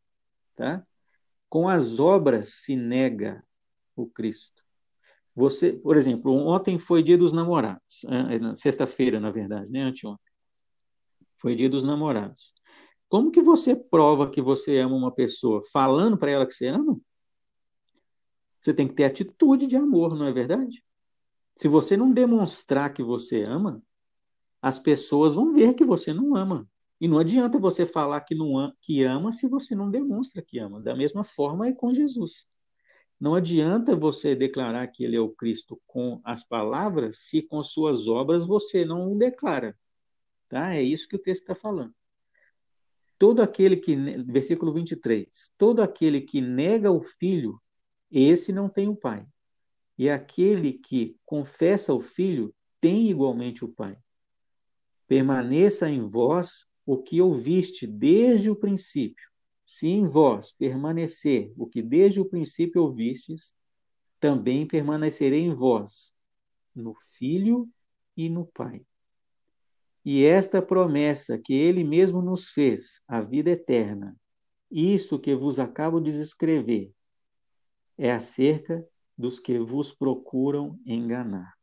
[0.55, 0.87] Tá?
[1.49, 3.43] Com as obras se nega
[3.97, 4.63] o Cristo.
[5.35, 10.33] Você, por exemplo, ontem foi dia dos namorados, é, sexta-feira, na verdade, né, anteontem.
[11.39, 12.53] Foi dia dos namorados.
[13.09, 15.63] Como que você prova que você ama uma pessoa?
[15.73, 17.01] Falando para ela que você ama?
[18.67, 20.83] Você tem que ter atitude de amor, não é verdade?
[21.57, 23.81] Se você não demonstrar que você ama,
[24.61, 26.69] as pessoas vão ver que você não ama.
[27.01, 30.81] E não adianta você falar que, não que ama se você não demonstra que ama.
[30.81, 32.45] Da mesma forma é com Jesus.
[33.21, 38.09] Não adianta você declarar que ele é o Cristo com as palavras se com suas
[38.09, 39.79] obras você não o declara.
[40.49, 40.75] Tá?
[40.75, 41.95] É isso que o texto está falando.
[43.17, 43.95] Todo aquele que,
[44.25, 47.61] versículo 23, todo aquele que nega o filho,
[48.11, 49.27] esse não tem o pai.
[49.99, 53.99] E aquele que confessa o Filho tem igualmente o Pai.
[55.09, 59.27] Permaneça em vós o que ouviste desde o princípio.
[59.65, 63.55] Se em vós permanecer o que desde o princípio ouvistes,
[64.21, 66.13] também permanecerei em vós,
[66.75, 67.69] no Filho
[68.17, 68.85] e no Pai.
[70.05, 74.17] E esta promessa que ele mesmo nos fez, a vida eterna,
[74.71, 76.93] isso que vos acabo de escrever,
[77.99, 78.87] é acerca
[79.17, 81.55] dos que vos procuram enganar.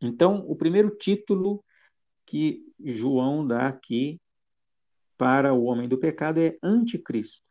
[0.00, 1.64] Então, o primeiro título
[2.26, 4.20] que João dá aqui
[5.16, 7.42] para o homem do pecado é anticristo,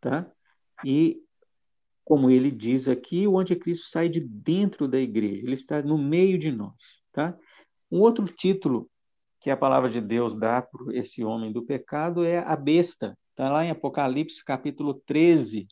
[0.00, 0.30] tá?
[0.84, 1.20] E
[2.04, 6.38] como ele diz aqui, o anticristo sai de dentro da igreja, ele está no meio
[6.38, 7.36] de nós, tá?
[7.90, 8.88] Um outro título
[9.40, 13.18] que a palavra de Deus dá para esse homem do pecado é a besta.
[13.30, 15.66] Está lá em Apocalipse capítulo 13,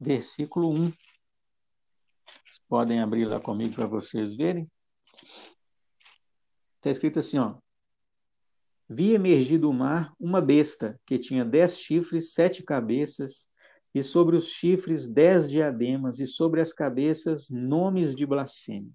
[0.00, 0.74] versículo 1.
[0.74, 0.92] Vocês
[2.68, 4.70] podem abrir lá comigo para vocês verem.
[6.76, 7.56] Está escrito assim, ó.
[8.88, 13.48] vi emergir do mar uma besta que tinha dez chifres, sete cabeças,
[13.94, 18.92] e sobre os chifres dez diademas, e sobre as cabeças nomes de blasfêmia.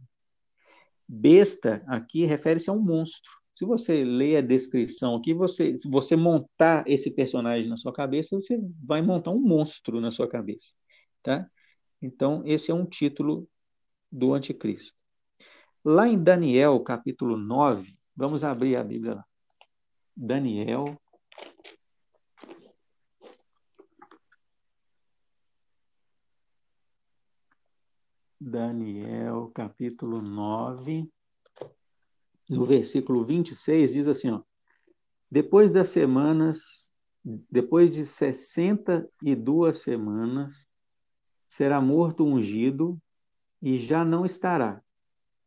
[1.07, 3.29] Besta aqui refere-se a um monstro.
[3.55, 8.35] Se você ler a descrição aqui, você, se você montar esse personagem na sua cabeça,
[8.35, 10.73] você vai montar um monstro na sua cabeça,
[11.23, 11.49] tá?
[12.01, 13.49] Então, esse é um título
[14.11, 14.93] do anticristo.
[15.83, 19.25] Lá em Daniel, capítulo 9, vamos abrir a Bíblia lá.
[20.15, 20.99] Daniel.
[28.39, 31.09] Daniel, capítulo 9,
[32.49, 34.41] no versículo 26, diz assim: ó,
[35.31, 36.91] Depois das semanas,
[37.23, 40.67] depois de 62 semanas,
[41.53, 42.99] será morto ungido
[43.61, 44.81] e já não estará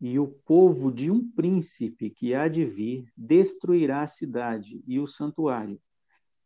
[0.01, 5.07] e o povo de um príncipe que há de vir destruirá a cidade e o
[5.07, 5.81] santuário,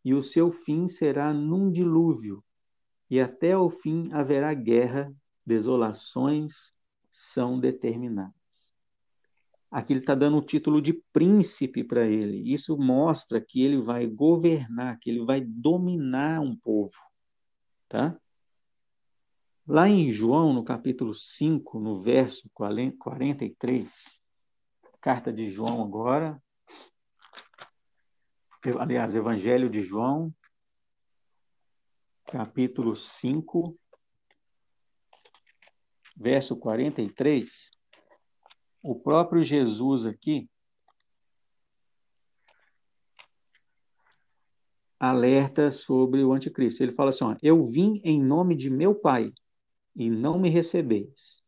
[0.04, 2.44] e o seu fim será num dilúvio,
[3.08, 5.12] e até o fim haverá guerra,
[5.44, 6.72] desolações
[7.10, 8.34] são determinadas.
[9.68, 12.52] Aqui ele está dando o título de príncipe para ele.
[12.52, 16.96] Isso mostra que ele vai governar, que ele vai dominar um povo.
[17.88, 18.18] Tá?
[19.72, 24.20] Lá em João, no capítulo 5, no verso 43,
[25.01, 26.42] carta de João agora,
[28.80, 30.34] aliás, Evangelho de João,
[32.26, 33.78] capítulo 5,
[36.16, 37.70] verso 43,
[38.82, 40.51] o próprio Jesus aqui
[44.98, 46.82] alerta sobre o anticristo.
[46.82, 49.32] Ele fala assim: ó, Eu vim em nome de meu Pai
[50.01, 51.43] e não me recebeis.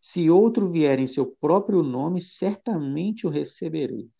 [0.00, 4.10] Se outro vier em seu próprio nome, certamente o recebereis.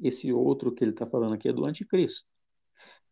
[0.00, 2.28] Esse outro que ele está falando aqui é do anticristo.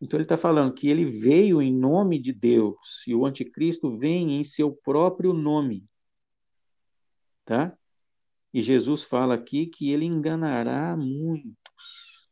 [0.01, 4.41] Então ele está falando que ele veio em nome de Deus e o anticristo vem
[4.41, 5.87] em seu próprio nome.
[7.45, 7.77] Tá?
[8.53, 12.29] E Jesus fala aqui que ele enganará muitos.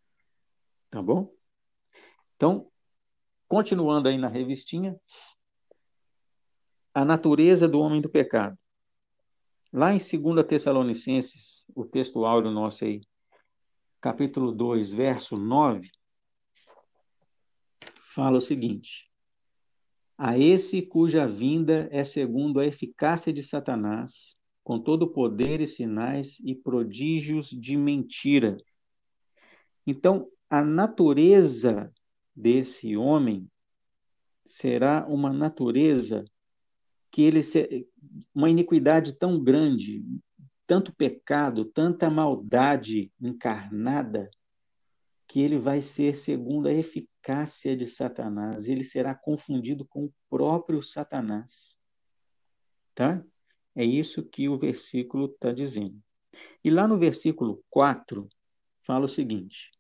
[0.90, 1.32] Tá bom?
[2.34, 2.68] Então,
[3.46, 4.98] continuando aí na revistinha,
[6.98, 8.58] a natureza do homem do pecado.
[9.72, 13.02] Lá em 2 Tessalonicenses, o texto áureo nosso aí,
[14.00, 15.88] capítulo 2, verso 9,
[18.02, 19.08] fala o seguinte:
[20.16, 26.36] A esse cuja vinda é segundo a eficácia de Satanás, com todo poder e sinais
[26.42, 28.56] e prodígios de mentira.
[29.86, 31.92] Então, a natureza
[32.34, 33.48] desse homem
[34.44, 36.24] será uma natureza
[37.10, 37.86] que ele se,
[38.34, 40.04] uma iniquidade tão grande,
[40.66, 44.30] tanto pecado, tanta maldade encarnada,
[45.26, 50.82] que ele vai ser segundo a eficácia de Satanás, ele será confundido com o próprio
[50.82, 51.78] Satanás.
[52.94, 53.22] Tá?
[53.76, 56.02] É isso que o versículo está dizendo.
[56.64, 58.28] E lá no versículo 4,
[58.82, 59.70] fala o seguinte: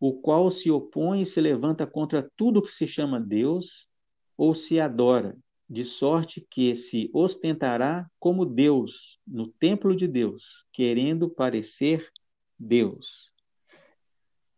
[0.00, 3.88] o qual se opõe e se levanta contra tudo que se chama Deus
[4.36, 5.36] ou se adora,
[5.68, 12.10] de sorte que se ostentará como Deus no templo de Deus, querendo parecer
[12.58, 13.30] Deus.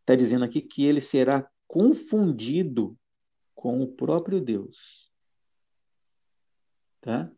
[0.01, 2.97] Está dizendo aqui que ele será confundido
[3.55, 5.11] com o próprio Deus.
[7.01, 7.31] Tá?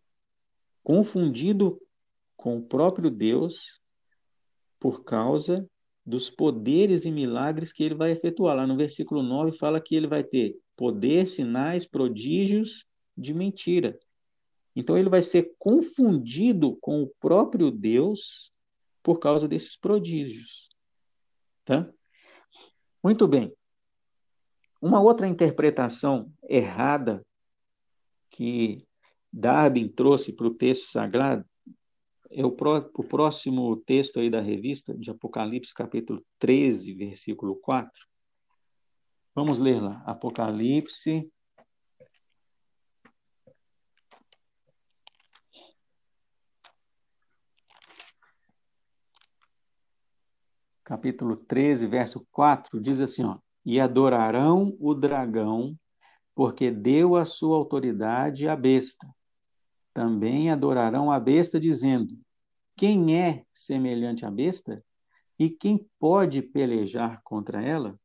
[0.82, 1.80] Confundido
[2.36, 3.80] com o próprio Deus
[4.78, 5.68] por causa
[6.04, 8.56] dos poderes e milagres que ele vai efetuar.
[8.56, 12.84] Lá no versículo 9 fala que ele vai ter poder, sinais, prodígios
[13.16, 13.98] de mentira.
[14.74, 18.52] Então ele vai ser confundido com o próprio Deus
[19.02, 20.70] por causa desses prodígios.
[21.64, 21.88] Tá?
[23.02, 23.52] Muito bem.
[24.80, 27.24] Uma outra interpretação errada
[28.30, 28.86] que
[29.32, 31.44] Darwin trouxe para o texto sagrado
[32.30, 37.90] é o, pró o próximo texto aí da revista, de Apocalipse, capítulo 13, versículo 4.
[39.34, 40.02] Vamos ler lá.
[40.06, 41.30] Apocalipse
[50.92, 55.74] capítulo 13, verso 4, diz assim, ó, e adorarão o dragão,
[56.34, 59.08] porque deu a sua autoridade à besta.
[59.94, 62.14] Também adorarão a besta, dizendo:
[62.76, 64.84] Quem é semelhante à besta?
[65.38, 67.98] E quem pode pelejar contra ela?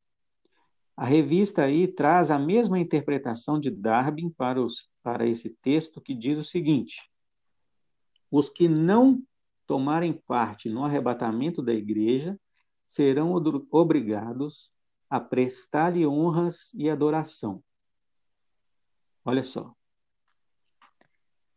[0.96, 6.16] A revista aí traz a mesma interpretação de Darwin para, os, para esse texto, que
[6.16, 7.02] diz o seguinte:
[8.32, 9.22] Os que não
[9.66, 12.40] tomarem parte no arrebatamento da igreja
[12.88, 13.34] serão
[13.72, 14.72] obrigados
[15.10, 17.64] a prestar-lhe honras e adoração.
[19.24, 19.74] Olha só.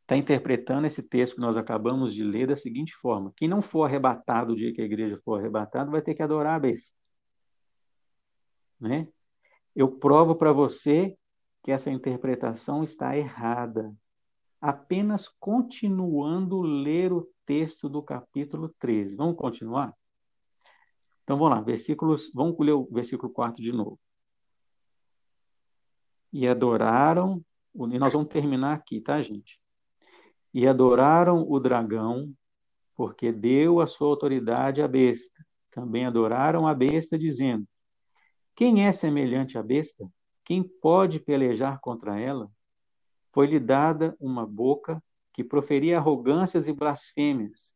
[0.03, 3.85] Está interpretando esse texto que nós acabamos de ler da seguinte forma: quem não for
[3.85, 6.99] arrebatado o dia que a igreja for arrebatada vai ter que adorar a besta.
[8.81, 9.07] Né?
[9.75, 11.17] Eu provo para você
[11.63, 13.95] que essa interpretação está errada.
[14.61, 19.17] Apenas continuando ler o texto do capítulo 13.
[19.17, 19.95] Vamos continuar?
[21.23, 23.99] Então vamos lá, versículos, vamos ler o versículo 4 de novo.
[26.33, 27.45] E adoraram,
[27.75, 29.61] e nós vamos terminar aqui, tá, gente?
[30.53, 32.33] E adoraram o dragão,
[32.95, 35.45] porque deu a sua autoridade à besta.
[35.71, 37.67] Também adoraram a besta, dizendo:
[38.55, 40.11] Quem é semelhante à besta?
[40.45, 42.51] Quem pode pelejar contra ela?
[43.33, 45.03] Foi-lhe dada uma boca
[45.33, 47.75] que proferia arrogâncias e blasfêmias,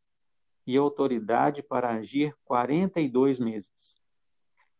[0.66, 4.00] e autoridade para agir quarenta e dois meses.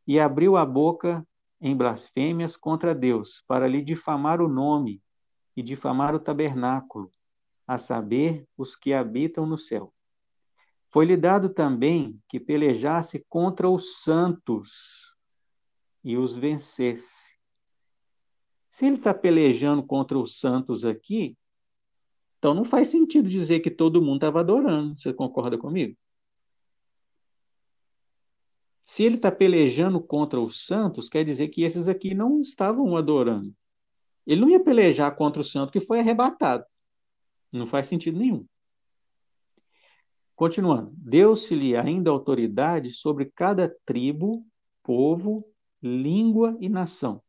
[0.07, 1.27] E abriu a boca
[1.61, 5.03] em blasfêmias contra Deus, para lhe difamar o nome
[5.57, 7.11] e difamar o tabernáculo,
[7.67, 9.95] a saber, os que habitam no céu.
[10.91, 15.13] Foi-lhe dado também que pelejasse contra os santos
[16.05, 17.35] e os vencesse.
[18.71, 21.37] Se ele está pelejando contra os santos aqui,
[22.45, 25.01] então não faz sentido dizer que todo mundo estava adorando.
[25.01, 25.97] Você concorda comigo?
[28.85, 33.51] Se ele está pelejando contra os santos, quer dizer que esses aqui não estavam adorando.
[34.27, 36.67] Ele não ia pelejar contra o santo que foi arrebatado.
[37.51, 38.47] Não faz sentido nenhum.
[40.37, 44.47] Continuando, deu-se-lhe ainda autoridade sobre cada tribo,
[44.83, 45.49] povo,
[45.83, 47.23] língua e nação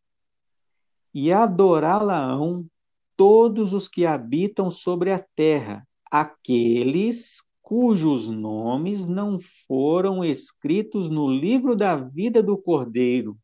[1.15, 2.69] e adorá-la-ão
[3.15, 11.75] todos os que habitam sobre a terra, aqueles cujos nomes não foram escritos no livro
[11.75, 13.37] da vida do Cordeiro,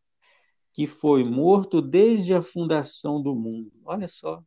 [0.73, 3.72] que foi morto desde a fundação do mundo.
[3.84, 4.41] Olha só.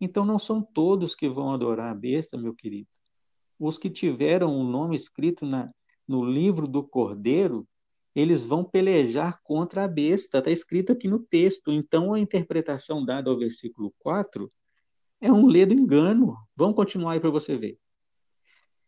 [0.00, 2.88] Então não são todos que vão adorar a besta, meu querido.
[3.58, 5.70] Os que tiveram o nome escrito na,
[6.06, 7.66] no livro do Cordeiro
[8.14, 10.38] eles vão pelejar contra a besta.
[10.38, 11.72] Está escrito aqui no texto.
[11.72, 14.48] Então, a interpretação dada ao versículo 4
[15.20, 16.36] é um ledo engano.
[16.54, 17.78] Vamos continuar aí para você ver.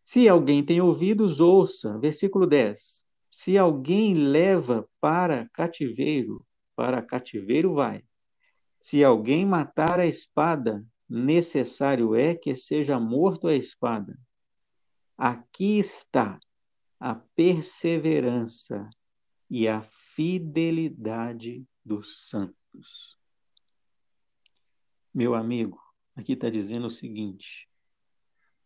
[0.03, 1.97] Se alguém tem ouvidos, ouça.
[1.99, 3.05] Versículo 10.
[3.29, 6.45] Se alguém leva para cativeiro,
[6.75, 8.03] para cativeiro vai.
[8.79, 14.17] Se alguém matar a espada, necessário é que seja morto a espada.
[15.17, 16.39] Aqui está
[16.99, 18.89] a perseverança
[19.49, 19.81] e a
[20.15, 23.17] fidelidade dos santos.
[25.13, 25.79] Meu amigo,
[26.15, 27.67] aqui está dizendo o seguinte: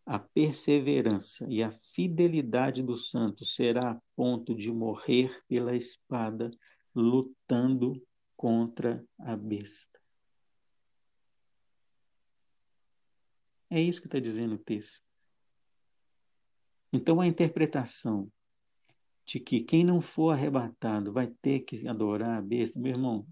[0.06, 6.52] a perseverança e a fidelidade dos santos será a ponto de morrer pela espada,
[6.94, 8.02] lutando
[8.36, 10.00] contra a besta.
[13.70, 15.02] É isso que está dizendo o texto.
[16.92, 18.30] Então, a interpretação
[19.32, 23.26] de que quem não for arrebatado vai ter que adorar a besta, meu irmão,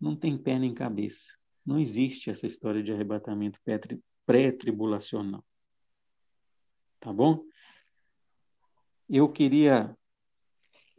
[0.00, 1.32] não tem pé nem cabeça.
[1.66, 3.58] Não existe essa história de arrebatamento
[4.24, 5.44] pré-tribulacional.
[7.00, 7.42] Tá bom?
[9.10, 9.96] Eu queria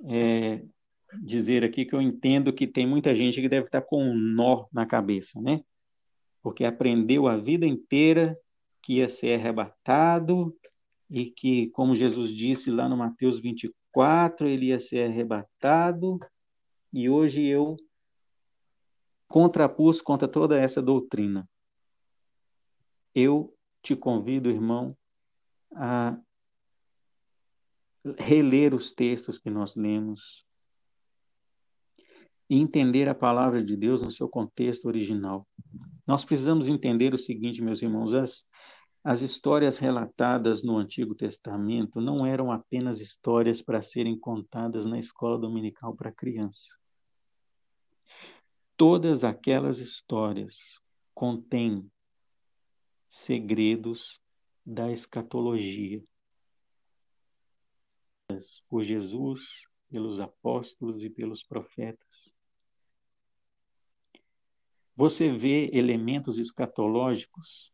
[0.10, 0.62] é,
[1.24, 4.68] dizer aqui que eu entendo que tem muita gente que deve estar com um nó
[4.74, 5.64] na cabeça, né?
[6.42, 8.38] Porque aprendeu a vida inteira
[8.82, 10.54] que ia ser arrebatado,
[11.10, 16.20] e que, como Jesus disse lá no Mateus 24, ele ia ser arrebatado,
[16.94, 17.76] e hoje eu
[19.28, 21.48] contrapus contra toda essa doutrina.
[23.14, 24.96] Eu te convido, irmão,
[25.74, 26.18] a
[28.18, 30.46] reler os textos que nós lemos
[32.50, 35.48] e entender a palavra de Deus no seu contexto original.
[36.08, 38.44] Nós precisamos entender o seguinte, meus irmãos, as,
[39.04, 45.38] as histórias relatadas no Antigo Testamento não eram apenas histórias para serem contadas na escola
[45.38, 46.78] dominical para criança.
[48.76, 50.82] Todas aquelas histórias
[51.14, 51.90] contêm
[53.08, 54.20] segredos
[54.66, 56.04] da escatologia.
[58.70, 62.32] Por Jesus, pelos apóstolos e pelos profetas.
[64.96, 67.72] Você vê elementos escatológicos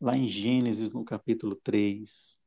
[0.00, 2.38] lá em Gênesis, no capítulo 3.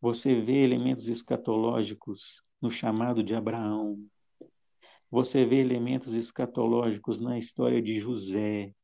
[0.00, 3.98] Você vê elementos escatológicos no chamado de Abraão.
[5.10, 8.74] Você vê elementos escatológicos na história de José,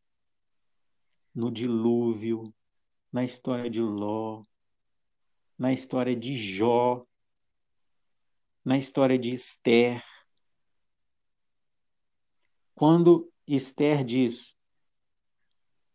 [1.35, 2.55] no dilúvio,
[3.13, 4.45] na história de Ló,
[5.59, 7.07] na história de Jó,
[8.65, 10.03] na história de Esther,
[12.75, 14.57] Quando Esther diz: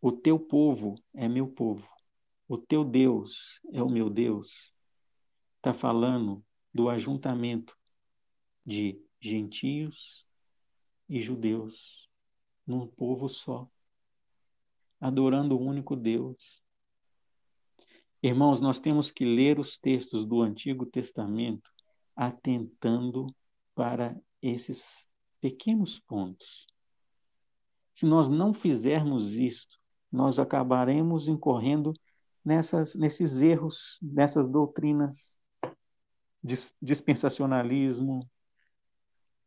[0.01, 1.85] O teu povo é meu povo,
[2.47, 4.73] o teu Deus é o meu Deus,
[5.57, 6.41] está falando
[6.73, 7.77] do ajuntamento
[8.65, 10.25] de gentios
[11.09, 12.09] e judeus
[12.65, 13.69] num povo só,
[15.01, 16.63] adorando o único Deus.
[18.21, 21.69] Irmãos, nós temos que ler os textos do Antigo Testamento
[22.15, 23.33] atentando
[23.75, 25.09] para esses
[25.41, 26.67] pequenos pontos.
[27.93, 29.78] Se nós não fizermos isto,
[30.11, 31.93] nós acabaremos incorrendo
[32.43, 35.37] nessas, nesses erros, nessas doutrinas,
[36.81, 38.27] dispensacionalismo,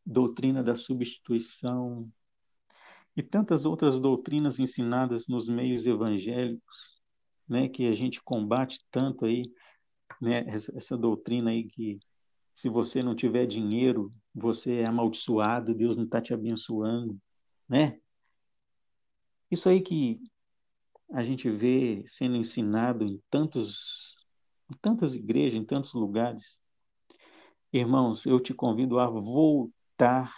[0.04, 2.10] doutrina da substituição
[3.16, 7.00] e tantas outras doutrinas ensinadas nos meios evangélicos,
[7.48, 9.50] né, que a gente combate tanto aí,
[10.20, 11.98] né, essa, essa doutrina aí que
[12.54, 17.18] se você não tiver dinheiro, você é amaldiçoado, Deus não está te abençoando,
[17.68, 17.98] né?
[19.50, 20.20] Isso aí que
[21.12, 24.16] a gente vê sendo ensinado em tantos,
[24.70, 26.58] em tantas igrejas, em tantos lugares.
[27.70, 30.34] Irmãos, eu te convido a voltar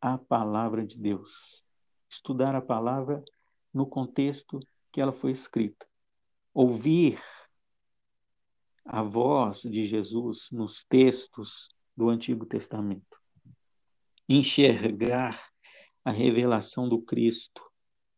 [0.00, 1.62] à palavra de Deus.
[2.08, 3.22] Estudar a palavra
[3.72, 4.58] no contexto
[4.90, 5.86] que ela foi escrita.
[6.54, 7.20] Ouvir
[8.86, 13.18] a voz de Jesus nos textos do Antigo Testamento.
[14.26, 15.50] Enxergar
[16.02, 17.67] a revelação do Cristo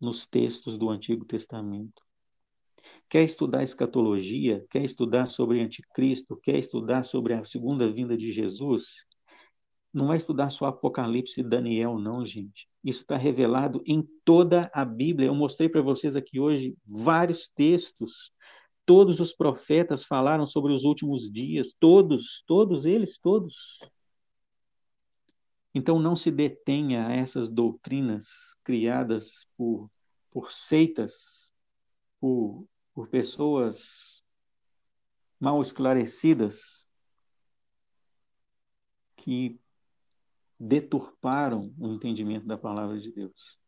[0.01, 2.03] nos textos do Antigo Testamento.
[3.09, 9.05] Quer estudar escatologia, quer estudar sobre anticristo, quer estudar sobre a segunda vinda de Jesus,
[9.93, 12.69] não vai estudar só Apocalipse e Daniel, não, gente.
[12.83, 15.27] Isso está revelado em toda a Bíblia.
[15.27, 18.33] Eu mostrei para vocês aqui hoje vários textos
[18.91, 23.79] Todos os profetas falaram sobre os últimos dias, todos, todos eles, todos.
[25.75, 29.91] Então não se detenha a essas doutrinas criadas por,
[30.31, 31.53] por seitas,
[32.21, 34.23] por, por pessoas
[35.39, 36.89] mal esclarecidas
[39.17, 39.61] que
[40.59, 43.59] deturparam o entendimento da palavra de Deus.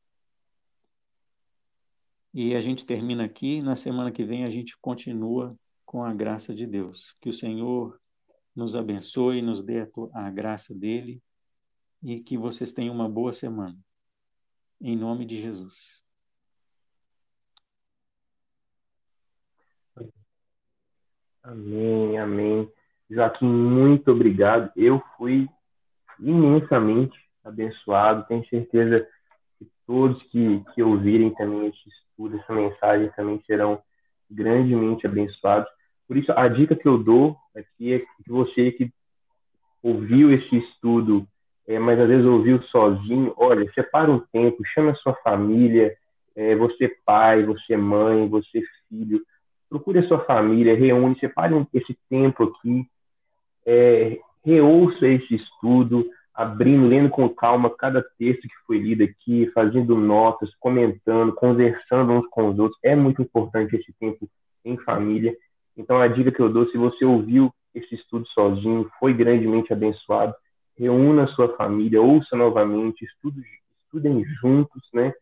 [2.35, 3.61] E a gente termina aqui.
[3.63, 7.15] Na semana que vem a gente continua com a graça de Deus.
[7.21, 8.01] Que o Senhor
[8.55, 11.23] nos abençoe, nos dê a, graça dele
[12.03, 13.77] e que vocês tenham uma boa semana.
[14.81, 16.03] Em nome de Jesus.
[21.43, 22.71] Amém, amém.
[23.11, 24.71] Joaquim, muito obrigado.
[24.77, 25.49] Eu fui
[26.19, 28.27] imensamente abençoado.
[28.27, 29.07] Tenho certeza
[29.59, 33.83] que todos que, que ouvirem também este por essa mensagem também serão
[34.31, 35.69] grandemente abençoados.
[36.07, 38.93] Por isso, a dica que eu dou aqui é que você que
[39.83, 41.27] ouviu esse estudo,
[41.67, 45.97] é, mas às vezes ouviu sozinho, olha, separa um tempo, chama a sua família,
[46.35, 49.23] é, você pai, você mãe, você filho,
[49.69, 52.87] procure a sua família, reúne, separe esse tempo aqui,
[53.65, 59.97] é, reouça esse estudo, abrindo, lendo com calma cada texto que foi lido aqui, fazendo
[59.97, 62.79] notas, comentando, conversando uns com os outros.
[62.83, 64.29] É muito importante esse tempo
[64.65, 65.35] em família.
[65.77, 70.35] Então, a dica que eu dou, se você ouviu esse estudo sozinho, foi grandemente abençoado,
[70.79, 73.43] reúna sua família, ouça novamente, estude,
[73.85, 75.13] estudem juntos, né?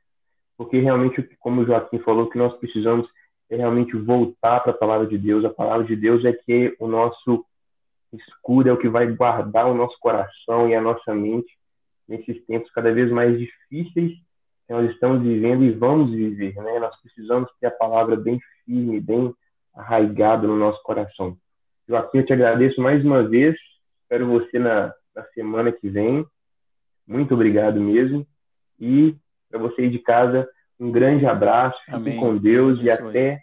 [0.56, 3.09] Porque realmente, como o Joaquim falou, que nós precisamos
[3.51, 5.44] é realmente voltar para a palavra de Deus.
[5.44, 7.44] A palavra de Deus é que o nosso
[8.12, 11.52] escuro é o que vai guardar o nosso coração e a nossa mente
[12.09, 14.12] nesses tempos cada vez mais difíceis
[14.66, 16.78] que nós estamos vivendo e vamos viver, né?
[16.78, 19.35] Nós precisamos ter a palavra bem firme, bem
[19.74, 21.36] arraigada no nosso coração.
[21.89, 23.56] Joaquim, eu te agradeço mais uma vez.
[24.02, 26.25] Espero você na, na semana que vem.
[27.07, 28.27] Muito obrigado mesmo.
[28.79, 29.15] E
[29.51, 30.49] para você aí de casa,
[30.79, 31.79] um grande abraço.
[31.85, 33.43] Fique com Deus e até